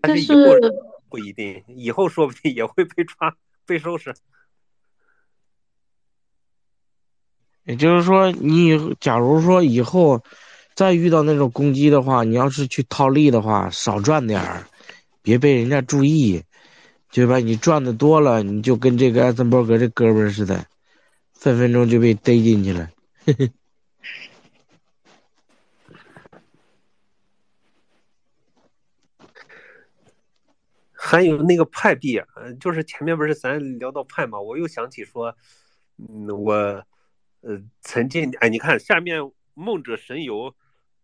[0.00, 0.52] 但是以后
[1.08, 3.34] 不一定，以后说不定也会被抓、
[3.66, 4.14] 被收拾。
[7.64, 10.22] 也就是说，你假如说以后
[10.74, 14.66] 再遇到那种攻击的话，你要是去套利的话，少赚点儿，
[15.22, 16.42] 别被人家注意，
[17.12, 17.38] 对吧？
[17.38, 20.64] 你赚的多了，你就跟这个艾森伯格这哥们儿似的，
[21.32, 22.88] 分分钟就被逮进去了。
[23.24, 23.50] 嘿嘿。
[31.10, 35.34] 还有那个派币，嗯，就是前面不是咱聊到派嘛，我又想起说，
[35.96, 36.52] 嗯，我，
[37.40, 39.18] 呃，曾经，哎，你看下面
[39.54, 40.54] 梦者神游，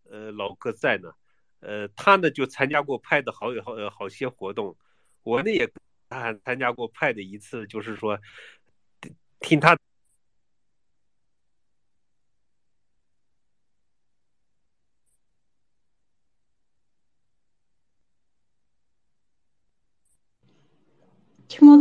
[0.03, 1.11] 呃，老哥在呢，
[1.59, 4.77] 呃，他呢就参加过派的好有好好些活动，
[5.23, 5.67] 我呢也
[6.07, 8.19] 他还参加过派的一次，就是说，
[9.39, 9.75] 听他。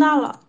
[0.05, 0.41] 听不到了。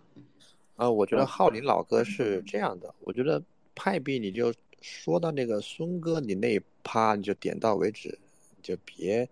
[0.76, 3.42] 啊，我觉得浩林老哥是这样的，我觉得
[3.74, 4.52] 派币你就
[4.82, 8.18] 说到那个孙哥你那一趴你就点到为止，
[8.62, 9.26] 就别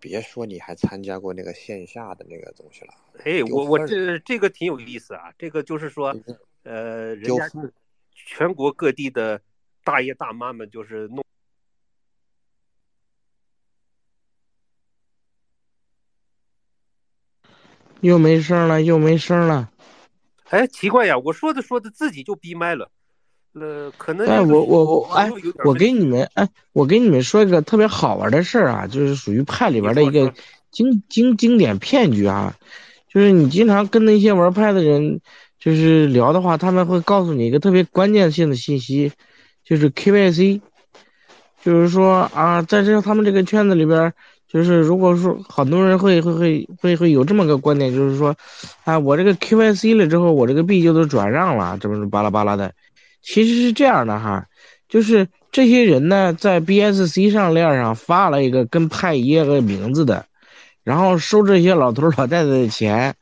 [0.00, 2.94] 别说你还参加过那个线下的那个东西了。
[3.24, 6.16] 哎，我我这这个挺有意思啊，这个就是说，
[6.62, 7.46] 呃，人家
[8.12, 9.40] 全国各地的
[9.84, 11.25] 大爷大妈们就是弄。
[18.06, 19.68] 又没声了，又没声了。
[20.50, 21.18] 哎，奇怪呀！
[21.18, 22.88] 我说着说着自己就闭麦了，
[23.54, 24.24] 呃，可能。
[24.28, 25.28] 哎，我我我哎，
[25.64, 30.32] 我给你们哎，我给你们说一个特别好玩的事儿啊，就是属于派里边的一个
[30.70, 32.54] 经经经典骗局啊，
[33.12, 35.20] 就是你经常跟那些玩派的人
[35.58, 39.10] 就是聊的话，他们会告诉你一个特别关键性的信息，
[39.64, 40.60] 就是 KYC，
[41.64, 44.14] 就是说啊，在这他们这个圈子里边。
[44.56, 48.34] 就是如果说很多人会会会会会有这么个观点，就是说，
[48.84, 52.72] 啊，我这个 KYC 了之后，我这个币就都转让了，这么巴拉巴拉的。
[53.20, 54.46] 其实是这样的哈，
[54.88, 60.24] 就是这些人呢，在 BSC 上链上发了一个跟派一样的名字的，
[60.82, 63.14] 然后收这些老头老太太的钱，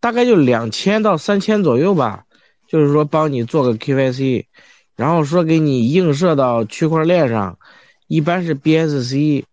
[0.00, 2.22] 大概就两千到三千左右吧。
[2.68, 4.44] 就是说帮你做个 KYC，
[4.94, 7.58] 然后说给你映射到区块链上，
[8.06, 9.44] 一般是 BSC，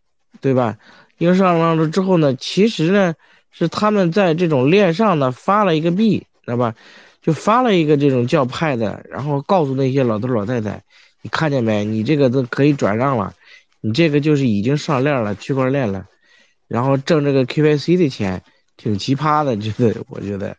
[0.41, 0.77] 对吧？
[1.17, 3.15] 应上了之后呢，其实呢
[3.51, 6.75] 是他们在这种链上呢发了一个币，知道吧？
[7.21, 10.83] 就发了一个这种叫派的，然后告诉那些老头老太太，
[11.21, 11.83] 你看见没？
[11.83, 13.33] 你这个都可以转让了，
[13.81, 16.05] 你这个就是已经上链了，区块链了，
[16.67, 18.43] 然后挣这个 KYC 的钱，
[18.77, 20.55] 挺奇葩的，觉得我觉得。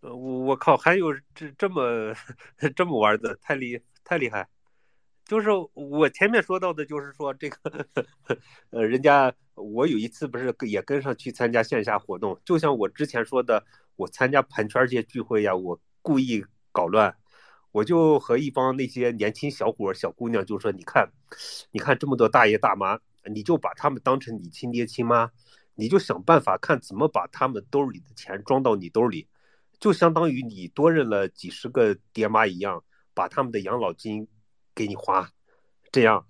[0.00, 2.14] 我我靠，还有这这么
[2.74, 4.48] 这么玩的，太厉太厉害。
[5.28, 7.86] 就是我前面说到的，就是说这个，
[8.70, 13.62] 呃，人家我有一次不是也跟上去参加线下活动，就像我之前说的，
[13.96, 16.42] 我参加盘圈界聚会呀，我故意
[16.72, 17.14] 搞乱，
[17.72, 21.06] 我就和一帮那些年轻小伙小姑娘就说，你看，
[21.72, 22.98] 你看这么多大爷大妈，
[23.30, 25.30] 你就把他们当成你亲爹亲妈，
[25.74, 29.28] 你就想办法看怎么把他们兜里的钱装到你兜里，
[29.78, 32.82] 就相当于你多认了几十个爹妈一样，
[33.12, 34.26] 把他们的养老金。
[34.78, 35.28] 给你花，
[35.90, 36.24] 这样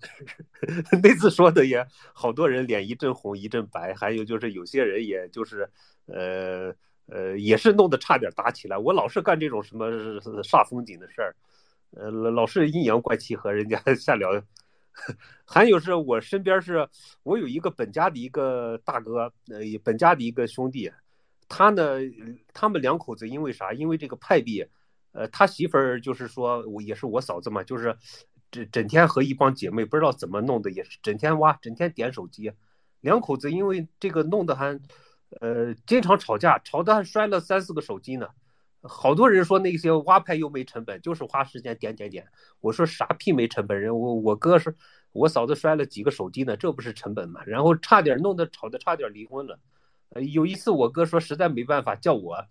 [1.03, 5.69] 那次说的也好多人脸一阵红一阵白，还有就是有些人也就是
[6.07, 6.73] 呃
[7.05, 8.75] 呃也是弄得差点打起来。
[8.75, 9.87] 我老是干这种什么
[10.41, 11.35] 煞风景的事儿，
[11.91, 14.29] 呃老是阴阳怪气和人家 瞎聊。
[15.45, 16.89] 还有是我身边是
[17.23, 20.91] 我有一个本家的一个大哥，呃本家的一个兄弟，
[21.47, 21.99] 他呢
[22.53, 23.71] 他们两口子因为啥？
[23.71, 24.65] 因为这个派币，
[25.13, 27.95] 呃他媳妇儿就是说我也是我嫂子嘛，就是。
[28.51, 32.51] 整整天和一帮姐妹不知道怎么弄的，也是整天挖，整天点手机。
[33.01, 34.79] 两口子因为这个弄得还，
[35.39, 38.27] 呃，经常吵架，吵得还摔了三四个手机呢。
[38.81, 42.25] 好多人说那些挖派又没成本，就是花时间点点点。
[42.61, 43.79] 我说啥屁没成本？
[43.79, 44.75] 人我我哥是，
[45.11, 47.41] 我嫂子摔了几个手机呢，这不是成本吗？
[47.45, 49.59] 然后差点弄得吵得差点离婚了。
[50.11, 52.45] 呃，有一次我哥说实在没办法，叫我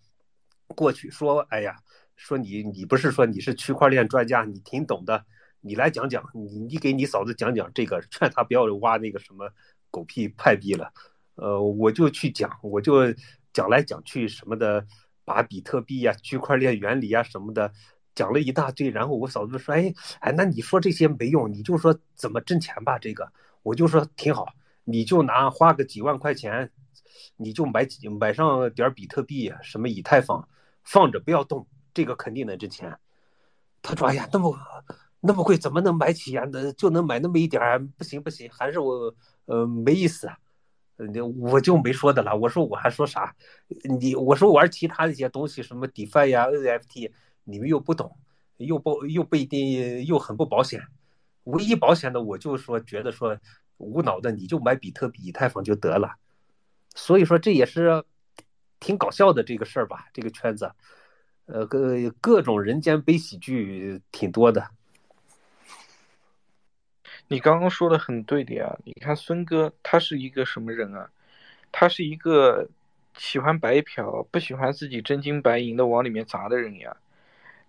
[0.69, 1.77] 过去说，哎呀，
[2.15, 5.25] 说你你不是说你是区块链专家，你挺懂的。
[5.61, 9.51] 你来讲讲，你你给你嫂子讲讲这个，劝她不要挖那个什么
[9.91, 10.93] 狗屁派币了。
[11.35, 13.13] 呃，我就去讲，我就
[13.53, 14.85] 讲来讲去什么的，
[15.25, 17.73] 把比特币呀、区块链原理呀什么的
[18.15, 24.53] 讲了一大堆，然后我嫂子说：“哎哎，那你说这些没用，你就说怎么挣钱吧。”这个我就说挺好，
[24.85, 26.73] 你就拿花个几万块钱，
[27.37, 30.49] 你就买几买上点比特币，什么以太坊，
[30.83, 32.99] 放着不要动，这个肯定能挣钱。
[33.81, 34.59] 他说：“哎呀，那么
[35.21, 36.45] 那么贵，怎么能买起呀？
[36.53, 39.15] 那就能买那么一点儿，不行不行，还是我
[39.47, 40.29] 呃没意思。”
[41.01, 42.37] 嗯，我就没说的了。
[42.37, 43.33] 我说我还说啥？
[44.01, 47.13] 你我说玩其他一些东西，什么 DeFi 呀、NFT，
[47.45, 48.17] 你们又不懂，
[48.57, 50.83] 又不又不一定，又很不保险。
[51.45, 53.39] 唯一保险的，我就说觉得说
[53.77, 56.17] 无脑的，你就买比特币、以太坊就得了。
[56.97, 58.03] 所以说这也是
[58.81, 60.07] 挺搞笑的这个事儿吧？
[60.13, 60.69] 这个圈子，
[61.47, 64.69] 呃，各各种人间悲喜剧挺多的。
[67.29, 71.11] 你刚刚说的很对的呀，你看孙哥他是一个什么人啊？
[71.71, 72.67] 他是一个
[73.19, 76.97] 喜欢白嫖、不喜欢自己真金白银的往里面砸的人呀。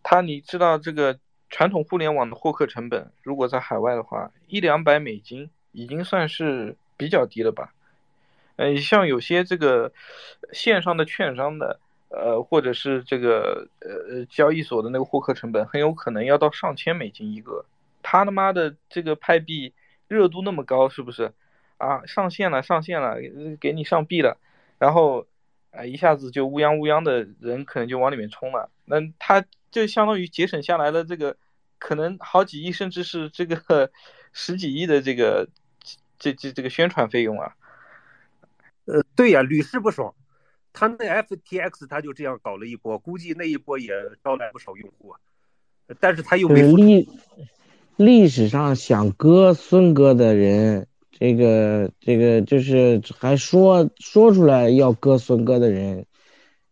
[0.02, 7.74] 他你知道这个传统互联网的获客成本，如果在海外的话，一两百美金已经算是比较低了吧？
[8.56, 9.92] 呃，像有些这个
[10.54, 17.66] 线上的券商的，呃，或者是这个呃交易所的那个获客成本，很有可能要到上千美金一个。
[18.10, 19.76] 他他妈的这个派币
[20.08, 21.32] 热度那么高，是不是？
[21.78, 23.18] 啊，上线了，上线了，
[23.62, 24.40] 给你上币了，
[24.80, 25.28] 然后，
[25.70, 31.38] 啊，一下子就乌泱乌泱的人可能就往里面冲了，那他就相当于节省下来的这个
[31.78, 33.92] 可能好几亿，甚至是这个
[34.34, 35.48] 十几亿的这个
[36.18, 37.54] 这这这个宣传费用啊。
[38.86, 40.16] 呃，对呀，屡试不爽。
[40.74, 45.16] 他那 FTX 他就这样搞了一波，估计那一波也招来不少用户，
[46.00, 46.64] 但是他又没。
[48.00, 56.06] 历史上想割孙哥的人，这个这个就是还说说出来要割孙哥的人，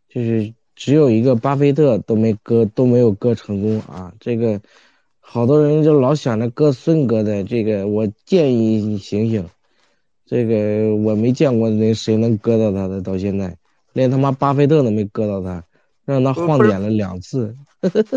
[0.08, 4.14] 就是只有一个巴菲特都没割都没有割成功啊！
[4.22, 4.62] 这个
[5.20, 9.46] 好多人就老想着割孙哥的，这个我建议你醒醒，
[10.26, 13.54] 这个我没见过那谁能割到他的，到现在
[13.92, 15.62] 连他妈巴菲特都没割到他，
[16.06, 17.54] 让他晃点了两次。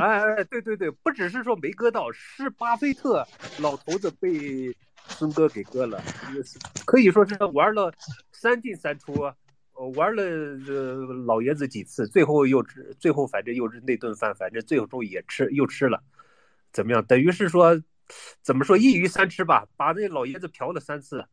[0.00, 3.26] 哎 哎，对对对，不只是说没割到，是巴菲特
[3.58, 4.74] 老头子被
[5.06, 6.02] 孙哥给割了，
[6.86, 7.92] 可以说是玩了
[8.32, 9.12] 三进三出，
[9.74, 10.94] 呃，玩了呃
[11.26, 12.64] 老爷子几次，最后又
[12.98, 16.02] 最后反正又是那顿饭，反正最后终也吃又吃了，
[16.72, 17.04] 怎么样？
[17.04, 17.78] 等于是说，
[18.40, 21.26] 怎么说一鱼三吃吧，把那老爷子嫖了三次。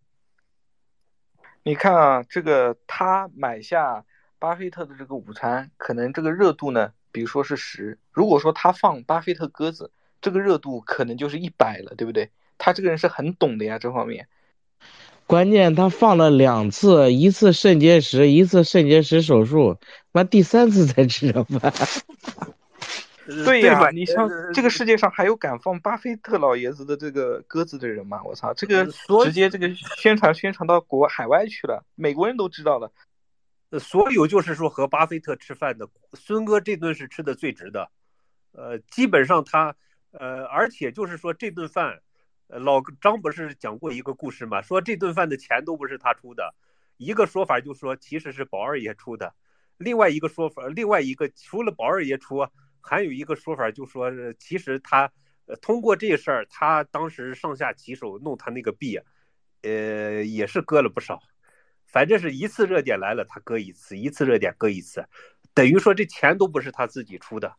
[1.63, 4.03] 你看啊，这个他买下
[4.37, 6.91] 巴菲特的这个午餐，可能这个热度呢？
[7.17, 9.89] 比如说是十，如果说他放巴菲特鸽子，
[10.21, 12.29] 这个热度可能就是一百了，对不对？
[12.59, 14.27] 他这个人是很懂的呀，这方面。
[15.25, 19.77] 关键他放了两次，一次肾结石，一次肾结石手术，
[20.11, 21.73] 完第三次才吃上饭。
[23.43, 28.21] 对呀，你像这个世界上还有敢放巴菲特老爷子的这个鸽子的人吗？
[28.23, 28.85] 我操，这个
[29.25, 32.91] 直接这个宣传宣传到国海外去了，美国人都知道了。
[33.69, 37.91] 呃，所有就是说和巴菲特吃饭的孙哥这顿是吃的最值的，
[38.53, 39.75] 呃，基本上他，
[40.11, 42.01] 呃，而且就是说这顿饭，
[42.47, 46.55] 呃，老张不是讲过一个故事嘛，说这顿饭的钱都不是他出的，
[46.95, 49.35] 一个说法就说其实是宝二爷出的，
[49.77, 52.47] 另外一个说法，另外一个除了宝二爷出，
[52.79, 55.11] 还有一个说法就说其实他，
[55.45, 58.97] 呃，通过这事儿，他当时上下其手弄他那个币，
[59.63, 61.21] 呃，也是割了不少。
[61.87, 65.07] 反正是一次热点来了，他割一次；一次热点割一次，
[65.53, 67.55] 等于说这钱都不是他自己出的，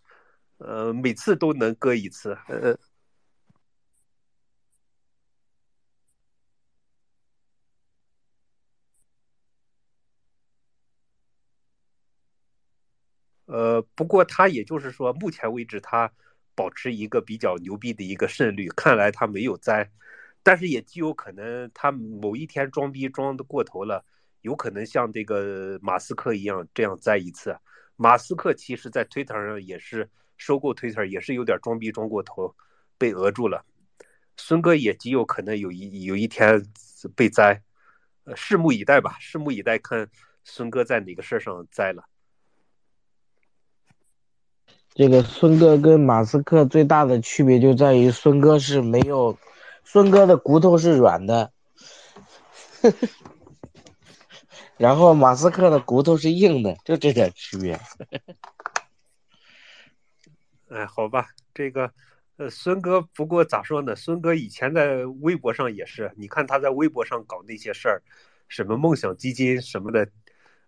[0.58, 2.36] 呃，每次都能割一次。
[2.48, 2.78] 呃，
[13.46, 16.12] 呃，不过他也就是说，目前为止他
[16.54, 19.90] 保持一个比较牛逼的一个胜率，看来他没有栽，
[20.42, 24.04] 但是也极有可能他某一天装逼装的过头了。
[24.42, 27.56] 有可能像这个马斯克一样这样栽一次。
[27.96, 32.54] 马斯克其实在推特上也是收购推特，也是有点装逼装过头，
[32.96, 33.64] 被讹住了。
[34.36, 36.64] 孙哥也极有可能有一有一天
[37.16, 37.60] 被栽，
[38.22, 40.08] 呃，拭目以待吧，拭目以待，看
[40.44, 42.04] 孙哥在哪个事上栽了。
[44.94, 49.36] 这个孙哥跟马斯克最大的区别就在于，孙哥是没有，
[49.82, 51.52] 孙哥的骨头是软的。
[54.78, 57.78] 然后马斯克的骨头是硬的，就这点区别。
[60.70, 61.90] 哎，好吧，这个，
[62.36, 63.96] 呃，孙哥，不过咋说呢？
[63.96, 68.02] 孙哥以前在微博上也是，你看他在微博上搞那些事儿，
[68.48, 70.08] 什么梦想基金什么的，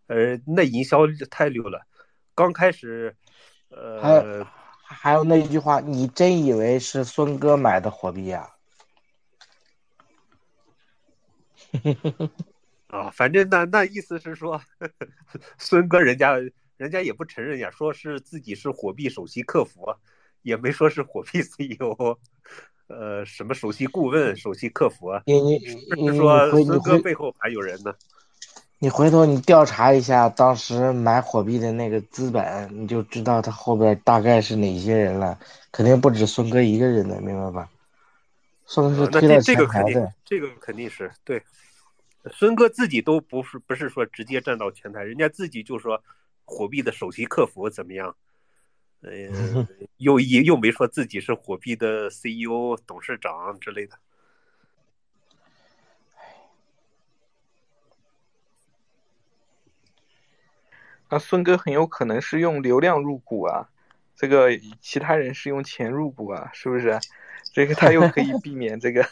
[0.06, 1.86] 呃，那营销太溜了。
[2.34, 3.14] 刚开始，
[3.68, 4.42] 呃，
[4.82, 8.56] 还还有那句话，你真以为是孙哥买的火币呀、啊，
[13.12, 14.60] 反正那那意思是说，
[15.58, 16.34] 孙哥人家
[16.76, 19.94] 人家也不承认呀，说是自己是火币首席客服，
[20.42, 22.18] 也没说是火币 CEO，
[22.88, 27.94] 呃，什么首席顾问、首席客服，你你你你是说孙哥背后还有人呢？
[28.82, 35.38] 你回头你调查一下当时买火币的那个资本，你就知道他后边大概是哪些人了。
[35.70, 37.68] 肯定不止孙哥一个人的，明白吧？
[38.64, 41.42] 孙哥呃是推到那这这前台个肯定的，，这个肯定是对。
[42.32, 46.02] 孙哥自己都不是不是说直接站到前台，人家自己就说
[46.44, 48.14] 火币的首席客服怎么样，
[49.00, 49.10] 呃，
[49.96, 53.98] 又一又没说自己是火币的 CEO、董事长之类的。
[61.08, 63.70] 那孙哥很有可能是用流量入股啊，
[64.14, 64.50] 这个
[64.80, 66.98] 其他人是用钱入股啊，是不是？
[67.52, 69.08] 这个他又可以避免这个。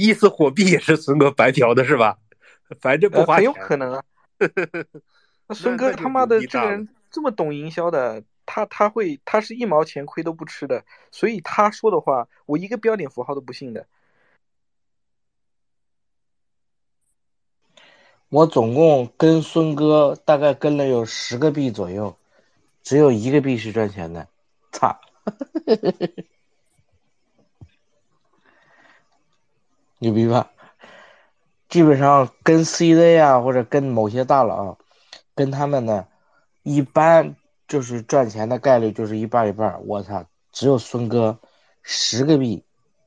[0.00, 2.18] 意思火币也是孙哥白嫖的是吧？
[2.80, 3.44] 反正不呃，很花钱。
[3.44, 4.02] 有可能啊。
[5.46, 13.86] 那孙哥他妈的这个人这么懂营销的，他他会他是一毛钱亏都不吃的，所以他说的话，我一个标点符号都不信的。
[18.28, 22.16] 我总共跟孙哥大概跟了有十个币左右，
[22.84, 24.28] 只有一个币是赚钱的，
[24.70, 25.00] 操！
[30.00, 30.50] 牛逼吧？
[31.68, 34.76] 基本上跟 CZ 啊，或者跟某些大佬，
[35.36, 36.06] 跟他们呢，
[36.62, 37.36] 一般
[37.68, 39.86] 就是赚钱的概率就是一半一半。
[39.86, 41.38] 我操，只有孙哥
[41.82, 42.64] 十个币，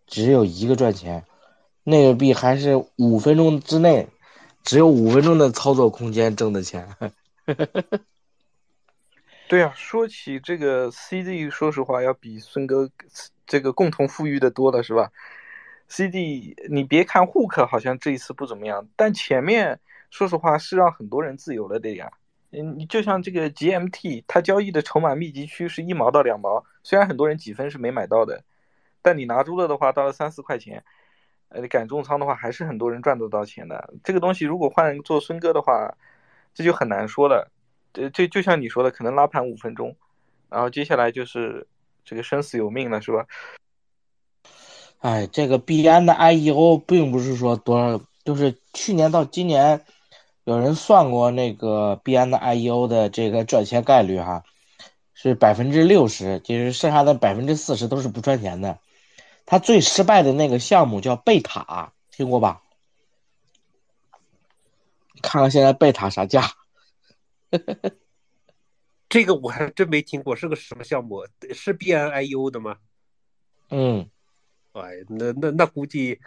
[0.07, 1.25] 只有一个赚钱，
[1.83, 4.07] 那个币还是五分钟之内，
[4.63, 6.87] 只有五分钟的操作空间挣的钱。
[9.49, 12.89] 对啊，说起这个 CZ，说实话要比孙哥
[13.45, 15.11] 这个共同富裕的多了，是吧
[15.87, 19.79] ？CD，你别看 Hook 好像这一次不怎么样，但前面
[20.09, 22.11] 说实话是让很多人自由了的呀。
[22.51, 28.43] 嗯，你就像这个 GMT，它交易的筹码密集区是一毛到两毛，虽然很多人几分是没买到的，
[29.01, 30.83] 但你拿住了的话，到了三四块钱，
[31.49, 33.93] 呃，你敢重仓的话，还是很多人赚得到钱的。
[34.03, 35.95] 这个东西如果换做孙哥的话，
[36.53, 37.51] 这就很难说了。
[37.93, 39.95] 呃，就就像你说的，可能拉盘五分钟，
[40.49, 41.67] 然后接下来就是
[42.05, 43.25] 这个生死有命了，是吧？
[45.03, 49.83] 哎，这个币安的 IEO 并不是说多少，就是去年到今年，
[50.45, 54.45] 有人算过那个币安的 IEO 的这个赚钱概率哈，
[55.13, 58.79] 是百分之六十，就是剩下的百分之四十都是不赚钱的。
[59.45, 62.61] 他最失败的那个项目叫贝塔，听过吧？
[65.21, 66.49] 看看现在贝塔啥价？
[69.09, 71.27] 这个我还真没听过，是个什么项目？
[71.53, 72.77] 是 BNIU 的吗？
[73.69, 74.09] 嗯，
[74.73, 76.19] 哎，那那那估计，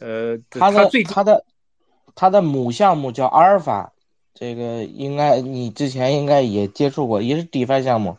[0.00, 1.44] 呃，他的最他的
[2.14, 3.92] 他的母项目叫阿尔法，
[4.34, 8.16] 这个应该你之前应该也接触过，也是 DeFi 项目，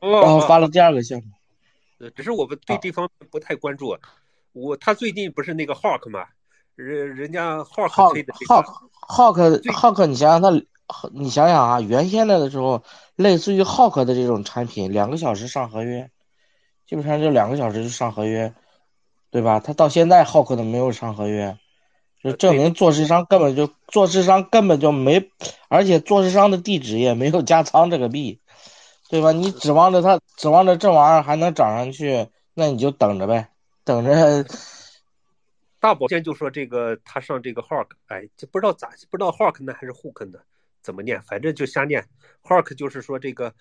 [0.00, 1.24] 然后哦发了第二个项目。
[1.98, 3.96] 呃只是我们对这方面不太关注。
[4.52, 6.26] 我他最近不是那个 Hawk 嘛，
[6.74, 12.82] 人人家 Hawk Hawk 推的 Hawk，Hawk Hawk，你想想他，你想想啊，原先的时候，
[13.16, 16.10] 类似于 Hawk 的这种产品，两个小时上合约，
[16.86, 18.52] 基本上就两个小时就上合约，
[19.34, 19.58] 对吧？
[19.58, 21.58] 他到现在 Hawk 都没有上合约，
[22.22, 25.28] 就证明做市商根本就做市商根本就没，
[25.68, 28.38] 而且做市商的地址也没有加仓这个币，
[29.10, 29.32] 对吧？
[29.32, 33.48] 你指望着他，指望着这玩意儿还能涨上去，那你就等着呗，
[33.82, 34.46] 等着。
[35.82, 40.38] 大保健就说这个他上这个 Hawk，哎，就不知道咋不知道 Hawk 呢还是 Hook 呢？
[40.80, 41.20] 怎么念？
[41.22, 42.06] 反正就瞎念。
[42.44, 43.52] Hawk 就是说这个，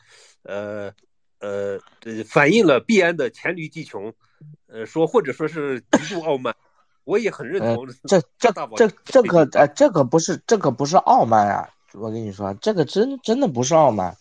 [0.43, 0.93] 呃
[1.39, 4.13] 呃呃，反映了币安的黔驴技穷，
[4.67, 6.55] 呃，说或者说是极度傲慢，
[7.03, 7.87] 我也很认呃同。
[8.05, 11.69] 这这这这个哎，这个不是这个不是傲慢啊！
[11.93, 14.15] 我跟你说，这个真真的不是傲慢。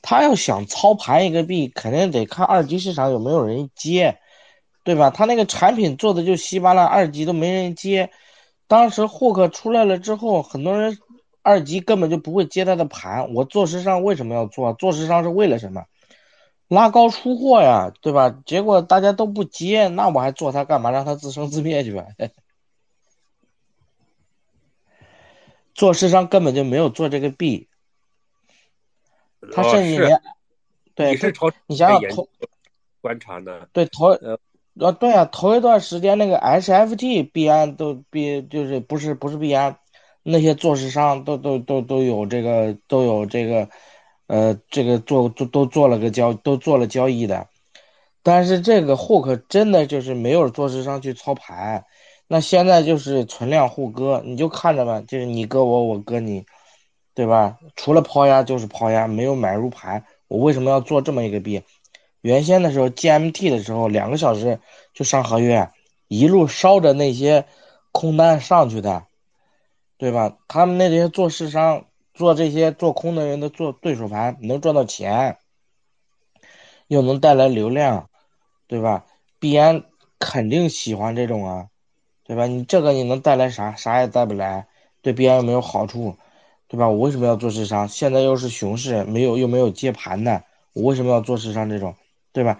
[0.00, 4.18] 他要想操盘一个币，肯定得看二级市场有没有人接，
[4.84, 5.10] 对吧？
[5.10, 8.10] 他那个产品做的就稀巴烂，二级都没人接。
[8.68, 10.96] 当时霍克出来了之后，很多人
[11.42, 13.34] 二级根本就不会接他的盘。
[13.34, 14.72] 我做时尚为什么要做？
[14.74, 15.82] 做时尚是为了什么？
[16.68, 18.30] 拉高出货呀，对吧？
[18.46, 20.90] 结果大家都不接，那我还做它干嘛？
[20.90, 22.06] 让它自生自灭去吧。
[25.74, 27.68] 做市商根本就没有做这个币，
[29.52, 30.20] 他哦是甚至连，
[30.96, 32.10] 对你是朝你想想
[33.00, 33.68] 观察呢？
[33.72, 34.40] 对头呃
[34.80, 39.78] 呃对啊，头一段时间那个 HFT 币安都币就是不是不是币安，
[40.24, 43.68] 那些做市商都都都都有这个都有这个
[44.28, 47.48] 呃，这个做做都做了个交都做了交易的，
[48.22, 51.86] 但是这个 hook 真的就是没有做市商去操盘，
[52.26, 56.44] 那现在就是存量互割，你就看着吧，就是你割我，我割你，
[57.14, 57.56] 对吧？
[57.74, 60.04] 除了抛压就是抛压，没有买入盘。
[60.28, 61.62] 我为什么要做这么一个币？
[62.20, 64.60] 原先的时候 GMT 的时候，两个小时
[64.92, 65.70] 就上合约，
[66.06, 67.46] 一路烧着那些
[67.92, 69.06] 空单上去的，
[69.96, 70.36] 对吧？
[70.48, 71.86] 他们那些做市商。
[72.18, 75.38] 做这些做空的人的做对手盘能赚到钱，
[76.88, 78.10] 又能带来流量，
[78.66, 79.06] 对吧？
[79.38, 79.84] 币安
[80.18, 81.68] 肯定喜欢这种啊，
[82.24, 82.48] 对吧？
[82.48, 83.76] 你这个你能带来啥？
[83.76, 84.66] 啥也带不来，
[85.00, 86.16] 对币安又没有好处，
[86.66, 86.88] 对吧？
[86.88, 87.86] 我为什么要做市商？
[87.86, 91.94] 现在又是熊市，没有又没有接盘的，我为什么要做市商这种，
[92.32, 92.58] 对吧？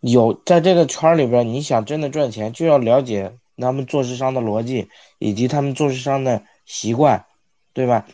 [0.00, 7.24] 有在这个圈里边，你想真的赚钱，就要了解他们做市商的逻辑以及他们做市商的习惯，
[7.72, 8.06] 对吧？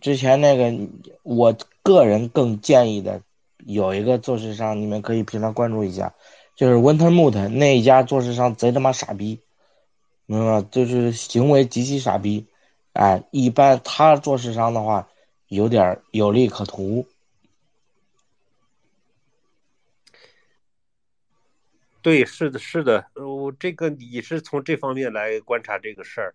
[0.00, 0.88] 之前那个，
[1.22, 3.20] 我个人更建议的
[3.66, 6.14] 有一个做市商，你们可以平常关注一下，
[6.54, 9.40] 就是 Wintermute 那一家做市商贼他妈傻逼，
[10.26, 10.68] 明白吗？
[10.70, 12.46] 就是行为极其傻逼，
[12.92, 15.08] 哎，一般他做市商的话，
[15.48, 17.06] 有点有利可图。
[22.00, 26.34] 对，是的，是的，我这个你是从这方面来观察这个事儿。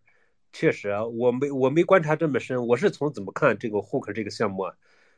[0.54, 4.76] 确实，我没我没观察这么深，我是从怎么看这个 Hook 这个项目啊？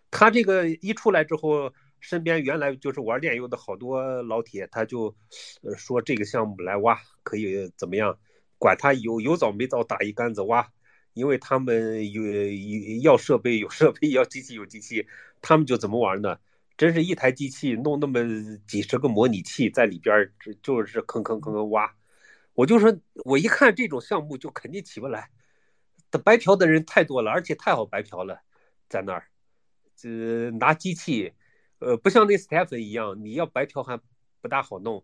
[0.10, 5.14] 他这个一出来之后，身边原来就是玩炼油的好多老铁，他就
[5.76, 8.18] 说这个项目来挖可以怎么样？
[8.58, 10.66] 管他有有早没早，打一竿子挖，
[11.14, 12.24] 因为他们有
[13.04, 15.06] 要设备有设备，要机器有机器，
[15.42, 16.38] 他们就怎么玩呢？
[16.78, 18.22] 真是一台机器弄那么
[18.66, 20.32] 几十个模拟器在里边，
[20.62, 21.94] 就是坑坑坑坑挖。
[22.56, 25.30] 我就说，我一看这种项目就肯定起不来，
[26.10, 28.40] 的白嫖的人太多了，而且太好白嫖了，
[28.88, 29.28] 在那儿，
[29.98, 31.34] 这拿机器，
[31.80, 34.00] 呃，不像那 Stephen 一样，你要白嫖还
[34.40, 35.04] 不大好弄，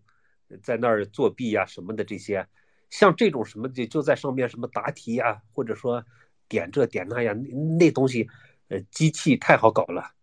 [0.64, 2.48] 在那儿作弊呀什么的这些，
[2.90, 6.06] 像这种什么的就在上面什么答题呀，或者说
[6.48, 8.30] 点这点那呀，那那东西，
[8.70, 10.14] 呃，机器太好搞了，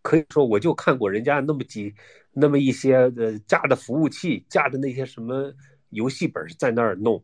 [0.00, 1.94] 可以说我就看过人家那么几
[2.32, 5.52] 那么一些呃架的服务器，架的那些什么。
[5.90, 7.22] 游戏本在那儿弄，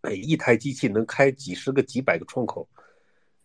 [0.00, 2.68] 哎，一台机器能开几十个、几百个窗口，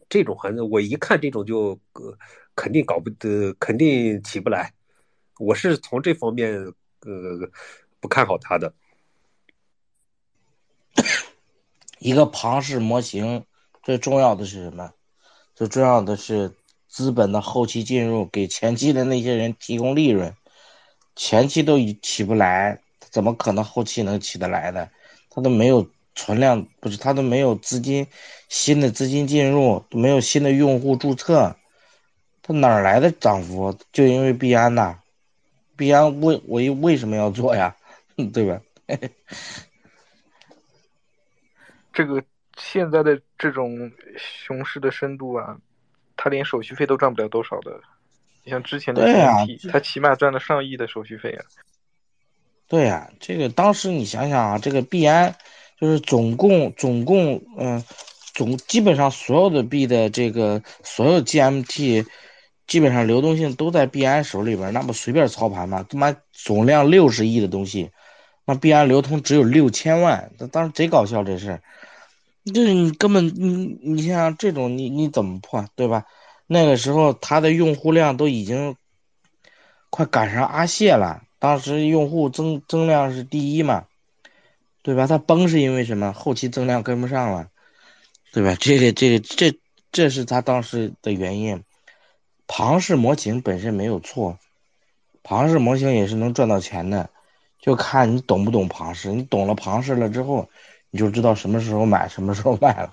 [0.08, 2.18] 这种反正我一看这种就，呃，
[2.56, 4.74] 肯定搞不得，肯定起不来。
[5.40, 6.54] 我是从这方面，
[7.02, 7.50] 呃，
[8.00, 8.74] 不看好他的。
[12.00, 13.44] 一个庞氏模型
[13.84, 14.94] 最重要的是什么？
[15.56, 16.54] 最重要的是
[16.88, 20.36] 资本的后期进入，给前期的那些人提供利润，
[21.16, 22.82] 前期都起不来。
[23.16, 24.90] 怎么可能后期能起得来的？
[25.30, 28.06] 他都没有存量，不是他都没有资金，
[28.50, 31.56] 新的资金进入，没有新的用户注册，
[32.42, 33.74] 他哪来的涨幅？
[33.94, 35.00] 就因为币安呐，
[35.78, 37.74] 币安为我为什么要做呀？
[38.34, 38.60] 对吧？
[41.94, 42.22] 这个
[42.58, 45.58] 现在的这种熊市的深度啊，
[46.18, 47.80] 他连手续费都赚不了多少的。
[48.44, 51.46] 你像之前的 GMT，他起码赚了上亿的手续费啊。
[52.68, 55.36] 对呀，这个当时你想想啊，这个币安
[55.80, 57.84] 就是总共总共嗯
[58.34, 62.06] 总基本上所有的币的这个所有 GMT，
[62.66, 65.86] 基本上流动性都在币安手里边，那不随便操盘吗？
[65.88, 67.92] 他妈总量六十亿的东西，
[68.46, 71.62] 那币安流通只有六千万，那当时贼搞笑这事儿，
[72.52, 76.06] 就是你根本你你像这种你你怎么破对吧？
[76.48, 78.76] 那个时候它的用户量都已经
[79.92, 81.22] 快赶上阿谢了。
[81.46, 83.86] 当时用户增增量是第一嘛，
[84.82, 85.06] 对吧？
[85.06, 86.12] 它崩是因为什么？
[86.12, 87.50] 后期增量跟不上了，
[88.34, 88.58] 对吧？
[88.60, 89.60] 这个这个这
[89.92, 91.64] 这是它当时的原因。
[92.48, 94.40] 庞氏模型本身没有错，
[95.22, 97.12] 庞氏模型也是能赚到钱的，
[97.60, 99.12] 就看你懂不懂庞氏。
[99.12, 100.50] 你懂了庞氏了之后，
[100.90, 102.92] 你就知道什么时候买，什么时候卖了。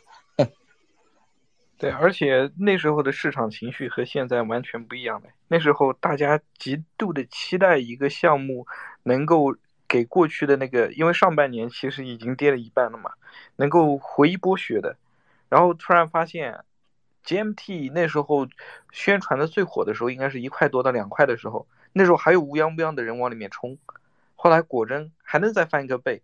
[1.82, 5.28] 对，而且那时候的市场情绪和现在完全不一样的。
[5.48, 8.68] 那时候大家极度的期待一个项目
[9.02, 9.56] 能够
[9.88, 13.10] 给过去的那个，因为上半年其实已经跌了一半了嘛，
[13.56, 14.96] 能够回一波血的。
[15.48, 16.60] 然后突然发现
[17.26, 18.46] ，GMT 那时候
[18.92, 23.76] 宣传的最火的时候，应该是一块多到两块的时候，那时候还有乌泱乌泱的人往里面冲。
[24.36, 26.22] 后来果真还能再翻一个倍。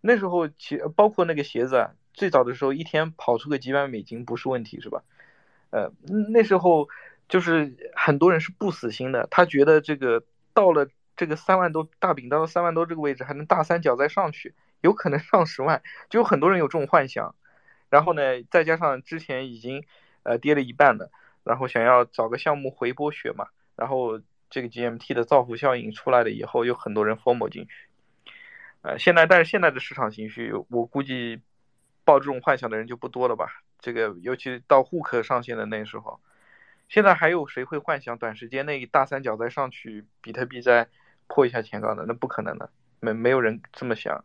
[0.00, 1.90] 那时候其包括那个鞋子。
[2.20, 5.02] 最早的时候，一天跑出个几百美金不是问题，是吧？
[5.70, 5.90] 呃，
[6.34, 6.86] 那时候
[7.30, 17.34] 就是很多人是不死心的，他觉得这个到了这个三万多大饼到了三万多这个位置，还能大三角再上去，有可能上十万，就有很多人有这种幻想。
[17.88, 19.82] 然后呢，再加上之前已经
[20.24, 21.10] 呃跌了一半的，
[21.42, 27.88] 然后想要找个项目回波血嘛，然后这个 GMT 的造福效应出来了以后，有很多人 FOMO 进去。
[28.82, 31.40] 呃，现在但是现在的市场情绪，我估计
[32.04, 33.46] 抱这种幻想的人就不多了吧？
[33.78, 36.20] 这个尤其到户口上线的那时候，
[36.88, 40.88] 现在还有谁会幻想短时间内大三角再上去，比特币再
[41.26, 42.04] 破一下前高的？
[42.06, 42.70] 那不可能的，
[43.00, 44.24] 没没有人这么想。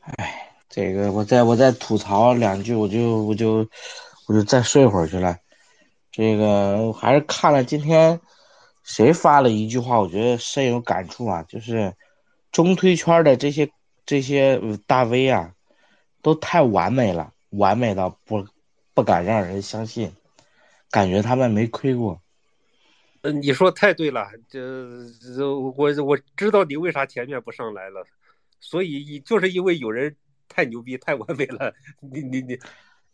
[0.00, 3.68] 哎，这个我再我再吐槽两句，我就我就
[4.28, 5.36] 我就再睡会儿去了。
[6.12, 8.20] 这个还是看了今天
[8.82, 11.94] 谁发了一句话，我觉得深有感触啊，就是
[12.52, 13.70] 中推圈的这些
[14.10, 15.54] 这些大 V 啊，
[16.20, 18.44] 都太完美了，完美到不
[18.92, 20.12] 不敢让人相信，
[20.90, 22.20] 感觉他们没亏过。
[23.22, 24.58] 嗯，你说太对了，这
[25.36, 25.72] 这我
[26.04, 28.04] 我知道你为啥前面不上来了，
[28.58, 30.16] 所以就是因为有人
[30.48, 32.58] 太牛逼、太完美了，你你你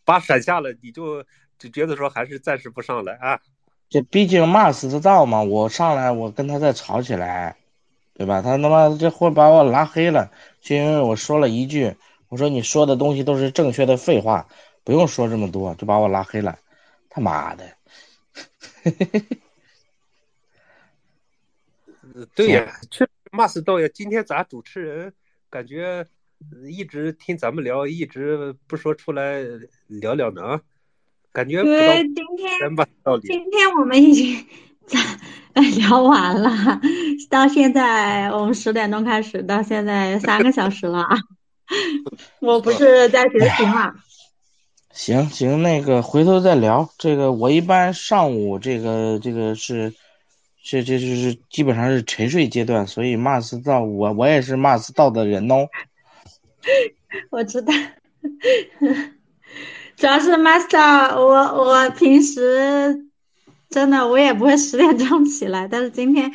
[0.02, 1.22] 把闪下了，你就
[1.58, 3.38] 就觉得说还是暂时不上来啊。
[3.90, 7.54] 这毕竟 Mars 知道嘛，我上来我跟他再吵起来，
[8.16, 8.40] 对吧？
[8.40, 10.30] 他他妈这货把我拉黑了，
[10.60, 11.94] 就因为我说了一句，
[12.28, 14.48] 我说你说的东西都是正确的废话，
[14.84, 16.58] 不用说这么多，就把我拉黑了。
[17.10, 17.64] 他妈的！
[22.34, 23.88] 对呀，确实骂死道呀。
[23.92, 25.12] 今天咱主持人
[25.50, 26.06] 感觉
[26.66, 29.42] 一直听咱们聊，一直不说出来
[29.88, 30.60] 聊聊呢，
[31.32, 32.56] 感觉不到，今天。
[33.22, 34.46] 今天我们已经
[35.78, 36.80] 聊完了，
[37.30, 41.16] 到现在我们十点钟开始，到现在三个小时了啊。
[42.40, 43.92] 我不是在学习嘛，
[44.92, 46.88] 行行，那个回头再聊。
[46.98, 49.92] 这个我一般上午这个这个是
[50.62, 55.66] 这这就是基本上是沉睡阶段，所以 Mars 到我我也是 Mars 到的人哦。
[57.30, 57.72] 我知道，
[59.96, 63.06] 主要是 master，我我平时
[63.68, 66.32] 真的我也不会十点钟起来，但是今天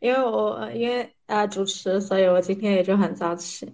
[0.00, 3.72] 因为我因为呃主持，所以我今天也就很早起。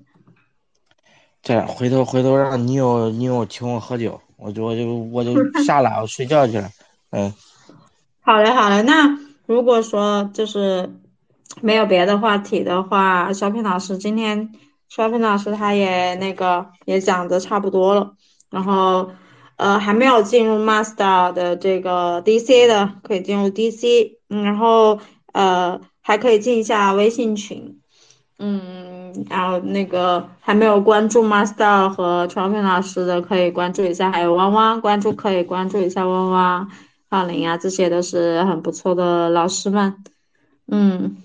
[1.42, 6.68] 这样回头回头让你有你有请我喝酒，我就我就我就下来我睡觉去了。
[7.10, 7.32] 嗯，
[8.20, 8.82] 好嘞，好嘞。
[8.82, 10.92] 那如果说就是
[11.62, 14.52] 没有别的话题的话，小品老师今天
[14.88, 18.12] 小品老师他也那个也讲的差不多了，
[18.50, 19.10] 然后
[19.58, 24.98] 呃还没有进入 master 的这个 DC 的可以进入 DC，嗯，然后
[25.32, 27.80] 呃还可以进一下微信群，
[28.38, 36.70] 嗯，然后那个还没有关注 master 和小品老师的可以关注一下，还有汪汪关注可以关注一下汪汪。
[37.10, 40.04] 浩林啊，这些都是很不错的老师们。
[40.66, 41.16] 嗯，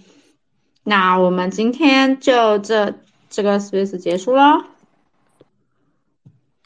[0.83, 2.95] 那我们今天就这
[3.29, 4.65] 这个 space 结束了。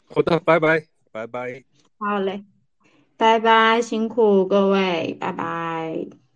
[0.08, 1.64] 好的，拜拜，拜拜。
[1.98, 2.44] 好嘞，
[3.16, 6.27] 拜拜，辛苦各位，拜拜。